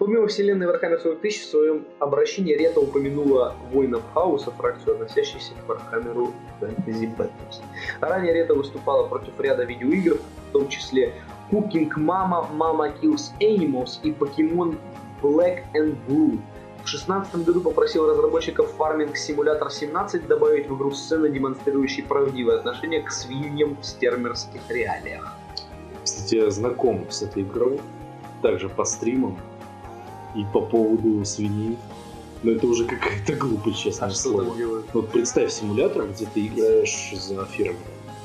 Помимо 0.00 0.28
вселенной 0.28 0.66
Warhammer 0.66 0.98
40 0.98 1.20
тысяч, 1.20 1.42
в 1.42 1.50
своем 1.50 1.84
обращении 1.98 2.54
Рета 2.54 2.80
упомянула 2.80 3.54
Воинов 3.70 4.02
Хаоса, 4.14 4.50
фракцию, 4.50 4.94
относящуюся 4.94 5.52
к 5.52 5.70
Warhammer 5.70 6.32
Fantasy 6.58 7.14
Battles. 7.18 7.60
Ранее 8.00 8.32
Рета 8.32 8.54
выступала 8.54 9.06
против 9.06 9.38
ряда 9.38 9.64
видеоигр, 9.64 10.16
в 10.48 10.52
том 10.52 10.68
числе 10.68 11.12
Cooking 11.50 11.90
Mama, 11.98 12.46
Mama 12.50 12.98
Kills 13.02 13.30
Animals 13.40 14.00
и 14.02 14.12
Pokemon 14.12 14.78
Black 15.20 15.64
and 15.74 15.94
Blue. 16.08 16.38
В 16.90 16.92
2016 16.92 17.46
году 17.46 17.60
попросил 17.60 18.08
разработчиков 18.08 18.74
Farming 18.76 19.14
Simulator 19.14 19.70
17 19.70 20.26
добавить 20.26 20.68
в 20.68 20.74
игру 20.74 20.90
сцены, 20.90 21.30
демонстрирующие 21.30 22.04
правдивое 22.04 22.58
отношение 22.58 23.00
к 23.00 23.12
свиньям 23.12 23.76
в 23.80 23.86
стермерских 23.86 24.60
реалиях. 24.68 25.36
Кстати, 26.02 26.34
я 26.34 26.50
знаком 26.50 27.08
с 27.08 27.22
этой 27.22 27.44
игрой, 27.44 27.80
также 28.42 28.68
по 28.68 28.84
стримам 28.84 29.38
и 30.34 30.44
по 30.52 30.62
поводу 30.62 31.24
свиней. 31.24 31.78
Но 32.42 32.50
это 32.50 32.66
уже 32.66 32.84
какая-то 32.86 33.34
глупость, 33.34 33.78
честное 33.78 34.08
А 34.08 34.12
слово. 34.12 34.52
Вот 34.92 35.12
представь 35.12 35.52
симулятор, 35.52 36.08
где 36.08 36.26
ты 36.26 36.48
играешь 36.48 37.12
за 37.14 37.44
фермера. 37.44 37.78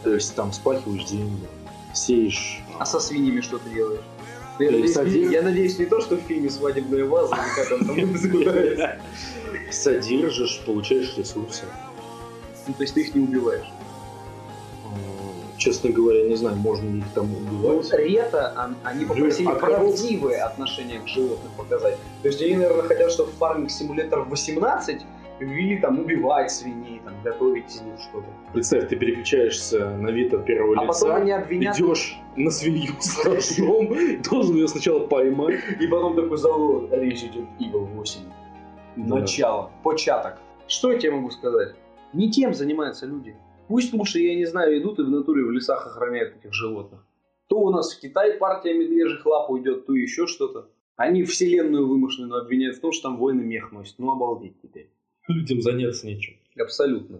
То 0.04 0.12
есть 0.12 0.34
там 0.34 0.52
спахиваешь 0.52 1.08
землю, 1.08 1.48
сеешь. 1.94 2.64
А 2.80 2.86
со 2.88 3.00
свиньями 3.00 3.42
что 3.42 3.60
ты 3.60 3.70
делаешь? 3.70 4.02
Я 4.60 4.72
надеюсь, 4.72 4.96
не, 4.96 5.02
один- 5.02 5.30
я 5.32 5.42
надеюсь, 5.42 5.80
не 5.80 5.86
то, 5.86 6.00
что 6.02 6.16
в 6.16 6.22
фильме 6.22 6.50
«Свадебная 6.50 7.06
ваза» 7.06 7.36
или 7.36 7.64
как 7.64 7.72
он 7.80 7.86
там 7.88 8.12
называется. 8.12 9.00
Содержишь, 9.72 10.62
получаешь 10.66 11.14
ресурсы. 11.18 11.64
Ну, 12.68 12.74
то 12.74 12.82
есть 12.84 12.94
ты 12.94 13.02
их 13.02 13.14
не 13.16 13.22
убиваешь. 13.22 13.66
Честно 15.58 15.90
говоря, 15.90 16.28
не 16.28 16.36
знаю, 16.36 16.58
можно 16.58 16.90
ли 16.90 17.00
их 17.00 17.06
там 17.16 17.30
Ну, 17.32 17.38
убивать. 17.70 17.92
Рета, 17.94 18.54
он- 18.58 18.76
они 18.84 19.06
попросили 19.06 19.48
а 19.48 19.56
коров? 19.56 19.78
правдивое 19.78 20.44
отношение 20.46 21.00
к 21.00 21.08
животным 21.08 21.52
показать. 21.58 21.98
То 22.22 22.28
есть 22.28 22.42
они, 22.42 22.56
наверное, 22.56 22.84
хотят, 22.84 23.12
чтобы 23.12 23.32
Farming 23.40 23.68
Simulator 23.68 24.26
18 24.30 25.02
ввели 25.40 25.80
там 25.80 26.00
убивать 26.00 26.52
свиней, 26.52 27.02
там, 27.04 27.14
готовить 27.24 27.68
из 27.68 27.82
них 27.82 28.00
что-то. 28.00 28.28
Представь, 28.54 28.88
ты 28.88 28.96
переключаешься 28.96 29.90
на 29.98 30.10
вид 30.10 30.34
от 30.34 30.46
первого 30.46 30.76
А 30.78 30.86
лица, 30.86 31.06
потом 31.06 31.22
они 31.22 31.32
обвинят, 31.32 31.78
идешь 31.78 32.18
на 32.36 32.52
свинью 32.52 32.94
с 33.00 33.24
ножом, 33.26 34.22
должен 34.30 34.56
ее 34.56 34.68
сначала 34.68 35.06
поймать. 35.08 35.60
и 35.80 35.88
потом 35.88 36.16
такой 36.16 36.38
завод 36.38 36.92
Resident 36.92 37.48
Evil 37.60 37.86
8. 37.96 38.22
Начало, 38.96 39.72
початок. 39.84 40.40
Что 40.68 40.92
я 40.92 41.00
тебе 41.00 41.12
могу 41.12 41.30
сказать? 41.30 41.76
Не 42.14 42.32
тем 42.32 42.54
занимаются 42.54 43.06
люди. 43.06 43.36
Пусть 43.68 43.94
лучше, 43.94 44.20
я 44.20 44.36
не 44.36 44.46
знаю, 44.46 44.80
идут 44.80 45.00
и 45.00 45.04
в 45.04 45.10
натуре 45.10 45.44
в 45.44 45.52
лесах 45.52 45.86
охраняют 45.86 46.36
этих 46.38 46.54
животных. 46.54 47.06
То 47.48 47.60
у 47.60 47.70
нас 47.72 47.94
в 47.94 48.00
Китае 48.00 48.34
партия 48.34 48.74
медвежьих 48.74 49.26
лап 49.26 49.50
уйдет, 49.50 49.86
то 49.86 49.94
еще 49.94 50.28
что-то. 50.28 50.70
Они 50.96 51.24
вселенную 51.24 51.88
вымышленную 51.88 52.42
обвиняют 52.42 52.78
в 52.78 52.82
том, 52.82 52.92
что 52.92 53.10
там 53.10 53.18
воины 53.18 53.42
мех 53.42 53.72
носят. 53.72 53.96
Ну, 54.00 54.12
обалдеть 54.12 54.62
теперь. 54.62 54.90
Людям 55.28 55.60
заняться 55.62 56.06
нечем. 56.06 56.36
Абсолютно. 56.60 57.20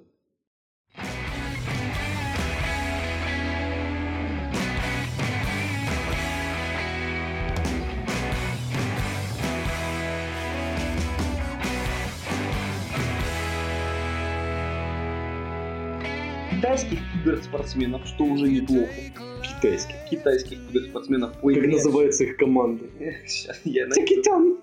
Китайских 16.52 17.00
киберспортсменов, 17.14 18.06
что 18.06 18.24
уже 18.26 18.48
неплохо. 18.48 18.94
Китайский. 19.42 19.94
Китайских 20.12 20.58
киберспортсменов 20.68 21.40
по 21.42 21.52
Как 21.52 21.66
называется 21.66 22.24
их 22.24 22.38
команда? 22.38 22.86
Сейчас 23.26 23.60
я 23.64 23.88
найду. 23.88 24.62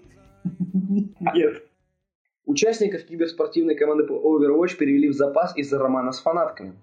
Нет. 1.35 1.72
Участников 2.53 3.05
киберспортивной 3.05 3.75
команды 3.75 4.05
по 4.05 4.13
Overwatch 4.13 4.77
перевели 4.77 5.09
в 5.09 5.15
запас 5.15 5.57
из-за 5.57 5.79
романа 5.79 6.13
с 6.13 6.21
фанатками. 6.21 6.75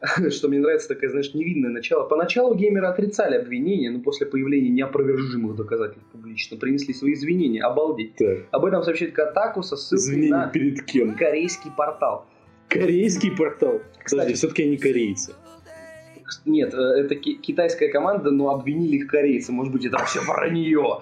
Что 0.30 0.48
мне 0.48 0.58
нравится, 0.60 0.88
такое, 0.88 1.10
знаешь, 1.10 1.34
невинное 1.34 1.70
начало. 1.70 2.04
Поначалу 2.08 2.54
геймеры 2.54 2.86
отрицали 2.86 3.36
обвинения, 3.36 3.90
но 3.90 4.00
после 4.00 4.26
появления 4.26 4.70
неопровержимых 4.70 5.56
доказательств 5.56 6.08
публично 6.10 6.56
принесли 6.56 6.94
свои 6.94 7.12
извинения. 7.12 7.62
Обалдеть. 7.62 8.16
Так, 8.16 8.38
Об 8.50 8.64
этом 8.64 8.82
сообщает 8.82 9.12
Катаку 9.12 9.62
со 9.62 9.76
ссылкой 9.76 9.98
извини, 10.06 10.30
на 10.30 10.46
перед 10.48 10.82
кем? 10.84 11.14
корейский 11.14 11.70
портал. 11.76 12.24
Корейский 12.68 13.30
портал. 13.36 13.82
Кстати- 14.02 14.04
Кстати, 14.04 14.32
все-таки 14.32 14.62
они 14.62 14.78
корейцы. 14.78 15.34
Нет, 16.46 16.72
э, 16.72 16.78
это 16.78 17.16
ки- 17.16 17.34
китайская 17.34 17.88
команда, 17.88 18.30
но 18.30 18.48
обвинили 18.50 18.96
их 18.96 19.08
корейцы. 19.08 19.52
Может 19.52 19.72
быть, 19.72 19.84
это 19.84 19.98
вообще 19.98 20.20
вранье. 20.20 21.00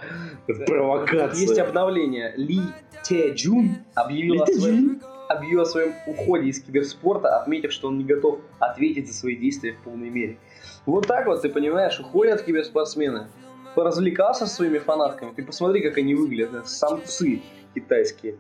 Провокация. 0.67 1.41
Есть 1.41 1.59
обновление. 1.59 2.33
Ли 2.37 2.61
Те 3.09 3.33
Джун 3.33 3.77
объявил, 3.95 4.43
о 4.43 4.47
Ли 4.47 4.53
Те 4.53 4.61
своем, 4.61 5.03
объявил 5.29 5.63
о 5.63 5.65
своем 5.65 5.95
уходе 6.07 6.49
из 6.49 6.61
киберспорта, 6.61 7.41
отметив, 7.41 7.73
что 7.73 7.89
он 7.89 7.97
не 7.97 8.05
готов 8.05 8.41
ответить 8.59 9.09
за 9.09 9.15
свои 9.15 9.35
действия 9.35 9.73
в 9.73 9.83
полной 9.83 10.11
мере. 10.11 10.39
Вот 10.85 11.07
так 11.07 11.27
вот, 11.27 11.41
ты 11.41 11.49
понимаешь, 11.49 11.99
уходят 11.99 12.43
киберспортсмены. 12.43 13.29
Поразвлекался 13.75 14.47
со 14.47 14.55
своими 14.55 14.79
фанатками. 14.79 15.33
Ты 15.35 15.43
посмотри, 15.43 15.83
как 15.83 15.97
они 15.97 16.15
выглядят. 16.15 16.69
Самцы 16.69 17.41
китайские. 17.75 18.37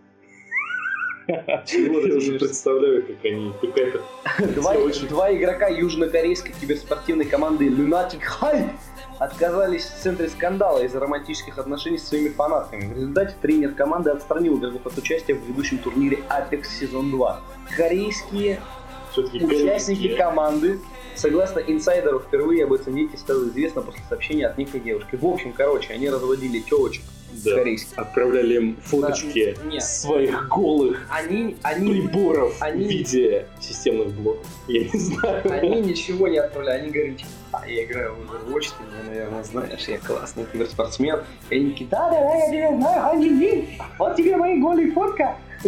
Чего 1.66 2.00
ты 2.00 2.08
Я 2.08 2.16
уже 2.16 2.38
представляю, 2.38 3.06
как 3.06 3.24
они, 3.24 3.52
какая-то 3.60 4.02
два 5.08 5.34
игрока 5.34 5.68
южнокорейской 5.68 6.54
киберспортивной 6.58 7.26
команды 7.26 7.68
Lunatic 7.68 8.20
High 8.40 8.70
отказались 9.18 9.84
в 9.84 10.02
центре 10.02 10.28
скандала 10.28 10.82
из-за 10.84 11.00
романтических 11.00 11.58
отношений 11.58 11.98
с 11.98 12.08
своими 12.08 12.28
фанатками. 12.28 12.86
В 12.86 12.96
результате 12.96 13.34
тренер 13.40 13.74
команды 13.74 14.10
отстранил 14.10 14.58
игроков 14.58 14.86
от 14.86 14.98
участия 14.98 15.34
в 15.34 15.44
ведущем 15.44 15.78
турнире 15.78 16.18
Apex 16.28 16.64
сезон 16.80 17.10
2. 17.10 17.40
Корейские 17.76 18.60
участники 19.16 20.16
команды, 20.16 20.80
согласно 21.18 21.58
инсайдеру, 21.60 22.20
впервые 22.20 22.64
об 22.64 22.74
инциденте 22.74 23.16
стало 23.18 23.44
известно 23.48 23.82
после 23.82 24.02
сообщения 24.08 24.46
от 24.46 24.56
некой 24.58 24.80
девушки. 24.80 25.16
В 25.16 25.26
общем, 25.26 25.52
короче, 25.52 25.92
они 25.92 26.08
разводили 26.08 26.60
телочек 26.60 27.02
Да. 27.44 27.54
корейских. 27.56 27.98
Отправляли 27.98 28.54
им 28.56 28.76
фоточки 28.82 29.56
нет. 29.66 29.82
своих 29.82 30.48
голых 30.48 31.06
Они, 31.10 31.56
они, 31.62 31.90
приборов 32.02 32.56
Они- 32.60 32.84
в 32.84 32.88
виде 32.88 33.46
системных 33.60 34.08
блоков. 34.14 34.46
Я 34.68 34.80
не 34.84 34.98
знаю. 34.98 35.42
Они 35.52 35.80
ничего 35.82 36.28
не 36.28 36.38
отправляли, 36.38 36.82
они 36.82 36.90
говорили, 36.90 37.14
типа, 37.16 37.28
а 37.52 37.68
я 37.68 37.84
играю 37.84 38.14
в 38.14 38.50
Overwatch, 38.52 38.68
ты 38.78 38.84
меня, 38.84 39.04
наверное, 39.08 39.44
знаешь, 39.44 39.88
я 39.88 39.98
классный 39.98 40.44
киберспортсмен. 40.52 41.20
И 41.50 41.56
они 41.56 41.70
такие, 41.72 41.90
да, 41.90 42.10
да, 42.10 42.20
да, 42.20 42.34
я 42.34 42.48
тебя 42.48 42.76
знаю, 42.76 43.02
Хан 43.02 43.66
вот 43.98 44.16
тебе 44.16 44.36
мои 44.36 44.60
голые 44.60 44.92
фотка. 44.92 45.36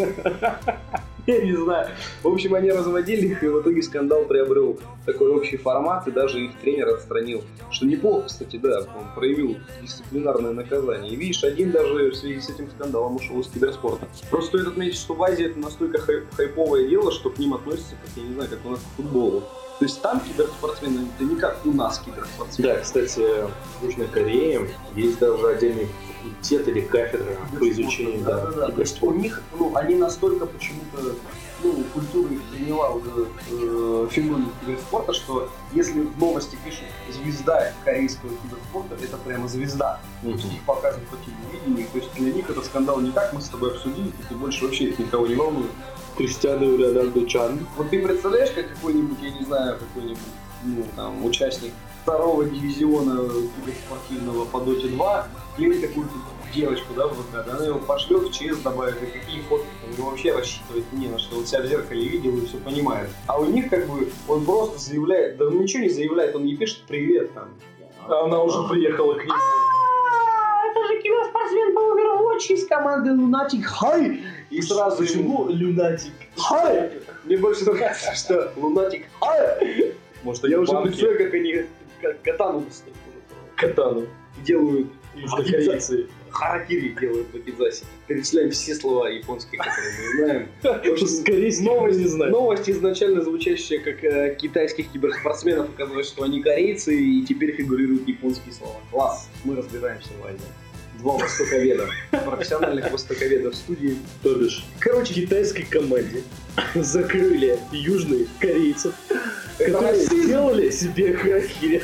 Я 1.26 1.38
не 1.42 1.52
знаю. 1.54 1.88
В 2.22 2.28
общем, 2.28 2.54
они 2.54 2.70
разводили 2.70 3.28
их, 3.28 3.42
и 3.44 3.46
в 3.48 3.60
итоге 3.60 3.82
скандал 3.82 4.24
приобрел 4.24 4.78
такой 5.12 5.30
общий 5.30 5.56
формат, 5.56 6.06
и 6.08 6.10
даже 6.10 6.44
их 6.44 6.58
тренер 6.60 6.88
отстранил. 6.88 7.42
Что 7.70 7.86
неплохо, 7.86 8.26
кстати, 8.26 8.56
да, 8.56 8.80
он 8.80 9.14
проявил 9.14 9.56
дисциплинарное 9.82 10.52
наказание. 10.52 11.12
И 11.12 11.16
видишь, 11.16 11.44
один 11.44 11.70
даже 11.70 12.10
в 12.10 12.14
связи 12.14 12.40
с 12.40 12.50
этим 12.50 12.70
скандалом 12.70 13.16
ушел 13.16 13.40
из 13.40 13.48
киберспорта. 13.48 14.06
Просто 14.30 14.58
стоит 14.58 14.68
отметить, 14.68 14.98
что 14.98 15.14
в 15.14 15.22
Азии 15.22 15.46
это 15.46 15.58
настолько 15.58 15.98
хай- 16.00 16.22
хайповое 16.36 16.88
дело, 16.88 17.12
что 17.12 17.30
к 17.30 17.38
ним 17.38 17.54
относятся, 17.54 17.94
как 18.04 18.16
я 18.16 18.22
не 18.28 18.34
знаю, 18.34 18.50
как 18.50 18.58
у 18.64 18.70
нас 18.70 18.80
к 18.80 18.96
футболу. 18.96 19.40
То 19.78 19.86
есть 19.86 20.02
там 20.02 20.20
киберспортсмены, 20.20 21.08
это 21.16 21.24
не 21.24 21.36
как 21.36 21.58
у 21.64 21.72
нас 21.72 21.98
киберспортсмены. 22.00 22.74
Да, 22.74 22.80
кстати, 22.80 23.20
в 23.80 23.84
Южной 23.84 24.08
Корее 24.08 24.68
есть 24.94 25.18
даже 25.18 25.46
отдельный 25.46 25.88
факультет 26.22 26.68
или 26.68 26.80
кафедра 26.82 27.36
по 27.58 27.68
изучению 27.70 28.22
да, 28.24 28.46
да, 28.46 28.50
да. 28.50 28.68
То 28.68 28.80
есть 28.80 29.02
у 29.02 29.12
киберспорта. 29.12 29.18
них, 29.18 29.42
ну, 29.58 29.74
они 29.74 29.94
настолько 29.94 30.44
почему-то, 30.44 31.14
культура 31.92 32.32
их 32.32 32.42
приняла 32.44 32.90
уже 32.90 33.28
э, 33.50 34.08
феномен 34.10 34.50
киберспорта, 34.60 35.12
что 35.12 35.50
если 35.72 36.00
в 36.00 36.18
новости 36.18 36.56
пишут 36.64 36.84
звезда 37.10 37.72
корейского 37.84 38.30
киберспорта, 38.30 38.94
это 39.02 39.16
прямо 39.18 39.48
звезда. 39.48 40.00
То 40.22 40.28
есть 40.28 40.44
их 40.44 40.62
показывают 40.64 41.08
по 41.08 41.16
телевидению, 41.16 41.88
то 41.92 41.98
есть 41.98 42.12
для 42.14 42.32
них 42.32 42.48
это 42.48 42.62
скандал 42.62 43.00
не 43.00 43.10
так, 43.10 43.32
мы 43.32 43.40
с 43.40 43.48
тобой 43.48 43.72
обсудили, 43.72 44.12
и 44.30 44.34
больше 44.34 44.64
вообще 44.64 44.84
их 44.90 44.98
никого 44.98 45.26
не 45.26 45.34
волнует. 45.34 45.70
Криштиану 46.16 46.76
Роналду 46.76 47.26
Чан. 47.26 47.66
Вот 47.76 47.90
ты 47.90 48.02
представляешь, 48.02 48.50
как 48.50 48.68
какой-нибудь, 48.74 49.18
я 49.22 49.30
не 49.30 49.44
знаю, 49.44 49.78
какой-нибудь, 49.78 50.18
ну, 50.64 50.84
там, 50.96 51.24
участник 51.24 51.72
второго 52.02 52.44
дивизиона 52.44 53.28
киберспортивного 53.56 54.44
по 54.46 54.60
Доте 54.60 54.88
2 54.88 55.28
клеит 55.60 55.86
какую-то 55.86 56.14
девочку, 56.54 56.94
да, 56.96 57.06
в 57.06 57.12
ВК, 57.12 57.44
да, 57.46 57.56
она 57.56 57.66
его 57.66 57.78
пошлет 57.78 58.22
в 58.22 58.32
ЧС 58.32 58.58
добавит, 58.58 58.96
и 59.02 59.06
какие 59.06 59.40
фотки, 59.42 59.66
у 59.86 59.92
него 59.92 60.10
вообще 60.10 60.32
рассчитывать 60.32 60.90
не 60.92 61.08
на 61.08 61.18
что, 61.18 61.36
он 61.36 61.46
себя 61.46 61.60
в 61.62 61.66
зеркале 61.66 62.08
видел 62.08 62.36
и 62.38 62.46
все 62.46 62.56
понимает. 62.58 63.10
А 63.26 63.38
у 63.38 63.44
них, 63.44 63.68
как 63.68 63.86
бы, 63.86 64.08
он 64.26 64.44
просто 64.44 64.78
заявляет, 64.78 65.36
да 65.36 65.46
он 65.46 65.60
ничего 65.60 65.82
не 65.82 65.90
заявляет, 65.90 66.34
он 66.34 66.44
не 66.44 66.56
пишет 66.56 66.82
«привет» 66.88 67.32
там. 67.34 67.50
А 68.08 68.24
она 68.24 68.42
уже 68.42 68.68
приехала 68.68 69.14
к 69.14 69.22
ним. 69.22 69.32
«А, 69.32 70.66
это 70.66 70.86
же 70.88 71.02
киберспортсмен 71.02 71.74
по 71.74 71.80
Overwatch 71.80 72.54
из 72.54 72.66
команды 72.66 73.10
Lunatic 73.10 73.64
High. 73.80 74.20
И 74.50 74.62
сразу 74.62 75.04
ему 75.04 75.48
люнатик? 75.48 76.12
Хай! 76.36 76.90
Мне 77.24 77.36
больше 77.36 77.64
нравится, 77.66 78.14
что 78.14 78.52
Лунатик 78.56 79.06
Хай! 79.20 79.94
Может, 80.24 80.44
Я 80.44 80.58
уже 80.58 80.72
представляю, 80.82 81.18
как 81.18 81.34
они 81.34 81.64
катану 82.24 82.60
достают. 82.62 82.96
Катану. 83.56 84.06
делают 84.44 84.88
Южнокорейцы. 85.22 86.06
харакири 86.30 86.94
делают 87.00 87.28
в 87.32 87.36
Акидзасе. 87.36 87.84
Перечисляем 88.06 88.50
все 88.50 88.74
слова 88.74 89.08
японские, 89.08 89.60
которые 89.60 89.92
мы 89.98 90.16
знаем. 90.16 90.48
Корейским 91.24 91.64
Новость, 91.64 91.98
не 91.98 92.06
знаю. 92.06 92.30
новость 92.32 92.70
изначально 92.70 93.22
звучащая 93.22 93.80
как 93.80 94.02
э, 94.04 94.36
китайских 94.40 94.90
киберспортсменов, 94.92 95.70
оказывается, 95.70 96.12
что 96.12 96.22
они 96.24 96.42
корейцы, 96.42 96.94
и 96.94 97.24
теперь 97.24 97.54
фигурируют 97.56 98.06
японские 98.08 98.52
слова. 98.54 98.76
Класс, 98.90 99.28
мы 99.44 99.56
разбираемся 99.56 100.10
в 100.18 100.22
войне. 100.22 100.40
два 100.98 101.14
востоковеда, 101.16 101.88
профессиональных 102.24 102.90
востоковедов 102.90 103.54
в 103.54 103.56
студии. 103.56 103.96
То 104.22 104.34
бишь, 104.36 104.64
короче, 104.78 105.14
китайской 105.14 105.62
команде 105.62 106.22
закрыли 106.74 107.58
южных 107.72 108.28
корейцев, 108.38 108.94
которые 109.58 109.92
расизм. 109.92 110.22
сделали 110.22 110.70
себе 110.70 111.14
харакири. 111.14 111.82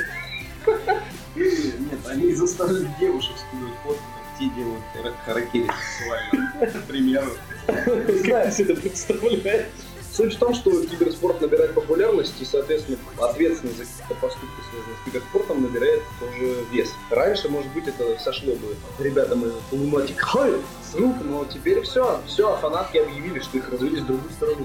Они 2.17 2.35
заставили 2.35 2.89
девушек 2.99 3.33
скидывать 3.37 3.75
фотки, 3.85 4.01
как 4.01 4.39
те 4.39 4.49
делают 4.57 4.83
хара- 4.95 5.15
харакири 5.27 5.69
сексуально. 5.99 6.81
К 6.81 6.87
примеру. 6.87 7.31
Как 7.67 8.47
ты 8.47 8.53
себе 8.53 8.73
это 8.73 8.81
представляешь? 8.81 9.67
Суть 10.13 10.35
в 10.35 10.39
том, 10.39 10.55
что 10.55 10.71
киберспорт 10.87 11.43
набирает 11.43 11.75
популярность, 11.75 12.41
и, 12.41 12.45
соответственно, 12.47 12.97
ответственность 13.21 13.77
за 13.77 13.85
какие-то 13.85 14.15
поступки, 14.15 14.61
связанные 14.71 14.97
с 14.97 15.05
киберспортом, 15.05 15.63
набирает 15.63 16.03
тоже 16.19 16.65
вес. 16.73 16.91
Раньше, 17.11 17.51
может 17.51 17.71
быть, 17.73 17.87
это 17.87 18.19
сошло 18.19 18.55
бы 18.55 18.75
ребятам 19.05 19.45
из 19.45 19.53
Лунатик 19.73 20.19
Хай 20.21 20.53
с 20.91 20.95
рук, 20.95 21.17
но 21.23 21.45
теперь 21.45 21.83
все, 21.83 22.19
все, 22.27 22.57
фанатки 22.57 22.97
объявили, 22.97 23.41
что 23.41 23.59
их 23.59 23.69
развели 23.69 24.01
с 24.01 24.05
другой 24.05 24.31
стороны. 24.33 24.65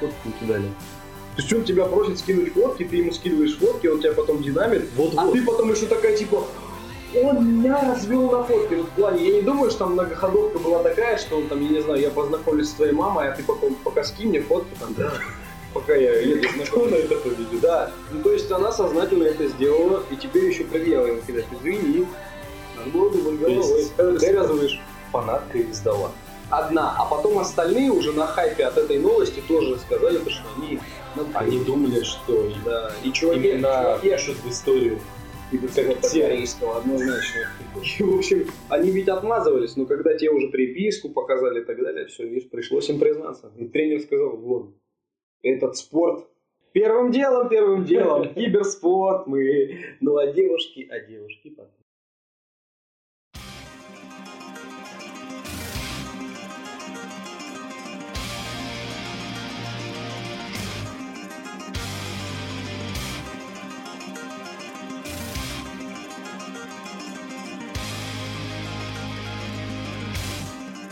Фотки 0.00 0.16
не 0.24 0.32
кидали? 0.32 0.64
То 1.36 1.42
есть 1.42 1.52
он 1.52 1.64
тебя 1.64 1.84
просит 1.84 2.18
скинуть 2.18 2.52
фотки, 2.52 2.84
ты 2.84 2.96
ему 2.96 3.12
скидываешь 3.12 3.56
фотки, 3.56 3.86
он 3.88 4.00
тебя 4.00 4.12
потом 4.12 4.42
динамит, 4.42 4.88
Вот-вот. 4.96 5.18
а 5.20 5.32
ты 5.32 5.42
потом 5.44 5.72
еще 5.72 5.86
такая 5.86 6.16
типа, 6.16 6.46
он 7.22 7.58
меня 7.58 7.80
развел 7.80 8.30
на 8.30 8.44
фотке. 8.44 8.76
Ну, 8.76 8.82
в 8.84 8.90
плане, 8.90 9.28
я 9.28 9.36
не 9.36 9.42
думаю, 9.42 9.70
что 9.70 9.80
там 9.80 9.92
многоходовка 9.92 10.58
была 10.58 10.82
такая, 10.82 11.16
что 11.16 11.36
он 11.36 11.48
там, 11.48 11.60
я 11.60 11.68
не 11.68 11.80
знаю, 11.80 12.00
я 12.00 12.10
познакомлюсь 12.10 12.68
с 12.68 12.72
твоей 12.72 12.92
мамой, 12.92 13.28
а 13.28 13.32
ты 13.32 13.42
пока, 13.42 13.66
пока 13.84 14.04
скинь 14.04 14.30
мне 14.30 14.40
фотки 14.40 14.74
там, 14.78 14.94
да, 14.94 15.12
пока 15.72 15.94
я 15.94 16.20
еду 16.20 16.48
Кто 16.66 16.86
на 16.86 16.94
это 16.94 17.16
поведет? 17.16 17.60
Да, 17.60 17.90
ну 18.10 18.22
то 18.22 18.32
есть 18.32 18.50
она 18.50 18.72
сознательно 18.72 19.24
это 19.24 19.46
сделала, 19.48 20.02
и 20.10 20.16
теперь 20.16 20.46
еще 20.46 20.64
предъява 20.64 21.06
ему 21.06 21.20
кидать. 21.26 21.46
Извини, 21.52 22.06
надо 22.76 22.90
было 22.90 23.10
думать 23.10 23.40
головой. 23.40 23.84
Ты 23.96 24.78
Фанатка 25.12 25.58
их 25.58 25.74
сдала. 25.74 26.10
одна, 26.50 26.96
а 26.98 27.04
потом 27.04 27.38
остальные 27.38 27.90
уже 27.90 28.12
на 28.12 28.26
хайпе 28.26 28.64
от 28.66 28.76
этой 28.76 28.98
новости 28.98 29.40
тоже 29.46 29.78
сказали, 29.78 30.18
то, 30.18 30.30
что 30.30 30.42
они... 30.56 30.80
Они 31.34 31.60
думали, 31.60 32.02
что 32.02 32.50
Да, 32.64 32.90
и 33.04 33.12
чуваки, 33.12 33.50
именно 33.50 33.98
чуваки 34.02 34.10
пишут 34.10 34.36
в 34.38 34.50
историю. 34.50 34.98
Как 35.50 36.00
корейского, 36.00 36.78
однозначно. 36.78 37.40
И, 37.98 38.02
в 38.02 38.16
общем, 38.16 38.46
они 38.68 38.90
ведь 38.90 39.08
отмазывались, 39.08 39.76
но 39.76 39.86
когда 39.86 40.16
те 40.16 40.30
уже 40.30 40.48
приписку 40.48 41.10
показали 41.10 41.60
и 41.60 41.64
так 41.64 41.80
далее, 41.80 42.06
все, 42.06 42.26
видишь, 42.26 42.50
пришлось 42.50 42.88
им 42.90 42.98
признаться. 42.98 43.52
И 43.56 43.66
тренер 43.66 44.00
сказал, 44.00 44.36
вот, 44.36 44.74
этот 45.42 45.76
спорт 45.76 46.26
первым 46.72 47.12
делом, 47.12 47.48
первым 47.48 47.84
делом, 47.84 48.34
киберспорт, 48.34 49.26
мы, 49.26 49.96
ну 50.00 50.16
а 50.18 50.26
девушки, 50.26 50.86
а 50.90 51.00
девушки 51.00 51.50
потом. 51.50 51.83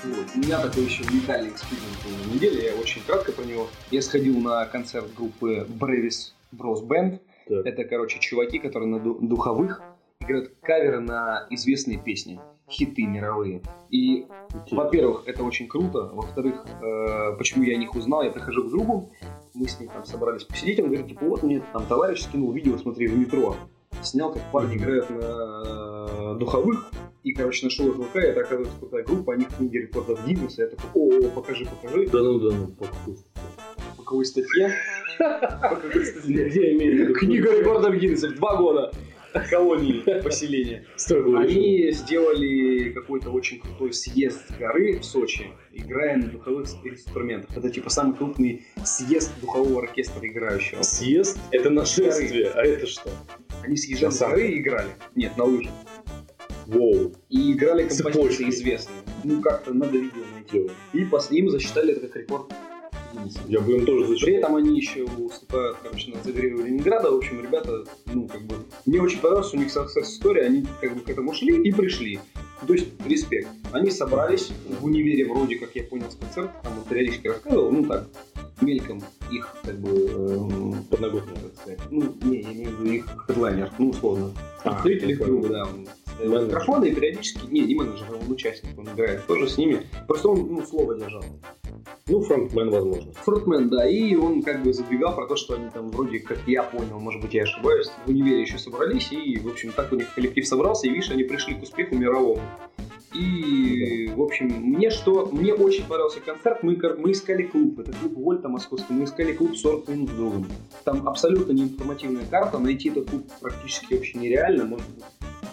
Вот. 0.05 0.27
У 0.35 0.39
меня 0.39 0.61
такой 0.61 0.85
еще 0.85 1.05
уникальный 1.05 1.51
эксперимент 1.51 1.97
был 2.05 2.27
на 2.31 2.35
неделе, 2.35 2.65
я 2.67 2.75
очень 2.75 3.03
кратко 3.03 3.33
про 3.33 3.45
него. 3.45 3.69
Я 3.91 4.03
сходил 4.03 4.39
на 4.41 4.65
концерт 4.67 5.15
группы 5.15 5.67
Brevis 5.69 6.33
Bros 6.53 6.85
Band. 6.87 7.21
Так. 7.49 7.67
Это, 7.67 7.85
короче, 7.85 8.19
чуваки, 8.21 8.59
которые 8.59 8.89
на 8.89 8.99
ду- 8.99 9.19
духовых 9.21 9.83
играют 10.21 10.53
каверы 10.63 11.01
на 11.01 11.47
известные 11.51 11.99
песни, 11.99 12.41
хиты 12.69 13.05
мировые. 13.07 13.63
И, 13.91 14.27
во-первых, 14.71 15.25
это 15.27 15.43
очень 15.45 15.69
круто. 15.69 16.11
Во-вторых, 16.13 16.65
э, 16.81 17.37
почему 17.37 17.65
я 17.65 17.75
о 17.75 17.79
них 17.79 17.95
узнал, 17.95 18.23
я 18.23 18.31
прихожу 18.31 18.65
к 18.65 18.71
другу, 18.71 19.13
мы 19.55 19.69
с 19.69 19.79
ним 19.79 19.89
там 19.89 20.05
собрались 20.05 20.45
посидеть, 20.45 20.79
он 20.81 20.87
говорит, 20.87 21.09
типа, 21.09 21.25
вот 21.27 21.43
мне 21.43 21.63
там 21.73 21.85
товарищ 21.87 22.23
скинул 22.23 22.53
видео, 22.53 22.79
смотри, 22.79 23.09
в 23.09 23.19
метро. 23.19 23.57
Снял, 24.03 24.33
как 24.33 24.43
парни 24.51 24.77
играют 24.77 25.09
на 25.11 26.35
духовых, 26.35 26.91
и, 27.23 27.33
короче, 27.33 27.67
нашел 27.67 27.89
их 27.89 27.97
ВК, 27.97 28.17
и 28.17 28.21
это, 28.21 28.41
оказывается, 28.41 28.77
крутая 28.79 29.05
группа, 29.05 29.35
они 29.35 29.45
в 29.45 29.57
книге 29.57 29.83
рекордов 29.83 30.27
Гиннесса, 30.27 30.63
я 30.63 30.69
такой, 30.69 30.91
о, 30.95 31.31
покажи, 31.31 31.67
покажи. 31.67 32.09
Да 32.09 32.19
ну, 32.19 32.39
да 32.41 32.57
ну. 32.57 32.67
По 33.97 34.03
какой 34.03 34.25
статье? 34.25 34.73
По 35.19 35.77
какой 35.77 36.05
статье? 36.05 36.77
Имею 36.77 36.97
в 36.97 36.99
виду? 36.99 37.15
Книга 37.15 37.57
рекордов 37.59 37.95
Гиннесса 37.95 38.31
два 38.31 38.57
года 38.57 38.93
колонии 39.51 40.03
поселения. 40.23 40.87
Они 41.37 41.91
сделали 41.93 42.91
какой-то 42.91 43.31
очень 43.31 43.61
крутой 43.61 43.93
съезд 43.93 44.43
горы 44.59 44.99
в 44.99 45.05
Сочи, 45.05 45.47
играя 45.73 46.17
на 46.17 46.29
духовых 46.29 46.69
инструментах. 46.85 47.57
Это 47.57 47.71
типа 47.71 47.91
самый 47.91 48.17
крупный 48.17 48.67
съезд 48.85 49.33
духового 49.41 49.83
оркестра 49.83 50.27
играющего. 50.27 50.83
Съезд— 50.83 51.39
это 51.51 51.71
нашествие, 51.71 52.51
а 52.55 52.63
это 52.65 52.87
что? 52.87 53.11
Они 53.63 53.77
съезжали 53.77 54.13
с 54.13 54.19
горы 54.21 54.49
и 54.49 54.59
играли. 54.59 54.91
Нет, 55.15 55.37
на 55.37 55.45
лыжах. 55.45 55.73
Воу. 56.67 57.13
И 57.29 57.53
играли 57.53 57.89
композиции 57.89 58.49
известные. 58.51 58.99
Ну 59.25 59.41
как-то 59.41 59.73
надо 59.75 59.99
видео 59.99 60.23
найти. 60.35 60.71
И 60.93 61.05
пос- 61.05 61.33
им 61.33 61.49
засчитали 61.49 61.93
это 61.93 62.07
как 62.07 62.17
рекорд. 62.17 62.53
Я 63.49 63.61
бы 63.61 63.73
им 63.73 63.87
тоже 63.87 64.05
При 64.07 64.13
зачитал. 64.15 64.35
этом 64.35 64.57
они 64.57 64.77
еще 64.77 65.05
выступают, 65.05 65.77
короче, 65.83 66.11
на 66.13 66.23
Загреве 66.23 66.63
Ленинграда. 66.65 67.11
В 67.11 67.17
общем, 67.17 67.43
ребята, 67.43 67.85
ну, 68.07 68.27
как 68.29 68.43
бы, 68.43 68.57
мне 68.87 69.01
очень 69.01 69.19
понравилась 69.21 69.53
у 69.55 69.57
них 69.57 69.69
success 69.69 70.03
история. 70.03 70.43
Они 70.47 70.65
как 70.81 70.95
бы 70.95 71.01
к 71.01 71.09
этому 71.09 71.33
шли 71.33 71.63
и 71.63 71.73
пришли. 71.73 72.21
То 72.67 72.75
есть, 72.75 72.89
респект. 73.07 73.49
Они 73.73 73.91
собрались 73.91 74.53
в 74.81 74.85
универе, 74.85 75.27
вроде 75.27 75.59
как 75.59 75.75
я 75.75 75.83
понял 75.83 76.11
с 76.11 76.15
концерта, 76.15 76.53
там 76.63 76.79
он 76.79 76.85
периодически 76.85 77.27
рассказывал, 77.29 77.73
ну 77.73 77.85
так, 77.85 78.07
мельком 78.61 79.03
их, 79.33 79.57
как 79.65 79.79
бы, 79.81 79.91
эм, 79.91 80.85
Подноготную. 80.85 81.37
как 81.43 81.55
сказать, 81.57 81.81
ну, 81.91 82.15
не, 82.23 82.41
я 82.43 82.53
имею 82.53 82.71
в 82.71 82.81
виду 82.81 82.93
их 82.93 83.25
хедлайнер, 83.27 83.73
ну, 83.79 83.91
условно. 83.91 84.33
А, 84.63 84.81
Зритель 84.83 85.11
их 85.11 85.19
друга, 85.19 85.49
да, 85.49 85.65
он 85.65 85.87
микрофоны 86.47 86.85
и 86.87 86.95
периодически, 86.95 87.47
не, 87.51 87.63
не 87.63 87.75
менеджер, 87.75 88.07
а 88.11 88.15
он 88.17 88.31
участник, 88.31 88.79
он 88.79 88.87
играет 88.89 89.27
тоже 89.27 89.49
с 89.49 89.57
ними. 89.59 89.85
Просто 90.07 90.29
он, 90.29 90.47
ну, 90.49 90.65
слово 90.65 90.95
держал. 90.97 91.25
Ну, 92.09 92.21
фронтмен, 92.21 92.71
возможно. 92.71 93.13
Фронтмен, 93.13 93.69
да, 93.69 93.89
и 93.89 94.17
он 94.17 94.43
как 94.43 94.63
бы 94.63 94.73
забегал 94.73 95.15
про 95.15 95.27
то, 95.27 95.37
что 95.37 95.55
они 95.55 95.71
там 95.71 95.89
вроде, 95.89 96.19
как 96.19 96.39
я 96.47 96.65
понял, 96.65 96.99
может 96.99 97.23
быть, 97.23 97.33
я 97.33 97.45
ошибаюсь, 97.45 97.91
в 98.05 98.09
универе 98.11 98.43
еще 98.43 98.59
собрались, 98.59 99.13
и, 99.13 99.39
в 99.39 99.49
общем, 99.49 99.73
так 99.73 99.93
у 99.93 99.97
них 99.97 100.13
коллектив 100.13 100.47
собрался, 100.47 100.89
и, 100.89 100.91
видишь, 100.91 101.11
они 101.11 101.23
пришли 101.23 101.55
к 101.55 101.63
успеху 101.63 101.95
мировому. 101.95 102.41
И, 103.15 104.11
в 104.17 104.23
общем, 104.23 104.47
мне 104.47 104.91
что, 104.91 105.29
мне 105.31 105.53
очень 105.55 105.85
понравился 105.85 106.21
концерт, 106.21 106.63
мы, 106.63 106.77
мы 106.99 107.13
искали 107.13 107.43
клуб, 107.43 107.79
это 107.79 107.93
клуб 107.93 108.15
Вольта 108.17 108.49
московский, 108.49 108.95
мы 108.95 109.05
искали 109.05 109.33
клуб 109.33 109.55
40 109.55 109.89
минут 109.89 110.17
другом. 110.17 110.47
Там 110.85 111.07
абсолютно 111.07 111.53
неинформативная 111.53 112.25
карта, 112.29 112.59
найти 112.59 112.89
этот 112.89 113.11
клуб 113.11 113.31
практически 113.41 113.95
вообще 113.95 114.19
нереально, 114.19 114.65
может 114.65 114.89
быть, 114.89 115.05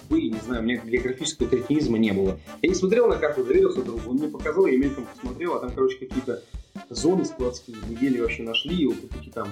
вы, 0.10 0.24
не 0.24 0.40
знаю, 0.40 0.62
у 0.62 0.66
меня 0.66 0.82
географического 0.84 1.48
кретинизма 1.48 1.98
не 1.98 2.12
было. 2.12 2.40
Я 2.62 2.70
не 2.70 2.76
смотрел 2.76 3.08
на 3.08 3.16
карту, 3.16 3.44
доверился 3.44 3.82
другу, 3.82 4.02
он 4.10 4.18
мне 4.18 4.28
показал, 4.28 4.66
я 4.66 4.78
мельком 4.78 5.06
посмотрел, 5.06 5.56
а 5.56 5.60
там, 5.60 5.72
короче, 5.72 5.98
какие-то 5.98 6.42
зоны 6.90 7.26
складские 7.26 7.78
недели 7.90 8.20
вообще 8.20 8.44
нашли, 8.44 8.76
и 8.76 8.86
вот 8.86 9.10
такие 9.10 9.32
там 9.32 9.50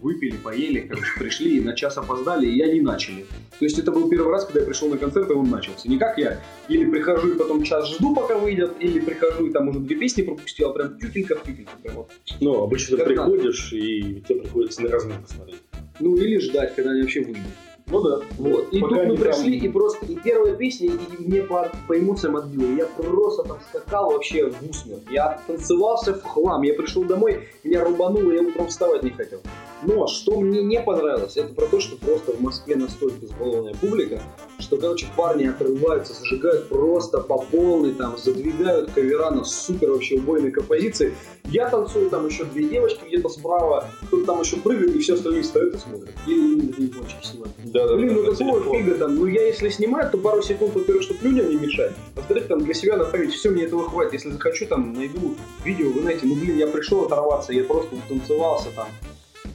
выпили, 0.00 0.36
поели, 0.36 0.80
короче, 0.80 1.18
пришли, 1.18 1.60
на 1.60 1.74
час 1.74 1.96
опоздали, 1.98 2.46
и 2.46 2.60
они 2.60 2.80
начали. 2.80 3.26
То 3.58 3.64
есть 3.64 3.78
это 3.78 3.92
был 3.92 4.08
первый 4.08 4.30
раз, 4.30 4.44
когда 4.46 4.60
я 4.60 4.66
пришел 4.66 4.88
на 4.88 4.96
концерт, 4.96 5.30
и 5.30 5.32
он 5.32 5.50
начался. 5.50 5.88
Не 5.88 5.98
как 5.98 6.16
я, 6.18 6.40
или 6.68 6.90
прихожу 6.90 7.34
и 7.34 7.38
потом 7.38 7.62
час 7.62 7.88
жду, 7.90 8.14
пока 8.14 8.38
выйдет, 8.38 8.72
или 8.80 9.00
прихожу 9.00 9.46
и 9.46 9.52
там 9.52 9.68
уже 9.68 9.80
две 9.80 9.96
песни 9.96 10.22
пропустил, 10.22 10.70
а 10.70 10.72
прям 10.72 10.98
тютелька 10.98 11.36
в 11.36 11.42
тютельку. 11.42 11.72
Прям 11.82 11.94
вот. 11.96 12.10
Ну, 12.40 12.62
обычно 12.62 12.96
ты 12.96 13.04
приходишь, 13.04 13.72
и 13.72 14.22
тебе 14.26 14.40
приходится 14.40 14.82
на 14.82 14.88
размер 14.88 15.20
посмотреть. 15.20 15.60
Ну 15.98 16.16
или 16.16 16.38
ждать, 16.38 16.74
когда 16.74 16.92
они 16.92 17.02
вообще 17.02 17.20
выйдут. 17.20 17.42
Ну 17.90 18.02
да. 18.02 18.20
Вот. 18.38 18.68
И 18.72 18.80
Пока 18.80 18.94
тут 18.94 18.98
мы 18.98 19.02
они 19.02 19.16
там- 19.16 19.26
пришли, 19.26 19.58
и 19.58 19.68
просто 19.68 20.06
и 20.06 20.16
первая 20.16 20.54
песня, 20.54 20.88
и 20.88 21.22
мне 21.22 21.42
по, 21.42 21.70
по 21.88 21.98
эмоциям 21.98 22.36
отбила. 22.36 22.70
Я 22.76 22.86
просто 22.86 23.42
там 23.42 23.58
скакал 23.68 24.12
вообще 24.12 24.50
в 24.50 24.68
усмерть. 24.68 25.02
Я 25.10 25.40
танцевался 25.46 26.14
в 26.14 26.22
хлам. 26.22 26.62
Я 26.62 26.74
пришел 26.74 27.04
домой, 27.04 27.48
меня 27.64 27.84
рубануло, 27.84 28.30
я 28.32 28.42
утром 28.42 28.68
вставать 28.68 29.02
не 29.02 29.10
хотел. 29.10 29.40
Но 29.82 30.06
что 30.06 30.38
мне 30.40 30.62
не 30.62 30.80
понравилось, 30.80 31.36
это 31.36 31.54
про 31.54 31.66
то, 31.66 31.80
что 31.80 31.96
просто 31.96 32.32
в 32.32 32.40
Москве 32.40 32.76
настолько 32.76 33.24
избалованная 33.24 33.74
публика, 33.74 34.20
что, 34.58 34.76
короче, 34.76 35.06
парни 35.16 35.46
отрываются, 35.46 36.12
зажигают 36.12 36.68
просто 36.68 37.18
по 37.20 37.38
полной, 37.38 37.92
там, 37.94 38.18
задвигают 38.18 38.90
кавера 38.90 39.30
на 39.30 39.42
супер 39.44 39.90
вообще 39.90 40.16
убойной 40.16 40.50
композиции. 40.50 41.14
Я 41.44 41.68
танцую, 41.68 42.10
там 42.10 42.26
еще 42.26 42.44
две 42.44 42.68
девочки 42.68 43.00
где-то 43.06 43.28
справа, 43.30 43.88
кто-то 44.06 44.24
там 44.26 44.40
еще 44.40 44.56
прыгает, 44.56 44.94
и 44.94 44.98
все 44.98 45.14
остальные 45.14 45.44
стоят 45.44 45.74
и 45.74 45.78
смотрят. 45.78 46.14
Или 46.26 46.54
не 46.60 46.84
япончики 46.86 47.24
снимают. 47.26 47.52
Да, 47.80 47.88
да, 47.88 47.96
Блин, 47.96 48.12
ну 48.14 48.22
да, 48.24 48.30
какого 48.32 48.60
телефон. 48.60 48.76
фига 48.78 48.94
там? 48.98 49.14
Ну 49.16 49.26
я 49.26 49.46
если 49.46 49.68
снимаю, 49.70 50.10
то 50.10 50.18
пару 50.18 50.42
секунд, 50.42 50.74
во-первых, 50.74 51.02
чтобы 51.02 51.20
людям 51.28 51.48
не 51.48 51.56
мешать. 51.56 51.92
Во-вторых, 52.14 52.46
там 52.46 52.62
для 52.64 52.74
себя 52.74 52.96
находить, 52.98 53.32
все, 53.32 53.50
мне 53.50 53.64
этого 53.64 53.88
хватит. 53.88 54.12
Если 54.12 54.30
захочу, 54.30 54.66
там 54.66 54.92
найду 54.92 55.34
видео, 55.64 55.88
вы 55.90 56.02
знаете, 56.02 56.26
ну 56.26 56.34
блин, 56.34 56.58
я 56.58 56.66
пришел 56.66 57.04
оторваться, 57.04 57.52
я 57.54 57.64
просто 57.64 57.96
танцевался 58.08 58.68
там. 58.76 58.88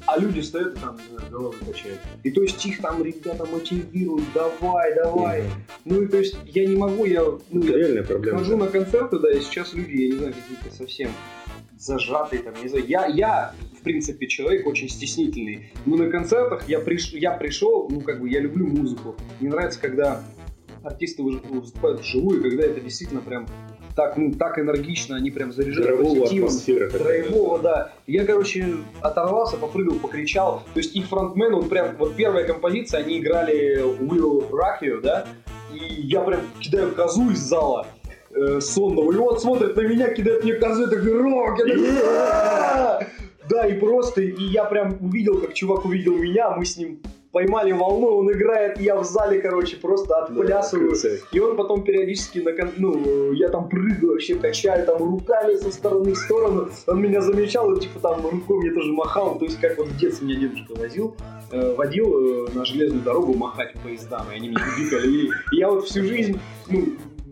а 0.08 0.18
люди 0.20 0.40
стоят 0.40 0.76
и 0.76 0.80
там, 0.80 0.98
не 0.98 1.16
знаю, 1.18 1.32
головы 1.32 1.56
качают. 1.68 2.00
И 2.24 2.32
то 2.32 2.42
есть 2.42 2.66
их 2.66 2.82
там 2.82 3.04
ребята 3.04 3.46
мотивируют, 3.46 4.24
давай, 4.34 4.94
давай. 4.96 5.44
Ну 5.84 6.02
и 6.02 6.08
то 6.08 6.18
есть 6.18 6.36
я 6.46 6.66
не 6.66 6.76
могу, 6.76 7.06
я, 7.06 7.22
ну, 7.24 7.62
Это 7.62 7.72
я 7.72 7.78
реальная 7.78 8.04
проблема. 8.04 8.40
хожу 8.40 8.58
на 8.58 8.68
концерты, 8.68 9.20
да, 9.20 9.32
и 9.32 9.40
сейчас 9.42 9.74
люди, 9.74 9.96
я 10.02 10.08
не 10.10 10.18
знаю, 10.18 10.34
какие-то 10.34 10.76
совсем 10.76 11.10
зажатые, 11.86 12.42
там, 12.42 12.54
не 12.62 12.68
знаю. 12.70 12.86
Я, 12.88 13.06
я, 13.06 13.54
в 13.80 13.84
принципе, 13.84 14.28
человек 14.28 14.68
очень 14.68 14.90
стеснительный. 14.90 15.72
Но 15.86 15.96
на 15.96 16.10
концертах 16.10 16.68
я, 16.68 16.80
приш, 16.80 17.14
я 17.14 17.32
пришел, 17.32 17.88
ну, 17.90 18.02
как 18.02 18.20
бы, 18.20 18.30
я 18.30 18.40
люблю 18.40 18.66
музыку. 18.68 19.16
Мне 19.40 19.50
нравится, 19.50 19.80
когда 19.80 20.24
артисты 20.84 21.24
вы- 21.24 21.40
выступают 21.50 22.02
вживую, 22.02 22.42
когда 22.42 22.64
это 22.64 22.80
действительно 22.82 23.22
прям 23.22 23.48
так, 23.96 24.18
ну, 24.18 24.34
так 24.34 24.60
энергично, 24.60 25.16
они 25.16 25.32
прям 25.32 25.54
заряжают 25.54 25.88
Драйвовая 25.88 26.22
позитивом. 26.22 26.48
атмосфера 26.50 26.90
такая. 26.90 27.04
Драйвово, 27.04 27.60
да. 27.60 27.94
Я, 28.08 28.26
короче, 28.26 28.76
оторвался, 29.02 29.58
попрыгал, 29.58 29.96
покричал. 30.00 30.64
То 30.74 30.80
есть 30.80 30.96
их 30.96 31.06
фронтмен, 31.08 31.54
он 31.54 31.70
прям, 31.70 31.96
вот 31.98 32.16
первая 32.16 32.46
композиция, 32.46 33.02
они 33.02 33.20
играли 33.20 33.80
Will 34.00 34.50
Rock 34.50 34.82
You, 34.82 35.02
да, 35.02 35.28
и 35.74 36.02
я 36.02 36.22
прям 36.22 36.42
кидаю 36.60 36.92
козу 36.94 37.32
из 37.32 37.40
зала 37.40 37.88
э, 38.36 38.60
сонного, 38.62 39.12
и 39.12 39.16
он 39.16 39.40
смотрит 39.40 39.76
на 39.76 39.82
меня, 39.82 40.10
кидает 40.14 40.44
мне 40.44 40.54
козу, 40.54 40.84
я 40.84 40.88
такой, 40.88 41.18
рок! 41.18 41.60
Да, 43.50 43.68
и 43.68 43.80
просто, 43.80 44.22
и 44.22 44.44
я 44.44 44.66
прям 44.66 44.98
увидел, 45.02 45.40
как 45.40 45.54
чувак 45.54 45.86
увидел 45.86 46.16
меня, 46.16 46.52
мы 46.52 46.66
с 46.66 46.78
ним 46.78 47.00
поймали 47.36 47.74
волну, 47.74 48.20
он 48.20 48.32
играет, 48.32 48.80
я 48.80 48.96
в 48.96 49.04
зале, 49.04 49.42
короче, 49.42 49.76
просто 49.76 50.20
отплясываю. 50.20 50.92
концерт. 50.92 51.22
И 51.34 51.40
он 51.40 51.58
потом 51.58 51.84
периодически, 51.84 52.40
на 52.40 52.54
кон- 52.54 52.72
ну, 52.78 53.34
я 53.34 53.50
там 53.50 53.68
прыгаю, 53.68 54.14
вообще 54.14 54.36
качаю 54.36 54.86
там 54.86 55.00
руками 55.00 55.56
со 55.56 55.70
стороны 55.70 56.14
в 56.14 56.18
сторону. 56.18 56.70
Он 56.88 57.02
меня 57.02 57.20
замечал, 57.20 57.74
и 57.74 57.82
типа 57.82 58.00
там 58.00 58.26
рукой 58.26 58.60
мне 58.60 58.72
тоже 58.72 58.94
махал. 58.94 59.38
То 59.38 59.44
есть 59.44 59.60
как 59.60 59.78
вот 59.78 59.88
в 59.88 59.98
детстве 59.98 60.26
меня 60.28 60.40
дедушка 60.40 60.76
возил, 60.80 61.18
э, 61.52 61.76
водил 61.76 62.46
э, 62.46 62.48
на 62.54 62.64
железную 62.64 63.04
дорогу 63.04 63.34
махать 63.34 63.74
поездам, 63.84 64.28
и 64.32 64.36
они 64.38 64.48
меня 64.48 64.62
бикали. 64.80 65.08
И, 65.10 65.26
и 65.26 65.58
я 65.58 65.70
вот 65.70 65.86
всю 65.86 66.04
жизнь, 66.04 66.40
ну, 66.70 66.86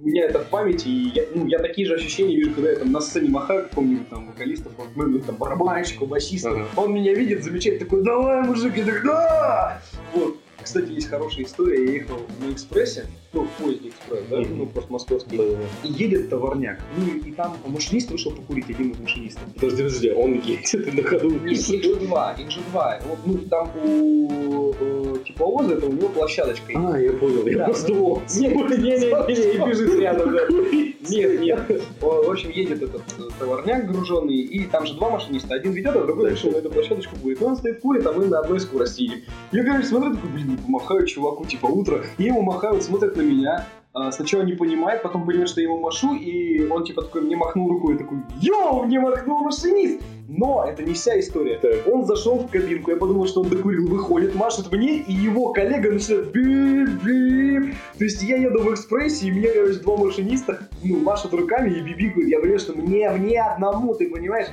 у 0.04 0.08
меня 0.08 0.26
это 0.26 0.40
в 0.40 0.50
памяти, 0.50 0.88
и 0.90 1.12
я, 1.16 1.24
ну, 1.34 1.48
я 1.48 1.60
такие 1.60 1.88
же 1.88 1.96
ощущения 1.96 2.36
вижу, 2.36 2.52
когда 2.54 2.72
я 2.72 2.76
там 2.80 2.92
на 2.92 3.00
сцене 3.00 3.30
махаю 3.30 3.64
какому-нибудь 3.64 4.10
там 4.10 4.28
вокалиста, 4.28 4.70
фронтмену, 4.70 5.22
там 5.22 5.36
барабанщику, 5.38 6.06
басисту. 6.06 6.50
Ага. 6.50 6.68
Он 6.76 6.94
меня 6.94 7.14
видит, 7.14 7.44
замечает, 7.44 7.80
такой, 7.80 8.04
давай, 8.04 8.44
мужик, 8.44 8.76
я 8.76 8.84
такой, 8.86 9.04
да! 9.04 9.82
Вот. 10.14 10.36
Кстати, 10.62 10.92
есть 10.92 11.10
хорошая 11.10 11.44
история. 11.46 11.86
Я 11.86 11.92
ехал 11.94 12.16
на 12.40 12.52
экспрессе, 12.54 13.06
ну, 13.34 13.44
в 13.44 13.50
поезде 13.62 13.90
экспресс, 13.90 14.24
да, 14.30 14.40
Мгм. 14.40 14.58
ну, 14.58 14.66
просто 14.68 14.94
московский. 14.94 15.38
Да-да-да. 15.38 15.88
И 15.88 15.92
едет 15.92 16.30
товарняк. 16.30 16.80
Ну, 16.98 17.18
и 17.18 17.32
там 17.34 17.58
машинист 17.68 18.12
вышел 18.12 18.32
покурить, 18.32 18.70
один 18.70 18.92
из 18.92 19.00
машинистов. 19.00 19.44
Подожди, 19.56 19.84
подожди, 19.84 20.12
он 20.12 20.34
едет 20.40 20.74
на 20.94 21.04
ходу 21.04 21.32
Нет, 21.32 21.70
их 21.70 21.84
же 21.84 21.96
два, 21.96 22.34
их 22.40 22.50
же 22.50 22.62
два. 22.72 23.00
Вот, 23.06 23.20
ну, 23.26 23.38
там 23.40 23.72
у 23.84 25.13
тепловоза, 25.44 25.74
это 25.74 25.88
у 25.88 25.92
него 25.92 26.10
площадочка. 26.10 26.74
А, 26.76 26.98
я 26.98 27.12
понял, 27.14 27.46
я 27.46 27.58
Да, 27.60 27.66
просто 27.66 27.92
ну. 27.92 28.22
Нет, 28.36 28.56
не, 28.56 28.78
не, 28.78 29.36
не, 29.38 29.54
и 29.54 29.70
бежит 29.70 30.00
рядом, 30.00 30.32
да. 30.32 30.42
Нет, 31.10 31.40
нет. 31.42 31.82
В 32.00 32.32
общем, 32.32 32.50
едет 32.50 32.82
этот 32.82 33.02
э, 33.20 33.24
товарняк 33.40 33.92
груженный, 33.92 34.36
и 34.36 34.66
там 34.66 34.86
же 34.86 34.94
два 34.96 35.10
машиниста. 35.10 35.56
Один 35.56 35.74
ведет, 35.74 35.96
а 35.96 36.04
другой 36.04 36.32
решил 36.32 36.52
на 36.52 36.58
эту 36.58 36.70
площадочку 36.70 37.16
будет. 37.18 37.42
И 37.42 37.44
он 37.44 37.56
стоит 37.56 37.82
курит, 37.82 38.06
а 38.06 38.14
мы 38.14 38.26
на 38.26 38.40
одной 38.40 38.60
скорости 38.60 39.02
едем. 39.02 39.18
Я, 39.52 39.64
короче, 39.64 39.88
смотрю, 39.88 40.16
такой, 40.16 40.30
блин, 40.30 40.58
помахаю 40.58 41.06
чуваку, 41.06 41.46
типа, 41.46 41.66
утро. 41.66 42.04
И 42.18 42.24
ему 42.24 42.42
махают, 42.42 42.84
смотрят 42.84 43.16
на 43.18 43.22
меня. 43.22 43.68
А, 43.94 44.12
Сначала 44.12 44.42
не 44.42 44.54
понимает, 44.54 45.04
потом 45.04 45.26
понимает, 45.26 45.50
что 45.50 45.62
я 45.62 45.68
ему 45.68 45.80
машу, 45.80 46.16
и 46.16 46.66
он 46.68 46.84
типа 46.84 47.04
такой 47.04 47.22
мне 47.22 47.36
махнул 47.36 47.70
рукой, 47.70 47.96
такой, 47.96 48.18
йоу, 48.42 48.86
мне 48.86 49.00
махнул 49.00 49.44
машинист! 49.44 50.02
Но 50.28 50.66
это 50.68 50.84
не 50.84 50.94
вся 50.94 51.20
история. 51.20 51.58
Так. 51.60 51.86
Он 51.88 52.06
зашел 52.06 52.38
в 52.40 52.50
кабинку, 52.50 52.92
я 52.92 52.98
подумал, 52.98 53.28
что 53.28 53.42
он 53.42 53.50
докурил, 53.50 53.88
выходит, 53.88 54.36
машет 54.36 54.72
мне, 54.72 55.00
и 55.00 55.12
его 55.14 55.52
коллега 55.52 55.92
начинает 55.92 56.32
бип-бип. 56.34 57.74
То 57.98 58.04
есть 58.04 58.24
я 58.24 58.38
еду 58.38 58.60
в 58.60 58.74
экспрессе, 58.74 59.28
и 59.28 59.32
мне, 59.32 59.50
короче, 59.50 59.80
два 59.80 59.98
машиниста, 59.98 60.70
ну, 60.84 61.00
машут 61.00 61.34
руками 61.34 61.72
и 61.72 61.82
бибикают. 61.82 62.30
Я 62.30 62.40
понимаю, 62.40 62.60
что 62.60 62.74
мне, 62.74 63.10
мне 63.12 63.42
одному, 63.42 63.94
ты 63.96 64.10
понимаешь? 64.10 64.48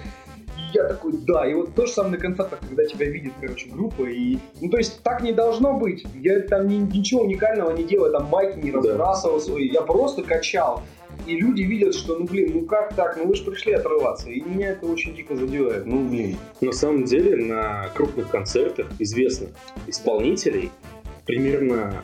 Я 0.72 0.84
такой, 0.88 1.14
да, 1.26 1.46
и 1.50 1.54
вот 1.54 1.74
то 1.74 1.86
же 1.86 1.92
самое 1.92 2.12
на 2.14 2.18
концертах, 2.20 2.60
когда 2.60 2.84
тебя 2.84 3.06
видит, 3.06 3.32
короче, 3.40 3.68
группа, 3.70 4.02
и, 4.04 4.38
ну, 4.60 4.70
то 4.70 4.76
есть, 4.78 5.02
так 5.02 5.20
не 5.22 5.32
должно 5.32 5.72
быть, 5.74 6.04
я 6.14 6.40
там 6.40 6.68
ни- 6.68 6.76
ничего 6.96 7.22
уникального 7.22 7.76
не 7.76 7.82
делаю, 7.82 8.12
там 8.12 8.28
байки 8.30 8.58
не 8.58 8.70
Да. 8.70 8.78
разбрасывал 8.78 9.40
свои, 9.40 9.68
я 9.68 9.80
просто 9.82 10.22
качал, 10.22 10.82
и 11.26 11.36
люди 11.36 11.62
видят, 11.62 11.94
что, 11.94 12.16
ну, 12.16 12.26
блин, 12.26 12.52
ну 12.54 12.66
как 12.66 12.94
так, 12.94 13.16
ну 13.16 13.26
вы 13.26 13.34
же 13.34 13.44
пришли 13.44 13.72
отрываться, 13.72 14.28
и 14.28 14.40
меня 14.40 14.70
это 14.70 14.86
очень 14.86 15.14
дико 15.14 15.36
задевает, 15.36 15.86
ну, 15.86 16.08
блин. 16.08 16.36
На 16.60 16.72
самом 16.72 17.04
деле 17.04 17.36
на 17.36 17.88
крупных 17.94 18.30
концертах 18.30 18.90
известных 18.98 19.50
исполнителей 19.86 20.70
примерно 21.26 22.02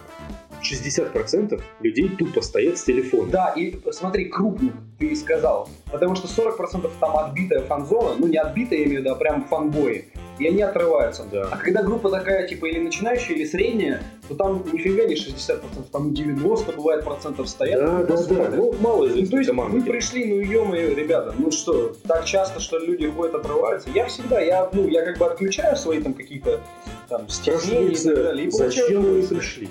60% 0.62 1.61
людей 1.81 2.09
тупо 2.16 2.40
стоят 2.40 2.79
с 2.79 2.85
телефоном. 2.85 3.31
Да, 3.31 3.52
и 3.57 3.76
смотри, 3.92 4.26
крупных, 4.26 4.74
ты 4.98 5.14
сказал. 5.16 5.68
Потому 5.90 6.14
что 6.14 6.29
40% 6.29 6.90
там 7.00 7.16
отбитая 7.16 7.61
фан-зона, 7.62 8.16
ну 8.18 8.26
не 8.26 8.38
отбитая, 8.38 8.81
я 8.81 8.87
имею 8.87 9.00
в 9.00 9.05
виду, 9.05 9.14
а 9.14 9.16
прям 9.16 9.44
фанбои. 9.44 10.07
И 10.38 10.46
они 10.46 10.61
отрываются. 10.62 11.25
Да. 11.31 11.49
А 11.51 11.57
когда 11.57 11.83
группа 11.83 12.11
такая, 12.11 12.46
типа, 12.46 12.66
или 12.66 12.79
начинающая, 12.79 13.35
или 13.37 13.44
средняя, 13.44 14.03
то 14.29 14.35
там 14.35 14.62
нифига 14.72 15.05
не 15.05 15.14
60%, 15.14 15.61
там 15.90 16.12
90 16.12 16.72
бывает 16.72 17.05
процентов 17.05 17.49
стоят. 17.49 17.81
Да, 17.81 18.03
да, 18.16 18.22
да. 18.22 18.51
Ну, 18.57 18.75
мало 18.81 19.05
Ну, 19.05 19.09
то 19.09 19.14
известных 19.14 19.38
есть 19.38 19.51
команд. 19.51 19.72
вы 19.75 19.83
пришли, 19.83 20.25
ну 20.27 20.40
ё-моё, 20.40 20.94
ребята, 20.94 21.35
ну 21.38 21.51
что, 21.51 21.96
так 22.07 22.25
часто, 22.25 22.61
что 22.61 22.79
люди 22.79 23.09
ходят, 23.11 23.35
отрываются. 23.35 23.88
Я 23.94 24.07
всегда, 24.07 24.40
я, 24.40 24.68
ну, 24.72 24.87
я 24.88 25.05
как 25.05 25.18
бы 25.18 25.27
отключаю 25.27 25.77
свои 25.77 26.01
там 26.01 26.12
какие-то 26.14 26.61
там 27.09 27.29
стеснения 27.29 27.92
и 27.92 27.94
так 27.96 28.14
далее. 28.14 28.46
И 28.46 28.51
Зачем 28.51 29.03
вы 29.03 29.22
пришли? 29.22 29.68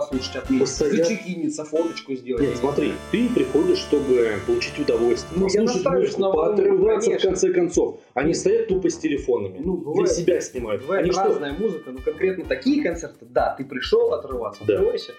Послушать 0.00 0.36
от 0.36 0.50
меня, 0.50 0.66
зачекиниться, 0.66 1.64
фоточку 1.64 2.14
сделать. 2.14 2.42
Нет, 2.42 2.56
смотри, 2.56 2.92
ты 3.10 3.28
приходишь, 3.28 3.78
чтобы 3.78 4.32
получить 4.46 4.78
удовольствие, 4.78 5.38
Ну, 5.40 5.44
послушать 5.46 5.84
музыку, 5.86 6.20
на 6.20 6.30
поотрываться 6.30 7.10
в 7.10 7.12
конечно. 7.12 7.28
конце 7.30 7.52
концов. 7.52 8.00
Они 8.14 8.34
стоят 8.34 8.68
тупо 8.68 8.90
с 8.90 8.96
телефонами. 8.98 9.58
Ну, 9.62 9.76
Для 9.76 9.84
бывает, 9.84 10.10
себя 10.12 10.40
снимают. 10.40 10.82
бывает 10.82 11.02
Они 11.04 11.12
что? 11.12 11.24
разная 11.24 11.52
музыка, 11.52 11.90
но 11.90 11.98
конкретно 12.00 12.44
такие 12.44 12.82
концерты, 12.82 13.26
да, 13.28 13.54
ты 13.56 13.64
пришел 13.64 14.12
отрываться, 14.12 14.64
Да. 14.64 14.74
отрывайся. 14.74 15.12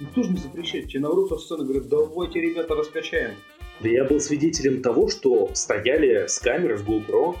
Никто 0.00 0.22
же 0.24 0.30
не 0.30 0.38
запрещает. 0.38 0.88
Тебе 0.88 1.00
наоборот 1.00 1.28
со 1.28 1.38
сцены 1.38 1.64
говорят, 1.64 1.88
давайте, 1.88 2.40
ребята, 2.40 2.74
раскачаем. 2.74 3.32
Да 3.80 3.88
я 3.88 4.04
был 4.04 4.20
свидетелем 4.20 4.82
того, 4.82 5.08
что 5.08 5.50
стояли 5.54 6.26
с 6.26 6.38
камерой 6.38 6.78
с 6.78 6.82
GoPro 6.82 7.36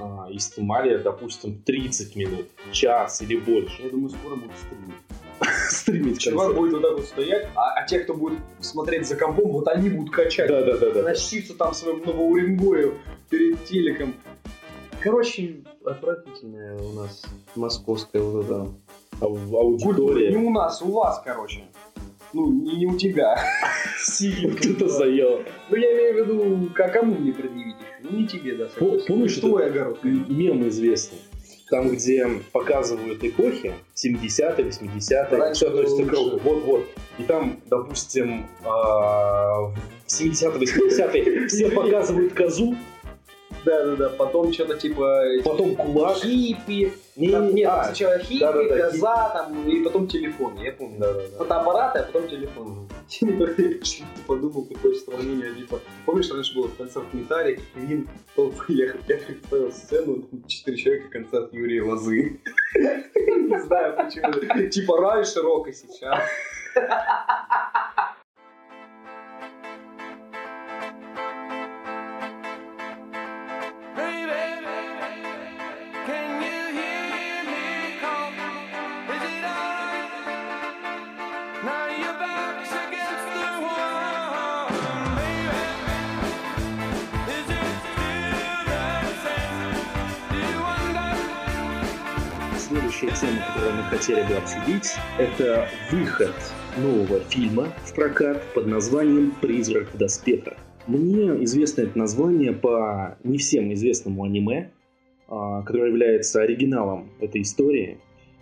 а, 0.00 0.28
и 0.30 0.38
снимали, 0.38 0.96
допустим, 0.98 1.60
30 1.62 2.16
минут, 2.16 2.46
час 2.72 3.20
или 3.22 3.36
больше. 3.36 3.82
Я 3.82 3.90
думаю, 3.90 4.10
скоро 4.10 4.34
будет 4.36 4.52
стримить. 4.64 4.94
Стримить 5.68 6.20
Чувак 6.20 6.46
концерт. 6.48 6.58
будет 6.60 6.72
вот 6.72 6.82
так 6.82 6.92
вот 6.98 7.04
стоять, 7.06 7.48
а, 7.54 7.74
а 7.80 7.86
те, 7.86 8.00
кто 8.00 8.14
будет 8.14 8.38
смотреть 8.60 9.06
за 9.06 9.16
компом, 9.16 9.50
вот 9.52 9.68
они 9.68 9.88
будут 9.90 10.14
качать. 10.14 10.48
Да, 10.48 10.62
да, 10.62 10.76
да, 10.76 10.90
да. 10.90 11.02
Тащиться 11.02 11.54
там 11.54 11.74
своим 11.74 12.02
новоуренгою 12.04 12.94
перед 13.30 13.64
телеком. 13.64 14.14
Короче, 15.00 15.56
отвратительная 15.84 16.78
у 16.78 16.92
нас 16.92 17.24
московская 17.56 18.22
вот 18.22 18.44
эта 18.44 18.68
А 19.20 19.24
аудитории 19.24 20.30
Не 20.30 20.36
у 20.36 20.50
нас, 20.50 20.80
у 20.80 20.92
вас, 20.92 21.20
короче. 21.24 21.64
Ну, 22.32 22.50
не, 22.50 22.76
не 22.76 22.86
у 22.86 22.96
тебя. 22.96 23.36
Сидит 23.98 24.58
кто-то 24.60 24.88
заел. 24.88 25.42
Ну, 25.70 25.76
я 25.76 25.92
имею 25.92 26.14
в 26.24 26.28
виду, 26.28 26.70
к- 26.72 26.88
кому 26.88 27.14
мне 27.14 27.32
предъявить? 27.32 27.76
Ну, 28.02 28.16
не 28.16 28.26
тебе, 28.26 28.54
да, 28.54 28.68
помнишь 28.78 29.36
Ну, 29.42 29.48
твой 29.48 29.66
огород. 29.66 30.02
Мем 30.02 30.66
известный. 30.68 31.18
Там, 31.72 31.88
где 31.88 32.28
показывают 32.52 33.24
эпохи, 33.24 33.72
70-е, 33.96 34.66
80-е, 34.66 35.38
Раньше 35.38 35.64
все 35.64 35.68
относится 35.68 36.04
к 36.04 36.12
року. 36.12 36.40
Вот-вот. 36.44 36.86
И 37.18 37.22
там, 37.22 37.60
допустим, 37.64 38.46
а, 38.62 39.62
в 39.62 39.74
70-е, 40.06 40.66
80-е 40.66 41.48
все 41.48 41.70
показывают 41.70 42.34
козу, 42.34 42.76
Да-да-да, 43.64 44.10
потом 44.10 44.52
что-то 44.52 44.76
типа... 44.76 45.22
потом 45.42 45.74
кулак. 45.74 46.18
Хиппи. 46.18 46.92
Не, 47.14 47.30
Там, 47.30 47.48
не, 47.48 47.52
нет, 47.52 47.70
а, 47.70 47.84
сначала 47.84 48.18
хиппи, 48.18 48.40
да-да-да, 48.40 48.90
коза, 48.90 49.28
там, 49.34 49.68
и 49.68 49.84
потом 49.84 50.08
телефон, 50.08 50.56
я 50.56 50.72
помню. 50.72 50.98
Да-да-да. 50.98 51.36
Фотоаппараты, 51.36 51.98
а 51.98 52.02
потом 52.04 52.28
телефон. 52.28 52.88
Я 53.10 53.28
почему-то 53.28 54.20
подумал, 54.26 54.64
какое 54.64 54.94
сравнение, 54.94 55.54
типа, 55.54 55.80
помнишь, 56.06 56.30
раньше 56.30 56.54
был 56.54 56.70
концерт 56.70 57.12
Металлик, 57.12 57.60
Квин, 57.74 58.08
толпы, 58.34 58.64
я, 58.72 58.86
я 59.08 59.16
представил 59.18 59.72
сцену, 59.72 60.26
четыре 60.46 60.76
человека, 60.78 61.08
концерт 61.10 61.52
Юрия 61.52 61.82
Лозы. 61.82 62.40
Не 62.74 63.60
знаю 63.60 63.94
почему. 63.94 64.68
Типа 64.70 64.96
раньше 64.98 65.42
рок, 65.42 65.68
и 65.68 65.72
сейчас. 65.72 66.18
Тема, 93.22 93.38
которую 93.54 93.76
мы 93.76 93.82
хотели 93.84 94.22
бы 94.22 94.34
обсудить, 94.34 94.94
это 95.16 95.68
выход 95.92 96.34
нового 96.76 97.20
фильма 97.20 97.68
в 97.84 97.94
прокат 97.94 98.42
под 98.52 98.66
названием 98.66 99.32
«Призрак 99.40 99.94
в 99.94 99.96
доспехах». 99.96 100.54
Мне 100.88 101.44
известно 101.44 101.82
это 101.82 101.96
название 101.96 102.52
по 102.52 103.16
не 103.22 103.38
всем 103.38 103.72
известному 103.74 104.24
аниме, 104.24 104.72
а, 105.28 105.62
которое 105.62 105.90
является 105.90 106.42
оригиналом 106.42 107.10
этой 107.20 107.42
истории. 107.42 107.98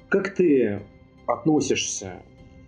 Как 0.08 0.34
ты 0.34 0.80
относишься, 1.26 2.22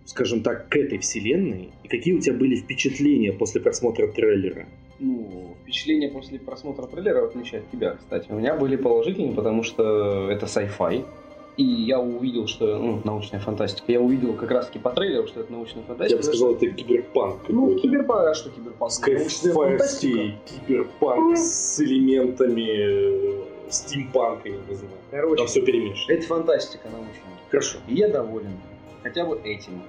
скажем 0.05 0.43
так, 0.43 0.69
к 0.69 0.75
этой 0.75 0.99
вселенной? 0.99 1.71
И 1.83 1.87
какие 1.87 2.13
у 2.13 2.19
тебя 2.19 2.35
были 2.35 2.57
впечатления 2.57 3.33
после 3.33 3.59
просмотра 3.59 4.07
трейлера? 4.07 4.67
Ну, 4.99 5.55
впечатления 5.63 6.09
после 6.09 6.37
просмотра 6.37 6.85
трейлера, 6.85 7.21
в 7.21 7.25
отличие 7.29 7.61
от 7.61 7.71
тебя, 7.71 7.95
кстати, 7.95 8.31
у 8.31 8.35
меня 8.35 8.55
были 8.55 8.75
положительные, 8.75 9.33
потому 9.33 9.63
что 9.63 10.29
это 10.29 10.45
sci-fi. 10.45 11.03
И 11.55 11.63
я 11.63 11.99
увидел, 11.99 12.47
что, 12.47 12.65
ну, 12.79 13.01
научная 13.03 13.39
фантастика. 13.39 13.91
Я 13.91 14.01
увидел 14.01 14.33
как 14.33 14.49
раз-таки 14.49 14.79
по 14.79 14.89
трейлеру, 14.89 15.27
что 15.27 15.41
это 15.41 15.51
научная 15.51 15.81
Я 15.83 15.87
фантастика. 15.87 16.17
бы 16.17 16.23
сказал, 16.23 16.55
это 16.55 16.67
киберпанк 16.67 17.41
Ну, 17.49 17.75
киберпанк, 17.77 18.27
а 18.27 18.33
что 18.33 18.49
киберпанк? 18.49 18.91
Скайфайский 18.91 20.35
киберпанк 20.45 21.37
с 21.37 21.79
элементами 21.79 23.41
э, 23.41 23.43
стимпанка, 23.69 24.49
я 24.49 24.55
не 24.67 24.75
знаю. 24.75 24.93
Короче, 25.11 25.37
Там 25.37 25.47
все 25.47 25.61
перемешано. 25.61 26.11
это 26.13 26.25
фантастика 26.27 26.89
научная. 26.89 27.37
Хорошо. 27.51 27.77
И 27.87 27.95
я 27.95 28.07
доволен. 28.09 28.57
Хотя 29.03 29.25
бы 29.25 29.39
этим. 29.43 29.83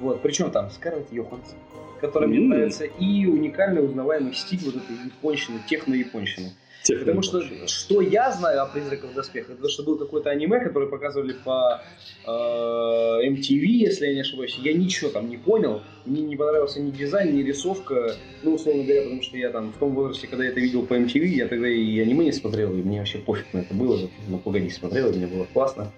Вот, 0.00 0.22
причем 0.22 0.52
там 0.52 0.70
Скарлетт 0.70 1.12
Йоханссон, 1.12 1.58
которая 2.00 2.28
мне 2.28 2.38
М. 2.38 2.48
нравится, 2.50 2.84
и 2.84 3.26
уникальный 3.26 3.84
узнаваемый 3.84 4.34
стиль 4.34 4.60
вот 4.64 4.76
этой 4.76 4.94
японщины, 5.06 5.58
техно-японщины. 5.68 6.52
Тех 6.88 7.00
Потому 7.00 7.20
что, 7.20 7.40
да. 7.40 7.66
что 7.66 8.00
я 8.00 8.32
знаю 8.32 8.62
о 8.62 8.66
призраках 8.66 9.10
в 9.10 9.14
доспехах, 9.14 9.58
это 9.58 9.68
что 9.68 9.82
был 9.82 9.98
какой-то 9.98 10.30
аниме, 10.30 10.58
который 10.58 10.88
показывали 10.88 11.34
по 11.34 11.82
э, 12.24 12.30
MTV, 12.30 13.60
если 13.60 14.06
я 14.06 14.14
не 14.14 14.20
ошибаюсь. 14.20 14.56
Я 14.62 14.72
ничего 14.72 15.10
там 15.10 15.28
не 15.28 15.36
понял, 15.36 15.82
мне 16.06 16.22
не 16.22 16.34
понравился 16.34 16.80
ни 16.80 16.90
дизайн, 16.90 17.36
ни 17.36 17.42
рисовка. 17.42 18.16
Ну, 18.42 18.54
условно 18.54 18.84
говоря, 18.84 19.02
потому 19.02 19.22
что 19.22 19.36
я 19.36 19.50
там 19.50 19.74
в 19.74 19.76
том 19.76 19.94
возрасте, 19.94 20.28
когда 20.28 20.44
я 20.44 20.50
это 20.50 20.60
видел 20.60 20.86
по 20.86 20.94
MTV, 20.94 21.26
я 21.26 21.46
тогда 21.46 21.68
и 21.68 22.00
аниме 22.00 22.24
не 22.24 22.32
смотрел, 22.32 22.72
и 22.72 22.76
мне 22.76 23.00
вообще 23.00 23.18
пофиг 23.18 23.52
на 23.52 23.58
это 23.58 23.74
было. 23.74 24.08
Ну, 24.26 24.38
погоди, 24.38 24.70
смотрел, 24.70 25.12
и 25.12 25.16
мне 25.16 25.26
было 25.26 25.46
классно. 25.52 25.92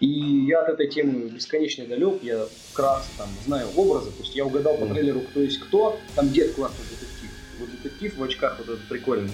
И 0.00 0.08
я 0.46 0.60
от 0.60 0.68
этой 0.68 0.88
темы 0.88 1.30
бесконечно 1.30 1.86
далек, 1.86 2.22
я 2.22 2.44
вкратце 2.70 3.08
там 3.16 3.28
знаю 3.46 3.68
образы, 3.76 4.10
то 4.10 4.20
есть 4.20 4.36
я 4.36 4.44
угадал 4.44 4.76
по 4.76 4.84
трейлеру, 4.84 5.20
кто 5.20 5.40
есть 5.40 5.58
кто, 5.58 5.98
там 6.14 6.28
дед 6.28 6.52
классный 6.52 6.84
детектив. 6.90 7.30
Вот 7.60 7.70
детектив 7.70 8.18
в 8.18 8.22
очках 8.22 8.58
вот 8.58 8.68
этот 8.68 8.86
прикольный. 8.90 9.30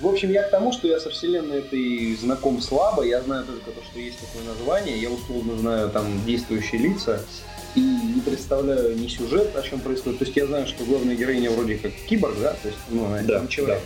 В 0.00 0.08
общем, 0.08 0.30
я 0.30 0.42
к 0.42 0.50
тому, 0.50 0.72
что 0.72 0.88
я 0.88 0.98
со 0.98 1.10
вселенной 1.10 1.58
этой 1.58 2.16
знаком 2.16 2.60
слабо, 2.60 3.04
я 3.04 3.22
знаю 3.22 3.44
только 3.44 3.70
то, 3.70 3.82
что 3.84 4.00
есть 4.00 4.18
такое 4.18 4.42
название, 4.44 5.00
я 5.00 5.08
условно 5.08 5.56
знаю 5.56 5.90
там 5.90 6.24
действующие 6.26 6.80
лица, 6.80 7.24
и 7.74 7.80
не 7.80 8.20
представляю 8.20 8.96
ни 8.96 9.08
сюжет, 9.08 9.54
о 9.56 9.62
чем 9.62 9.80
происходит. 9.80 10.18
То 10.18 10.24
есть 10.24 10.36
я 10.36 10.46
знаю, 10.46 10.66
что 10.66 10.84
главная 10.84 11.14
героиня 11.14 11.50
вроде 11.50 11.76
как 11.76 11.92
киборг, 12.08 12.36
да, 12.40 12.54
то 12.54 12.68
есть, 12.68 12.80
ну, 12.90 13.06
она 13.06 13.22
Да, 13.22 13.40
не 13.40 13.48
человек. 13.48 13.80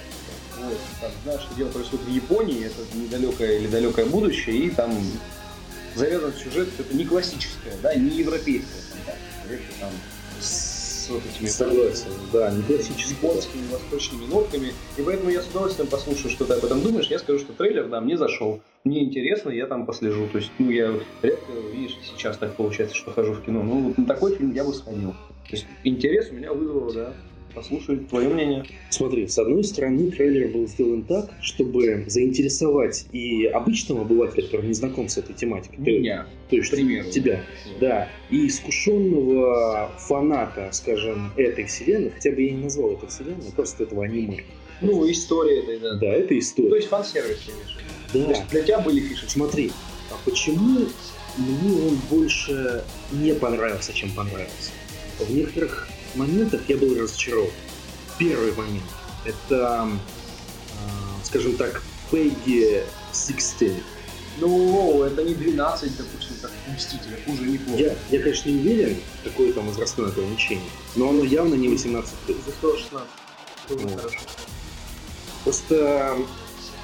Вот, 0.58 0.78
там, 1.00 1.10
знаю, 1.24 1.40
что 1.40 1.54
дело 1.54 1.68
происходит 1.68 2.06
в 2.06 2.10
Японии, 2.10 2.66
это 2.66 2.96
недалекое 2.96 3.58
или 3.58 3.68
далекое 3.68 4.06
будущее, 4.06 4.56
и 4.56 4.70
там 4.70 4.92
завязан 5.94 6.32
сюжет, 6.34 6.68
это 6.78 6.94
не 6.96 7.04
классическое, 7.04 7.74
да, 7.82 7.94
не 7.94 8.18
европейское 8.18 8.82
фантастика, 8.90 9.54
это 9.54 9.80
там 9.80 9.90
с 11.08 11.10
вот 11.10 11.22
этими 11.24 11.46
Согласен, 11.46 12.10
да, 12.32 12.50
не 12.50 12.62
классический. 12.62 13.14
японскими 13.14 13.66
восточными 13.72 14.26
нотками. 14.26 14.72
И 14.96 15.02
поэтому 15.02 15.30
я 15.30 15.42
с 15.42 15.48
удовольствием 15.48 15.88
послушаю, 15.88 16.30
что 16.30 16.44
ты 16.44 16.54
об 16.54 16.64
этом 16.64 16.82
думаешь. 16.82 17.06
Я 17.06 17.18
скажу, 17.18 17.38
что 17.38 17.52
трейлер, 17.52 17.88
да, 17.88 18.00
мне 18.00 18.16
зашел. 18.16 18.60
Мне 18.84 19.04
интересно, 19.04 19.50
я 19.50 19.66
там 19.66 19.86
послежу. 19.86 20.28
То 20.28 20.38
есть, 20.38 20.50
ну, 20.58 20.70
я 20.70 20.92
редко, 21.22 21.52
видишь, 21.72 21.96
сейчас 22.04 22.36
так 22.36 22.54
получается, 22.54 22.94
что 22.94 23.10
хожу 23.10 23.32
в 23.32 23.42
кино. 23.42 23.62
Ну, 23.62 23.88
вот 23.88 23.98
на 23.98 24.06
такой 24.06 24.36
фильм 24.36 24.52
я 24.52 24.64
бы 24.64 24.72
сходил. 24.74 25.12
То 25.12 25.52
есть, 25.52 25.66
интерес 25.84 26.30
у 26.30 26.34
меня 26.34 26.52
вызвало, 26.52 26.92
да. 26.92 27.14
Послушай 27.54 27.96
твое 27.98 28.28
мнение. 28.28 28.64
Смотри, 28.90 29.26
с 29.26 29.38
одной 29.38 29.64
стороны, 29.64 30.10
трейлер 30.10 30.48
был 30.48 30.66
сделан 30.68 31.02
так, 31.02 31.30
чтобы 31.42 32.04
заинтересовать 32.06 33.06
и 33.12 33.46
обычного 33.46 34.02
обывателя, 34.02 34.42
который 34.42 34.66
не 34.68 34.74
знаком 34.74 35.08
с 35.08 35.18
этой 35.18 35.34
тематикой, 35.34 35.76
то- 35.78 35.90
Меня, 35.90 36.26
то 36.50 36.56
есть 36.56 36.70
примеру. 36.70 37.10
тебя, 37.10 37.42
да, 37.80 38.08
и 38.30 38.46
искушенного 38.46 39.90
фаната, 39.98 40.68
скажем, 40.72 41.32
этой 41.36 41.64
вселенной, 41.64 42.10
хотя 42.10 42.30
бы 42.30 42.42
я 42.42 42.52
не 42.52 42.62
назвал 42.64 42.92
это 42.92 43.06
вселенной, 43.08 43.50
просто 43.54 43.84
этого 43.84 44.04
аниме. 44.04 44.44
Ну, 44.80 45.10
история 45.10 45.60
этой, 45.60 45.78
да. 45.80 45.94
Да, 45.94 46.06
это 46.06 46.28
То 46.28 46.38
история. 46.38 46.76
есть, 46.76 46.88
фан-сервис, 46.88 47.38
конечно. 47.46 47.80
То 48.12 48.18
Да. 48.20 48.28
есть, 48.30 48.48
для 48.50 48.62
тебя 48.62 48.80
были 48.80 49.00
фишечки. 49.00 49.32
Смотри, 49.32 49.72
а 50.10 50.14
почему 50.24 50.86
мне 51.36 51.72
он 51.88 51.98
больше 52.10 52.84
не 53.12 53.34
понравился, 53.34 53.92
чем 53.92 54.10
понравился? 54.12 54.70
В 55.18 55.34
некоторых 55.34 55.88
моментах 56.18 56.60
я 56.68 56.76
был 56.76 56.98
разочарован. 57.00 57.50
Первый 58.18 58.52
момент— 58.52 58.84
это, 59.24 59.82
а, 59.82 59.88
скажем 61.24 61.56
так, 61.56 61.82
Пегги 62.10 62.82
16. 63.12 63.82
Ну, 64.40 65.02
это 65.02 65.24
не 65.24 65.34
12, 65.34 65.96
допустим, 65.96 66.36
как 66.40 66.50
в 66.50 66.72
Мстителях, 66.72 67.18
уже 67.26 67.42
неплохо. 67.42 67.82
Я, 67.82 67.96
я, 68.10 68.22
конечно, 68.22 68.48
не 68.50 68.58
уверен, 68.58 68.96
какое 69.24 69.52
там 69.52 69.66
возрастное 69.66 70.06
ограничение, 70.08 70.70
но 70.94 71.10
оно 71.10 71.24
явно 71.24 71.54
не 71.54 71.68
18 71.68 72.14
плюс. 72.26 72.38
За 72.46 72.52
116. 72.52 73.08
Было 73.68 73.78
Вот. 73.78 74.00
хорошо. 74.00 74.18
Просто 75.44 76.18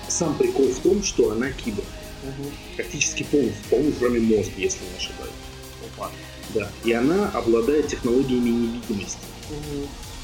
сам 0.08 0.34
прикол 0.36 0.66
в 0.68 0.78
том, 0.80 1.02
что 1.02 1.30
она 1.30 1.50
кибер. 1.52 1.84
Практически 2.76 3.22
полностью, 3.22 3.64
по-моему, 3.70 3.92
кроме 3.98 4.20
мозга, 4.20 4.52
если 4.56 4.84
не 4.84 4.96
ошибаюсь. 4.96 5.32
Опа. 5.96 6.10
Да. 6.54 6.70
И 6.84 6.92
она 6.92 7.28
обладает 7.30 7.88
технологиями 7.88 8.48
невидимости. 8.50 9.18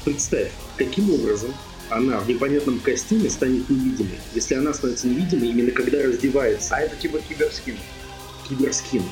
Представь, 0.05 0.51
каким 0.77 1.13
образом 1.13 1.53
она 1.89 2.19
в 2.19 2.27
непонятном 2.27 2.79
костюме 2.79 3.29
станет 3.29 3.69
невидимой. 3.69 4.17
Если 4.33 4.55
она 4.55 4.73
становится 4.73 5.07
невидимой 5.07 5.49
именно 5.49 5.71
когда 5.71 6.01
раздевается 6.01 6.73
А 6.75 6.79
это 6.81 6.95
типа 6.95 7.19
киберскин. 7.19 7.75
киберскин. 8.47 9.03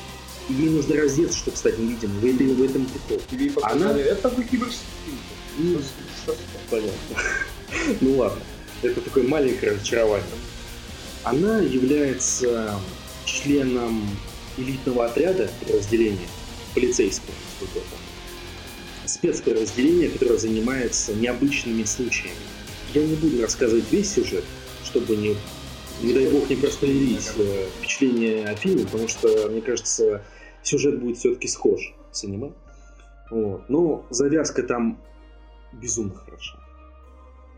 И 0.48 0.52
ей 0.54 0.70
нужно 0.70 0.96
раздеться, 0.96 1.38
чтобы 1.38 1.56
стать 1.56 1.78
невидимой. 1.78 2.18
В 2.20 2.24
этом, 2.24 2.54
в 2.54 2.62
этом 2.62 2.86
прикол. 2.86 3.20
Тебе 3.30 3.52
Она- 3.62 3.92
это 3.92 4.22
такой 4.22 4.44
киберскин. 4.44 4.80
Ну, 5.58 5.78
Что- 6.22 6.32
что- 6.32 6.36
Понятно. 6.70 6.98
Ну 8.00 8.16
ладно. 8.16 8.40
Это 8.82 9.00
такое 9.02 9.24
маленькое 9.24 9.72
разочарование. 9.72 10.26
Она 11.22 11.58
является 11.60 12.74
членом 13.26 14.08
элитного 14.56 15.04
отряда 15.06 15.50
подразделения 15.60 16.26
полицейского, 16.74 17.34
помню. 17.58 17.84
спецподразделение, 19.06 20.08
которое 20.10 20.38
занимается 20.38 21.14
необычными 21.14 21.84
случаями. 21.84 22.36
Я 22.94 23.06
не 23.06 23.14
буду 23.16 23.40
рассказывать 23.42 23.90
весь 23.90 24.12
сюжет, 24.12 24.44
чтобы 24.84 25.16
не, 25.16 25.36
не 26.02 26.12
дай 26.12 26.28
бог, 26.30 26.48
не 26.50 26.56
проспойлерить 26.56 27.30
э, 27.36 27.66
впечатление 27.78 28.46
о 28.46 28.56
фильме, 28.56 28.84
потому 28.84 29.08
что, 29.08 29.48
мне 29.48 29.60
кажется, 29.60 30.24
сюжет 30.62 31.00
будет 31.00 31.18
все-таки 31.18 31.48
схож 31.48 31.94
с 32.10 32.24
аниме. 32.24 32.52
Вот. 33.30 33.68
Но 33.68 34.06
завязка 34.10 34.62
там 34.62 35.00
безумно 35.72 36.14
хороша. 36.14 36.58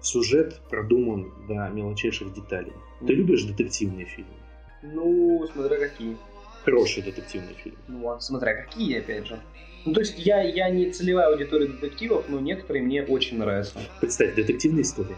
Сюжет 0.02 0.60
продуман 0.68 1.32
до 1.48 1.68
мелочайших 1.68 2.34
деталей. 2.34 2.72
Ты 3.06 3.14
любишь 3.14 3.44
детективные 3.44 4.06
фильмы? 4.06 4.34
Ну, 4.82 5.46
смотря 5.52 5.78
какие. 5.78 6.16
Хороший 6.64 7.02
детективный 7.02 7.54
фильм. 7.54 7.76
Ну, 7.88 8.10
а 8.10 8.20
смотря 8.20 8.54
какие, 8.54 8.98
опять 8.98 9.26
же. 9.26 9.40
Ну, 9.84 9.92
то 9.92 10.00
есть 10.00 10.14
я, 10.16 10.42
я 10.42 10.70
не 10.70 10.90
целевая 10.92 11.28
аудитория 11.28 11.66
детективов, 11.66 12.26
но 12.28 12.38
некоторые 12.38 12.84
мне 12.84 13.02
очень 13.02 13.38
нравятся. 13.38 13.80
Представь, 14.00 14.34
детективная 14.36 14.82
история, 14.82 15.16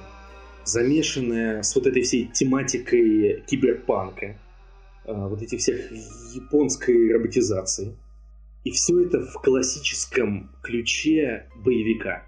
замешанная 0.64 1.62
с 1.62 1.76
вот 1.76 1.86
этой 1.86 2.02
всей 2.02 2.28
тематикой 2.28 3.44
киберпанка, 3.46 4.38
а, 5.04 5.28
вот 5.28 5.42
этих 5.42 5.60
всех 5.60 5.90
японской 6.34 7.12
роботизации. 7.12 7.96
И 8.64 8.70
все 8.70 9.04
это 9.04 9.20
в 9.20 9.34
классическом 9.42 10.50
ключе 10.62 11.46
боевика. 11.56 12.22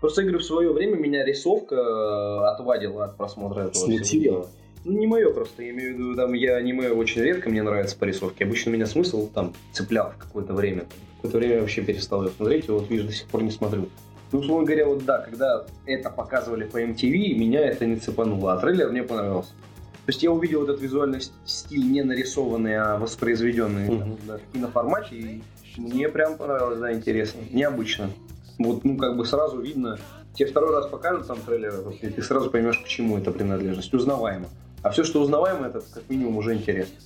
Просто, 0.00 0.22
я 0.22 0.28
говорю, 0.28 0.38
в 0.38 0.46
свое 0.46 0.72
время 0.72 0.96
меня 0.96 1.24
рисовка 1.24 1.74
э, 1.74 2.46
отвадила 2.46 3.04
от 3.04 3.16
просмотра 3.18 3.62
этого 3.62 3.72
всего 3.72 3.86
Смутила? 3.88 4.22
дела. 4.22 4.48
Ну, 4.84 4.98
не 4.98 5.06
мое 5.06 5.32
просто, 5.32 5.62
я 5.62 5.70
имею 5.70 5.94
в 5.94 5.98
виду, 5.98 6.14
там, 6.14 6.32
я 6.32 6.56
аниме 6.56 6.90
очень 6.90 7.22
редко 7.22 7.50
мне 7.50 7.62
нравится 7.62 7.96
по 7.96 8.04
рисовке. 8.04 8.44
Обычно 8.44 8.70
меня 8.70 8.86
смысл 8.86 9.28
там 9.28 9.52
цеплял 9.72 10.12
в 10.12 10.16
какое-то 10.16 10.54
время. 10.54 10.84
Какое-то 11.16 11.38
время 11.38 11.60
вообще 11.60 11.82
перестал 11.82 12.24
ее 12.24 12.30
смотреть, 12.30 12.68
и 12.68 12.70
вот, 12.70 12.88
видишь, 12.88 13.06
до 13.06 13.12
сих 13.12 13.26
пор 13.26 13.42
не 13.42 13.50
смотрю. 13.50 13.88
Ну, 14.30 14.40
условно 14.40 14.66
говоря, 14.66 14.86
вот 14.86 15.04
да, 15.04 15.18
когда 15.18 15.64
это 15.86 16.10
показывали 16.10 16.64
по 16.64 16.82
MTV, 16.82 17.34
меня 17.34 17.60
это 17.60 17.86
не 17.86 17.96
цепануло, 17.96 18.54
а 18.54 18.60
трейлер 18.60 18.90
мне 18.90 19.02
понравился. 19.02 19.50
То 19.50 20.10
есть 20.10 20.22
я 20.22 20.30
увидел 20.30 20.64
этот 20.64 20.80
визуальный 20.80 21.20
стиль 21.44 21.90
не 21.90 22.02
нарисованный, 22.02 22.76
а 22.78 22.98
воспроизведенный 22.98 23.88
там, 23.88 24.16
да, 24.26 24.38
в 24.38 24.52
киноформате, 24.52 25.16
и 25.16 25.42
мне 25.76 26.08
прям 26.08 26.36
понравилось, 26.36 26.78
да, 26.78 26.92
интересно, 26.92 27.40
необычно. 27.50 28.10
Вот, 28.58 28.84
ну, 28.84 28.96
как 28.96 29.16
бы 29.16 29.24
сразу 29.24 29.60
видно, 29.60 29.98
тебе 30.34 30.48
второй 30.48 30.72
раз 30.72 30.86
покажут 30.86 31.26
там 31.26 31.38
трейлер, 31.40 31.74
и 32.00 32.08
ты 32.08 32.22
сразу 32.22 32.50
поймешь, 32.50 32.78
к 32.78 32.86
чему 32.86 33.18
эта 33.18 33.30
принадлежность, 33.30 33.92
узнаваемо. 33.92 34.46
А 34.82 34.90
все, 34.90 35.04
что 35.04 35.20
узнаваемо, 35.20 35.66
это 35.66 35.82
как 35.92 36.08
минимум 36.08 36.36
уже 36.36 36.54
интересно. 36.54 36.96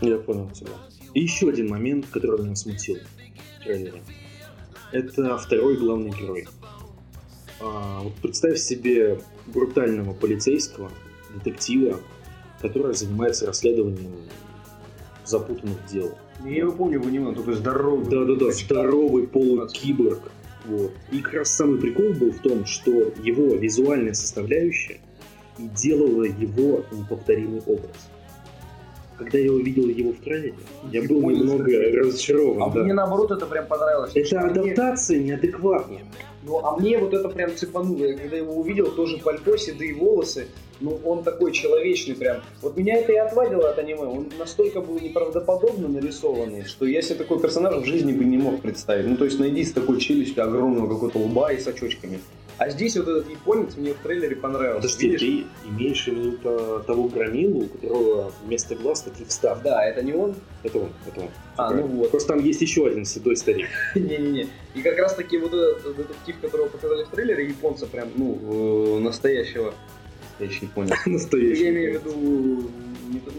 Я 0.00 0.18
понял 0.18 0.50
тебя. 0.50 0.72
И 1.14 1.20
еще 1.20 1.48
один 1.48 1.68
момент, 1.68 2.06
который 2.10 2.42
меня 2.44 2.56
смутил 2.56 2.98
в 3.58 3.64
трейлере. 3.64 4.02
Это 4.92 5.38
второй 5.38 5.76
главный 5.76 6.10
герой. 6.10 6.46
А, 7.60 8.00
вот 8.02 8.14
представь 8.16 8.58
себе 8.58 9.18
брутального 9.46 10.12
полицейского, 10.12 10.90
детектива, 11.34 11.98
который 12.60 12.94
занимается 12.94 13.46
расследованием 13.46 14.12
запутанных 15.24 15.78
дел. 15.90 16.16
Я 16.44 16.58
его 16.58 16.72
помню 16.72 17.02
в 17.02 17.06
аниме, 17.06 17.34
такой 17.34 17.54
здоровый. 17.54 18.06
Да-да-да, 18.06 18.52
здоровый 18.52 19.26
полукиборг. 19.26 20.30
Вот. 20.66 20.92
И 21.10 21.20
как 21.20 21.34
раз 21.34 21.50
самый 21.50 21.80
прикол 21.80 22.12
был 22.12 22.32
в 22.32 22.38
том, 22.38 22.66
что 22.66 22.90
его 22.90 23.54
визуальная 23.56 24.14
составляющая 24.14 25.00
и 25.58 25.62
делала 25.74 26.24
его 26.24 26.84
неповторимый 26.92 27.62
образ. 27.66 28.08
Когда 29.18 29.38
я 29.38 29.50
увидел 29.50 29.88
его 29.88 30.12
в 30.12 30.16
трейлере, 30.16 30.54
я 30.92 31.02
был 31.02 31.22
понял, 31.22 31.38
немного 31.38 31.62
скажи. 31.64 31.92
разочарован. 31.92 32.62
А 32.62 32.74
да. 32.74 32.82
мне 32.82 32.92
наоборот 32.92 33.30
это 33.30 33.46
прям 33.46 33.66
понравилось. 33.66 34.12
Это 34.14 34.40
Мне- 34.40 34.50
адаптация 34.50 35.18
неадекватная. 35.18 36.02
Ну, 36.42 36.58
а 36.62 36.76
мне 36.76 36.98
вот 36.98 37.14
это 37.14 37.28
прям 37.30 37.56
цепануло. 37.56 38.04
Я 38.04 38.16
когда 38.16 38.36
его 38.36 38.54
увидел, 38.54 38.86
тоже 38.92 39.16
пальто, 39.18 39.56
седые 39.56 39.94
волосы. 39.94 40.48
Ну, 40.80 41.00
он 41.04 41.24
такой 41.24 41.52
человечный 41.52 42.14
прям. 42.14 42.42
Вот 42.60 42.76
меня 42.76 42.98
это 42.98 43.12
и 43.12 43.16
отвадило 43.16 43.70
от 43.70 43.78
аниме. 43.78 44.02
Он 44.02 44.26
настолько 44.38 44.82
был 44.82 45.00
неправдоподобно 45.00 45.88
нарисованный, 45.88 46.64
что 46.64 46.84
я 46.84 47.00
себе 47.00 47.14
такой 47.16 47.40
персонаж 47.40 47.76
в 47.76 47.84
жизни 47.86 48.12
бы 48.12 48.24
не 48.24 48.36
мог 48.36 48.60
представить. 48.60 49.06
Ну, 49.08 49.16
то 49.16 49.24
есть 49.24 49.40
найди 49.40 49.64
с 49.64 49.72
такой 49.72 49.98
челюстью 49.98 50.44
огромного 50.44 50.86
какого-то 50.92 51.18
лба 51.18 51.52
и 51.52 51.58
с 51.58 51.66
очочками. 51.66 52.20
А 52.58 52.70
здесь 52.70 52.96
вот 52.96 53.06
этот 53.06 53.30
японец 53.30 53.76
мне 53.76 53.92
в 53.92 53.98
трейлере 53.98 54.34
понравился. 54.34 54.88
Подожди, 54.88 55.08
Видишь? 55.08 55.20
ты 55.20 55.68
имеешь 55.68 56.04
в 56.04 56.06
виду 56.06 56.82
того 56.86 57.08
громилу, 57.08 57.64
у 57.64 57.68
которого 57.68 58.32
вместо 58.44 58.74
глаз 58.74 59.02
такие 59.02 59.26
вставки? 59.26 59.64
Да, 59.64 59.84
это 59.84 60.02
не 60.02 60.14
он. 60.14 60.34
Это 60.62 60.78
он, 60.78 60.92
это 61.06 61.20
он. 61.20 61.28
А, 61.56 61.74
ну 61.74 61.82
вот. 61.86 62.10
Просто 62.10 62.28
там 62.28 62.42
есть 62.42 62.62
еще 62.62 62.86
один 62.86 63.04
седой 63.04 63.36
старик. 63.36 63.68
Не-не-не. 63.94 64.48
И 64.74 64.80
как 64.82 64.98
раз 64.98 65.14
таки 65.14 65.36
вот 65.36 65.52
этот 65.52 65.96
детектив, 65.96 66.36
которого 66.40 66.68
показали 66.68 67.04
в 67.04 67.08
трейлере, 67.08 67.48
японца 67.48 67.86
прям, 67.86 68.08
ну, 68.16 68.96
э, 68.96 69.00
настоящего. 69.00 69.74
Настоящий 70.30 70.64
японец. 70.64 70.96
Настоящий. 71.06 71.62
Я 71.62 71.70
имею 71.70 72.00
в 72.00 72.04
виду 72.04 72.70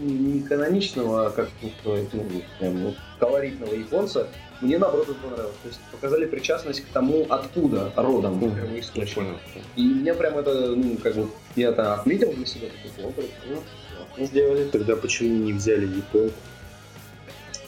не, 0.00 0.12
не 0.12 0.42
каноничного, 0.42 1.26
а 1.26 1.30
как 1.30 1.50
ну, 1.62 1.70
ну, 2.12 2.24
прям 2.60 2.84
вот 2.84 2.94
колоритного 3.18 3.74
японца. 3.74 4.28
Мне 4.60 4.76
наоборот 4.78 5.08
это 5.08 5.18
понравилось. 5.20 5.54
То 5.62 5.68
есть 5.68 5.80
показали 5.92 6.26
причастность 6.26 6.80
к 6.80 6.88
тому, 6.88 7.26
откуда 7.28 7.92
родом 7.96 8.34
Мгм. 8.38 8.56
первоисточник. 8.56 9.14
Понял. 9.14 9.36
И 9.76 9.82
меня 9.82 10.14
прям 10.14 10.36
это, 10.38 10.52
ну, 10.74 10.96
как 10.96 11.14
бы, 11.14 11.28
я 11.54 11.68
это 11.68 11.94
отметил 11.94 12.32
для 12.32 12.44
себя, 12.46 12.68
такой, 12.68 13.04
о, 13.04 13.12
прикольно. 13.12 13.62
классно 14.08 14.26
сделали. 14.26 14.68
Тогда 14.68 14.96
почему 14.96 15.44
не 15.44 15.52
взяли 15.52 15.86
японку? 15.86 16.34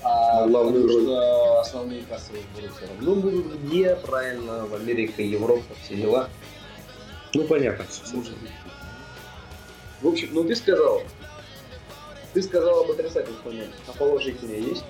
А 0.02 0.46
Главную 0.48 0.82
потому 0.82 0.98
роль. 0.98 1.02
что 1.04 1.60
основные 1.60 2.02
кассовые 2.02 2.42
сборы 2.52 2.72
все 2.74 2.86
равно 2.88 3.14
будут 3.16 3.60
где, 3.62 3.94
правильно, 3.96 4.66
в 4.66 4.74
Америке, 4.74 5.26
Европа, 5.28 5.62
все 5.84 5.94
дела. 5.94 6.28
Ну, 7.34 7.44
понятно. 7.44 7.84
Может 8.14 8.32
быть. 8.38 8.50
В 10.02 10.08
общем, 10.08 10.30
ну 10.32 10.42
ты 10.44 10.56
сказал, 10.56 11.02
ты 12.32 12.42
сказал 12.42 12.80
об 12.80 12.90
отрицательных 12.90 13.44
моментах, 13.44 13.78
а 13.86 13.92
положительные 13.92 14.62
есть? 14.62 14.84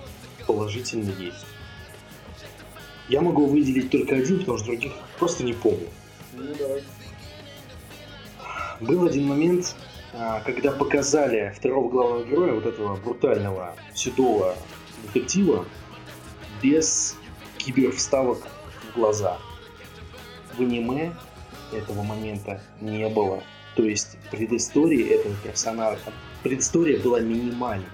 Положительно 0.46 1.10
есть. 1.18 1.44
Я 3.10 3.20
могу 3.22 3.46
выделить 3.46 3.90
только 3.90 4.14
один, 4.14 4.38
потому 4.38 4.58
что 4.58 4.68
других 4.68 4.92
просто 5.18 5.42
не 5.42 5.52
помню. 5.52 5.88
Ну 6.32 6.54
давай. 6.56 6.84
Был 8.78 9.04
один 9.04 9.26
момент, 9.26 9.74
а, 10.14 10.40
когда 10.42 10.70
показали 10.70 11.52
второго 11.56 11.90
главного 11.90 12.24
героя, 12.24 12.52
вот 12.52 12.66
этого 12.66 12.94
брутального 12.94 13.74
седого 13.94 14.54
детектива, 15.02 15.66
без 16.62 17.16
кибервставок 17.58 18.46
в 18.84 18.94
глаза. 18.94 19.38
В 20.56 20.60
аниме 20.60 21.12
этого 21.72 22.04
момента 22.04 22.62
не 22.80 23.08
было. 23.08 23.42
То 23.74 23.82
есть 23.82 24.18
предыстории 24.30 25.08
этого 25.08 25.34
персонажа, 25.42 26.12
предыстория 26.44 27.00
была 27.00 27.18
минимальна. 27.18 27.90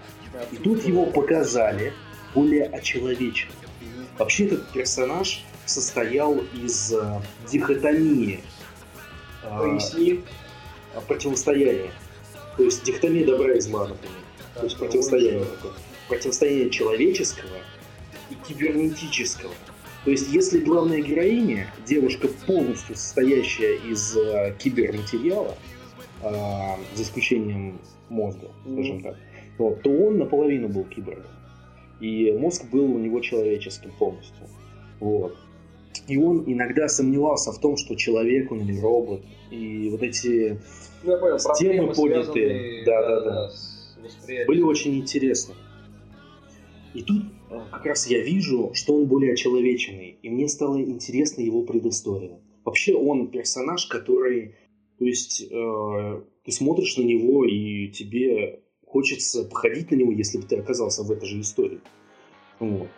И 0.53 0.57
тут 0.57 0.85
его 0.85 1.07
показали 1.07 1.95
более 2.35 2.65
очеловеченным. 2.65 3.66
Вообще 4.19 4.47
этот 4.47 4.69
персонаж 4.73 5.45
состоял 5.67 6.39
из 6.55 6.93
э, 6.93 7.21
дихотомии. 7.51 8.41
э, 9.43 9.59
Поясни. 9.59 10.23
а, 10.95 11.01
противостояние. 11.01 11.91
То 12.57 12.63
есть 12.63 12.85
дихотомия 12.85 13.27
добра 13.27 13.53
и 13.55 13.61
зла, 13.61 13.89
например. 13.89 14.17
То 14.55 14.65
есть 14.65 14.79
противостояние 14.79 15.45
такое. 15.45 15.73
Противостояние 16.09 16.71
человеческого 16.71 17.57
и 18.31 18.35
кибернетического. 18.47 19.53
То 20.05 20.11
есть 20.13 20.29
если 20.33 20.61
главная 20.61 21.01
героиня, 21.03 21.73
девушка 21.85 22.29
полностью 22.47 22.97
состоящая 22.97 23.77
из 23.77 24.17
э, 24.17 24.55
киберматериала, 24.59 25.59
э, 26.23 26.29
за 26.95 27.03
исключением 27.03 27.81
мозга, 28.09 28.49
скажем 28.63 29.03
так, 29.03 29.17
вот, 29.59 29.83
то 29.83 29.91
он 29.91 30.19
наполовину 30.19 30.69
был 30.69 30.85
киборгом. 30.85 31.27
И 32.01 32.33
мозг 32.33 32.65
был 32.71 32.85
у 32.85 32.99
него 32.99 33.21
человеческим 33.21 33.91
полностью. 33.99 34.47
Вот. 35.01 35.37
И 36.09 36.17
он 36.17 36.45
иногда 36.47 36.89
сомневался 36.89 37.53
в 37.53 37.61
том, 37.61 37.77
что 37.77 37.95
человек 37.97 38.53
он 38.53 38.61
или 38.61 38.79
робот. 38.79 39.23
И 39.51 39.89
вот 39.91 40.03
эти 40.03 40.61
Ну, 41.03 41.13
я 41.13 41.19
понял, 41.19 41.39
Темы 41.59 41.95
поднятые. 41.95 42.85
Да-да-да. 42.85 43.51
с 43.51 43.99
восприятием. 44.03 44.47
были 44.47 44.63
очень 44.63 44.97
интересны. 44.99 45.55
И 46.95 47.03
тут 47.03 47.25
э, 47.51 47.61
как 47.71 47.85
раз 47.85 48.07
я 48.07 48.23
вижу, 48.23 48.71
что 48.73 48.95
он 48.95 49.07
более 49.07 49.35
очеловеченный, 49.35 50.19
и 50.23 50.31
мне 50.31 50.49
стало 50.49 50.81
интересна 50.81 51.43
его 51.43 51.63
предыстория. 51.63 52.41
Вообще 52.65 52.95
он 52.95 53.29
персонаж, 53.29 53.87
который, 53.87 54.55
то 54.99 55.05
есть, 55.05 55.43
э, 55.43 56.23
ты 56.45 56.53
смотришь 56.53 56.97
на 56.97 57.03
него, 57.03 57.45
и 57.45 57.89
тебе 57.89 58.61
хочется 58.87 59.45
походить 59.45 59.91
на 59.91 59.97
него, 59.97 60.13
если 60.13 60.39
бы 60.39 60.45
ты 60.47 60.59
оказался 60.59 61.03
в 61.03 61.11
этой 61.11 61.27
же 61.29 61.41
истории. 61.41 61.81
Вот. 62.59 62.89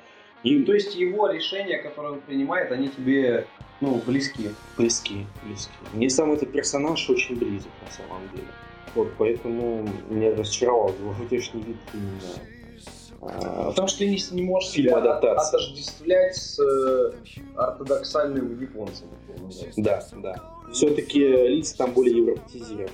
И 0.45 0.63
То 0.63 0.73
есть 0.73 0.95
его 0.95 1.29
решения, 1.29 1.79
которые 1.79 2.13
он 2.15 2.21
принимает, 2.21 2.71
они 2.71 2.89
тебе, 2.89 3.47
ну, 3.81 4.01
близки. 4.07 4.51
близкие, 4.77 5.27
близкие. 5.45 5.75
Мне 5.93 6.09
сам 6.11 6.33
этот 6.33 6.53
персонаж 6.53 7.11
очень 7.11 7.37
близок 7.37 7.73
на 7.85 7.91
самом 7.91 8.29
деле. 8.33 8.47
Вот, 8.95 9.09
поэтому 9.19 9.89
меня 10.09 10.35
разочаровал 10.37 10.91
его 10.91 11.11
внешний 11.29 11.63
вид 11.63 11.77
именно. 11.93 12.21
а, 13.21 13.71
Потому 13.71 13.89
что 13.89 13.99
ты 13.99 14.07
не, 14.09 14.19
не 14.31 14.43
можешь 14.43 14.71
Фильм 14.71 14.89
себя 14.91 14.99
адаптации. 14.99 15.57
отождествлять 15.57 16.37
с 16.37 16.59
э, 16.61 17.13
ортодоксальным 17.57 18.61
японцем. 18.61 19.09
Да, 19.77 20.07
да. 20.23 20.35
Все-таки 20.73 21.19
лица 21.19 21.77
там 21.79 21.93
более 21.93 22.17
европеизированы. 22.17 22.89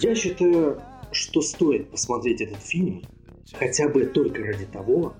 Я 0.00 0.14
считаю, 0.14 0.80
что 1.12 1.40
стоит 1.40 1.90
посмотреть 1.90 2.40
этот 2.40 2.58
фильм 2.58 3.02
хотя 3.52 3.88
бы 3.88 4.04
только 4.06 4.42
ради 4.42 4.66
того, 4.66 5.14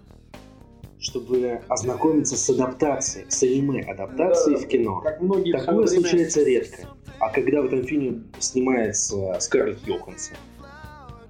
чтобы 0.98 1.60
ознакомиться 1.68 2.36
с 2.36 2.48
адаптацией, 2.50 3.26
с 3.30 3.42
аниме-адаптацией 3.42 4.56
Да, 4.58 4.62
в 4.64 4.68
кино. 4.68 5.00
Как 5.00 5.20
многие 5.20 5.52
Такое 5.52 5.86
время- 5.86 5.86
случается 6.00 6.42
редко. 6.42 6.88
А 7.20 7.28
когда 7.30 7.62
в 7.62 7.66
этом 7.66 7.84
фильме 7.84 8.22
снимается 8.40 9.36
Скарлетт 9.38 9.86
Йоханссон, 9.86 10.36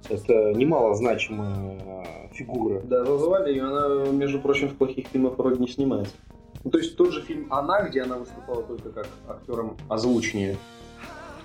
это 0.09 0.53
немалозначимая 0.53 2.29
фигура. 2.33 2.81
Да, 2.81 3.03
вызывали 3.03 3.51
ее, 3.51 3.63
она, 3.63 4.11
между 4.11 4.39
прочим, 4.39 4.69
в 4.69 4.75
плохих 4.75 5.07
фильмах 5.07 5.37
вроде 5.37 5.59
не 5.59 5.67
снимается. 5.67 6.13
Ну, 6.63 6.71
то 6.71 6.79
есть 6.79 6.95
тот 6.95 7.11
же 7.11 7.21
фильм 7.21 7.51
«Она», 7.53 7.87
где 7.87 8.01
она 8.01 8.17
выступала 8.17 8.63
только 8.63 8.89
как 8.89 9.07
актером 9.27 9.77
озвучнее. 9.87 10.57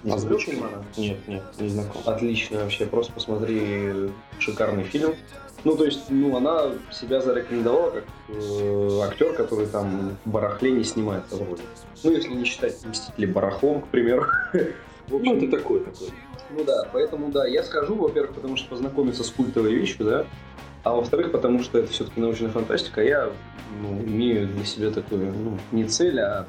Фильм 0.02 0.64
«Она»? 0.64 0.84
Нет, 0.96 1.18
нет, 1.28 1.42
не 1.58 1.68
знаком. 1.68 2.02
Отлично 2.06 2.60
вообще, 2.60 2.86
просто 2.86 3.12
посмотри, 3.12 4.10
шикарный 4.38 4.84
фильм. 4.84 5.14
Ну, 5.62 5.76
то 5.76 5.84
есть, 5.84 6.04
ну, 6.08 6.36
она 6.36 6.70
себя 6.90 7.20
зарекомендовала 7.20 7.90
как 7.90 8.04
э, 8.28 9.00
актер, 9.02 9.34
который 9.34 9.66
там 9.66 10.16
в 10.24 10.30
барахле 10.30 10.70
не 10.70 10.84
снимается 10.84 11.36
в 11.36 11.46
роли. 11.46 11.60
Ну, 12.02 12.12
если 12.12 12.30
не 12.30 12.44
считать 12.44 12.82
«Мстители 12.84 13.26
барахлом», 13.26 13.82
к 13.82 13.88
примеру. 13.88 14.24
В 15.08 15.16
общем, 15.16 15.32
Ну, 15.32 15.36
это 15.36 15.58
такой 15.58 15.80
такой. 15.80 16.08
ну 16.50 16.64
да, 16.64 16.88
поэтому 16.92 17.30
да, 17.32 17.44
я 17.46 17.64
скажу, 17.64 17.96
во-первых, 17.96 18.34
потому 18.34 18.56
что 18.56 18.68
познакомиться 18.70 19.24
с 19.24 19.30
культовой 19.30 19.74
вещью, 19.74 20.06
да, 20.06 20.26
а 20.84 20.94
во-вторых, 20.94 21.32
потому 21.32 21.62
что 21.62 21.78
это 21.78 21.90
все-таки 21.92 22.20
научная 22.20 22.50
фантастика, 22.50 23.02
я 23.02 23.30
ну, 23.82 24.00
имею 24.02 24.46
для 24.46 24.64
себя 24.64 24.90
такую, 24.90 25.32
ну, 25.32 25.58
не 25.72 25.84
цель, 25.84 26.20
а 26.20 26.46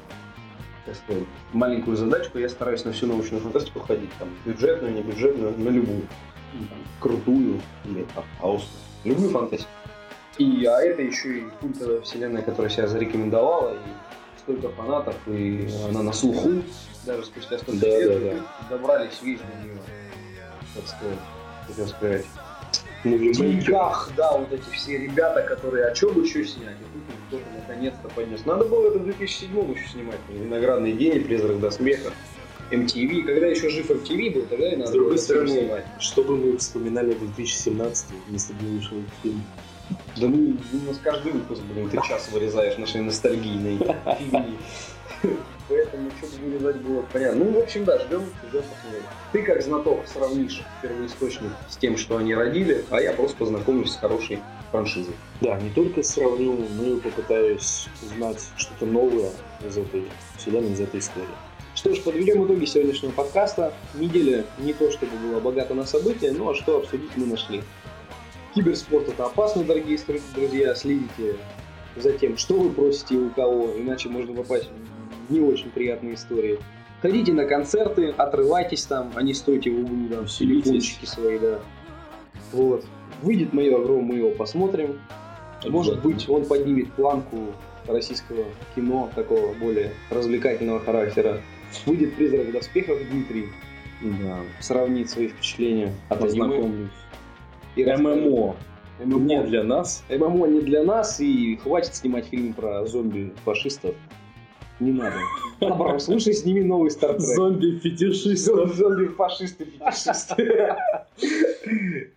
сказать, 0.86 1.24
маленькую 1.52 1.96
задачку, 1.96 2.38
я 2.38 2.48
стараюсь 2.48 2.84
на 2.84 2.92
всю 2.92 3.06
научную 3.06 3.40
фантастику 3.42 3.80
ходить, 3.80 4.10
там, 4.18 4.28
бюджетную, 4.44 4.92
не 4.92 5.02
бюджетную, 5.02 5.56
на 5.58 5.68
любую, 5.68 6.02
Ну, 6.54 6.66
там, 6.68 6.78
крутую 7.00 7.60
или 7.84 8.04
там, 8.14 8.24
хаосную, 8.40 8.78
любую 9.04 9.30
фантастику. 9.30 9.70
И, 10.38 10.64
а 10.64 10.80
это 10.80 11.02
еще 11.02 11.38
и 11.38 11.42
культовая 11.60 12.00
вселенная, 12.00 12.42
которая 12.42 12.70
себя 12.70 12.88
зарекомендовала, 12.88 13.74
и 13.74 14.38
столько 14.40 14.68
фанатов, 14.70 15.14
и 15.28 15.68
она 15.88 16.02
на 16.02 16.12
слуху, 16.12 16.62
даже 17.06 17.24
спустя 17.24 17.58
столько 17.58 17.80
Да, 17.80 17.86
лет, 17.86 18.22
да, 18.22 18.30
да. 18.34 18.76
добрались, 18.76 19.22
видишь, 19.22 19.42
до 19.42 19.64
нее, 19.64 19.78
так 20.74 20.86
сказать, 20.88 21.18
хотел 21.66 21.86
сказать, 21.86 22.26
Мувимейкер. 23.04 23.64
деньгах, 23.64 24.10
да, 24.16 24.38
вот 24.38 24.52
эти 24.52 24.68
все 24.70 24.98
ребята, 24.98 25.42
которые, 25.42 25.86
а 25.86 25.94
что 25.94 26.10
бы 26.10 26.22
еще 26.22 26.44
снять? 26.44 26.76
И 26.80 26.84
тут 26.84 27.02
кто-то 27.28 27.44
наконец-то 27.60 28.08
поднес. 28.08 28.44
Надо 28.46 28.64
было 28.64 28.88
это 28.88 28.98
в 29.00 29.04
2007 29.04 29.74
еще 29.74 29.88
снимать. 29.88 30.20
Виноградный 30.28 30.92
день, 30.92 31.16
и 31.16 31.20
призрак 31.20 31.58
до 31.60 31.70
смеха. 31.70 32.12
MTV, 32.70 33.24
когда 33.24 33.46
еще 33.48 33.68
жив 33.68 33.90
MTV 33.90 34.34
был, 34.34 34.42
тогда 34.46 34.72
и 34.72 34.76
надо 34.76 34.88
С 34.88 34.92
другой 34.92 35.10
было 35.10 35.18
стороны, 35.18 35.48
снимать. 35.48 35.84
что 35.98 36.22
бы 36.22 36.36
мы 36.36 36.56
вспоминали 36.56 37.12
в 37.12 37.18
2017 37.34 38.06
если 38.30 38.52
бы 38.54 38.64
не 38.64 38.78
вышел 38.78 38.96
этот 38.96 39.12
фильм? 39.22 39.42
Да 40.16 40.26
мы, 40.26 40.56
у 40.72 40.86
нас 40.88 40.98
каждый 41.02 41.32
выпуск, 41.32 41.60
блин, 41.70 41.90
ты 41.90 41.98
час 42.08 42.30
вырезаешь 42.32 42.78
нашей 42.78 43.02
ностальгийной 43.02 43.78
фигни. 44.18 44.56
Поэтому 45.68 46.10
что-то 46.18 46.36
вырезать 46.42 46.76
было 46.76 47.02
понятно. 47.12 47.44
Ну, 47.44 47.52
в 47.52 47.62
общем, 47.62 47.84
да, 47.84 47.98
ждем, 47.98 48.22
ждем 48.48 48.62
посмотрим. 48.62 49.02
Ты 49.32 49.42
как 49.42 49.62
знаток 49.62 50.06
сравнишь 50.06 50.62
первоисточник 50.82 51.50
с 51.68 51.76
тем, 51.76 51.96
что 51.96 52.16
они 52.16 52.34
родили, 52.34 52.84
а 52.90 53.00
я 53.00 53.12
просто 53.12 53.36
познакомлюсь 53.36 53.92
с 53.92 53.96
хорошей 53.96 54.40
франшизой. 54.70 55.14
Да, 55.40 55.58
не 55.60 55.70
только 55.70 56.02
сравню, 56.02 56.66
но 56.76 56.96
и 56.96 57.00
попытаюсь 57.00 57.88
узнать 58.02 58.42
что-то 58.56 58.86
новое 58.86 59.30
из 59.66 59.78
этой 59.78 60.08
вселенной, 60.36 60.72
из 60.72 60.80
этой 60.80 61.00
истории. 61.00 61.26
Что 61.74 61.94
ж, 61.94 62.00
подведем 62.00 62.44
итоги 62.44 62.64
сегодняшнего 62.66 63.12
подкаста. 63.12 63.72
Неделя 63.94 64.44
не 64.58 64.74
то 64.74 64.90
чтобы 64.90 65.16
была 65.16 65.40
богата 65.40 65.74
на 65.74 65.86
события, 65.86 66.32
но 66.32 66.54
что 66.54 66.78
обсудить 66.78 67.16
мы 67.16 67.26
нашли. 67.26 67.62
Киберспорт 68.54 69.08
это 69.08 69.24
опасно, 69.24 69.64
дорогие 69.64 69.98
друзья. 70.34 70.74
Следите 70.74 71.36
за 71.96 72.12
тем, 72.12 72.36
что 72.36 72.54
вы 72.54 72.70
просите 72.70 73.16
у 73.16 73.30
кого, 73.30 73.70
иначе 73.78 74.08
можно 74.08 74.34
попасть 74.34 74.68
не 75.28 75.40
очень 75.40 75.70
приятные 75.70 76.14
истории. 76.14 76.58
Ходите 77.00 77.32
на 77.32 77.44
концерты, 77.46 78.10
отрывайтесь 78.10 78.84
там, 78.84 79.10
а 79.14 79.22
не 79.22 79.34
стойте 79.34 79.70
в 79.70 79.80
углу, 79.80 80.08
там, 80.08 80.26
телефончики 80.26 81.04
свои, 81.04 81.38
да. 81.38 81.58
Вот. 82.52 82.84
Выйдет 83.22 83.52
мое 83.52 83.76
огромное, 83.76 84.04
мы 84.12 84.14
его 84.16 84.30
посмотрим. 84.30 85.00
Может 85.66 86.02
быть, 86.02 86.28
он 86.28 86.44
поднимет 86.44 86.92
планку 86.92 87.38
российского 87.86 88.44
кино, 88.74 89.10
такого 89.14 89.52
более 89.54 89.92
развлекательного 90.10 90.80
характера. 90.80 91.40
Выйдет 91.86 92.14
«Призрак 92.14 92.46
в 92.46 92.52
доспехах» 92.52 92.98
Дмитрий, 93.10 93.48
Да, 94.02 94.38
сравнит 94.60 95.08
свои 95.10 95.28
впечатления 95.28 95.92
познакомлюсь. 96.08 96.90
и. 97.76 97.84
ММО 97.84 98.56
ММО. 99.04 99.18
не 99.18 99.42
для 99.42 99.64
нас. 99.64 100.04
ММО 100.08 100.46
не 100.46 100.60
для 100.60 100.84
нас, 100.84 101.20
и 101.20 101.56
хватит 101.56 101.94
снимать 101.94 102.26
фильм 102.26 102.52
про 102.52 102.84
зомби-фашистов. 102.86 103.94
Не 104.82 104.90
надо. 104.90 105.16
Наоборот, 105.60 106.02
слушай, 106.02 106.32
сними 106.34 106.64
новый 106.64 106.90
Стартрек. 106.90 107.20
Зомби-фетишистов. 107.20 108.74
Зомби-фашисты, 108.74 109.64
фетишисты. 109.64 110.74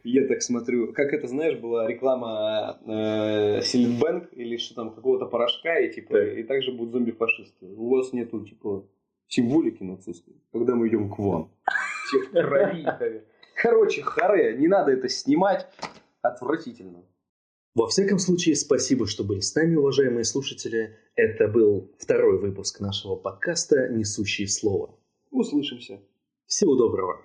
Я 0.03 0.27
так 0.27 0.41
смотрю, 0.41 0.91
как 0.91 1.13
это, 1.13 1.27
знаешь, 1.27 1.59
была 1.59 1.87
реклама 1.87 2.79
Силитбэнк 2.83 4.29
или 4.31 4.57
что 4.57 4.73
там, 4.73 4.95
какого-то 4.95 5.27
порошка, 5.27 5.77
и 5.77 5.93
типа, 5.93 6.17
и 6.17 6.41
также 6.41 6.71
будут 6.71 6.93
зомби-фашисты. 6.93 7.67
У 7.77 7.95
вас 7.95 8.13
нету, 8.13 8.43
типа, 8.43 8.83
символики 9.27 9.83
нацистской, 9.83 10.33
когда 10.51 10.73
мы 10.73 10.87
идем 10.87 11.11
к 11.11 11.19
вам. 11.19 11.51
Все 12.07 12.19
в 12.19 12.31
крови. 12.31 12.87
Короче, 13.61 14.01
харе, 14.01 14.57
не 14.57 14.67
надо 14.67 14.91
это 14.91 15.07
снимать. 15.07 15.67
Отвратительно. 16.23 17.03
Во 17.75 17.87
всяком 17.89 18.19
случае, 18.19 18.55
спасибо, 18.55 19.05
что 19.05 19.25
были 19.25 19.41
с 19.41 19.53
нами, 19.53 19.75
уважаемые 19.75 20.23
слушатели. 20.23 20.97
Это 21.15 21.49
был 21.49 21.91
второй 21.99 22.39
выпуск 22.39 22.79
нашего 22.79 23.17
подкаста 23.17 23.89
«Несущие 23.89 24.47
слово». 24.47 24.97
Услышимся. 25.29 25.99
Всего 26.47 26.75
доброго. 26.75 27.21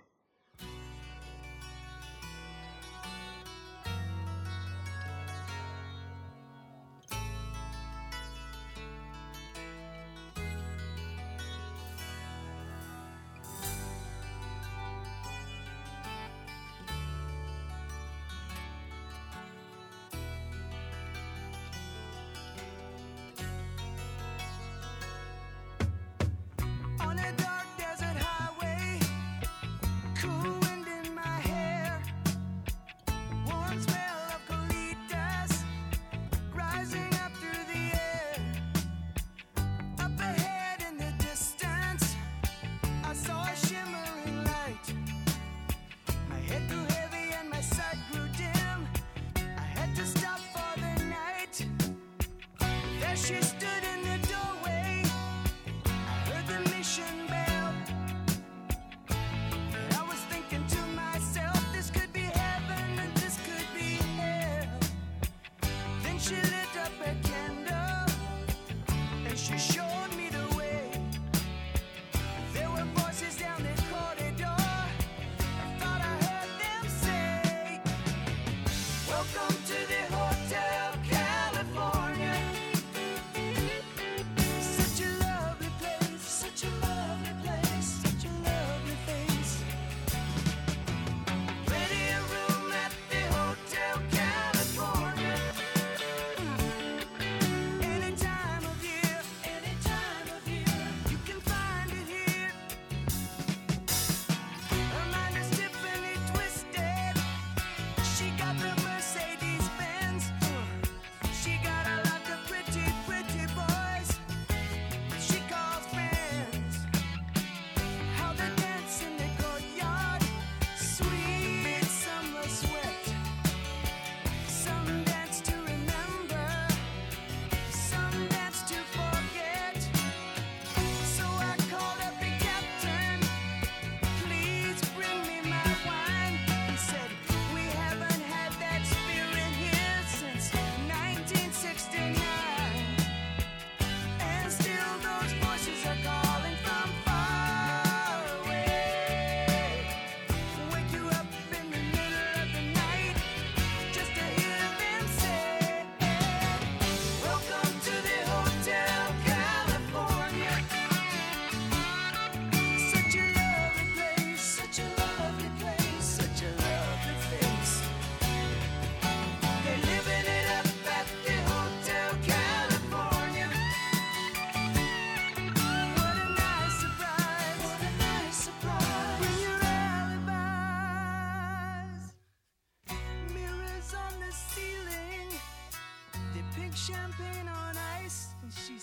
precious 53.20 53.59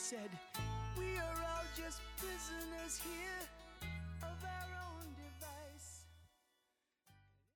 said, 0.08 0.30
We 0.98 1.18
are 1.18 1.40
all 1.52 1.66
just 1.76 2.00
prisoners 2.16 3.02
here. 3.04 3.37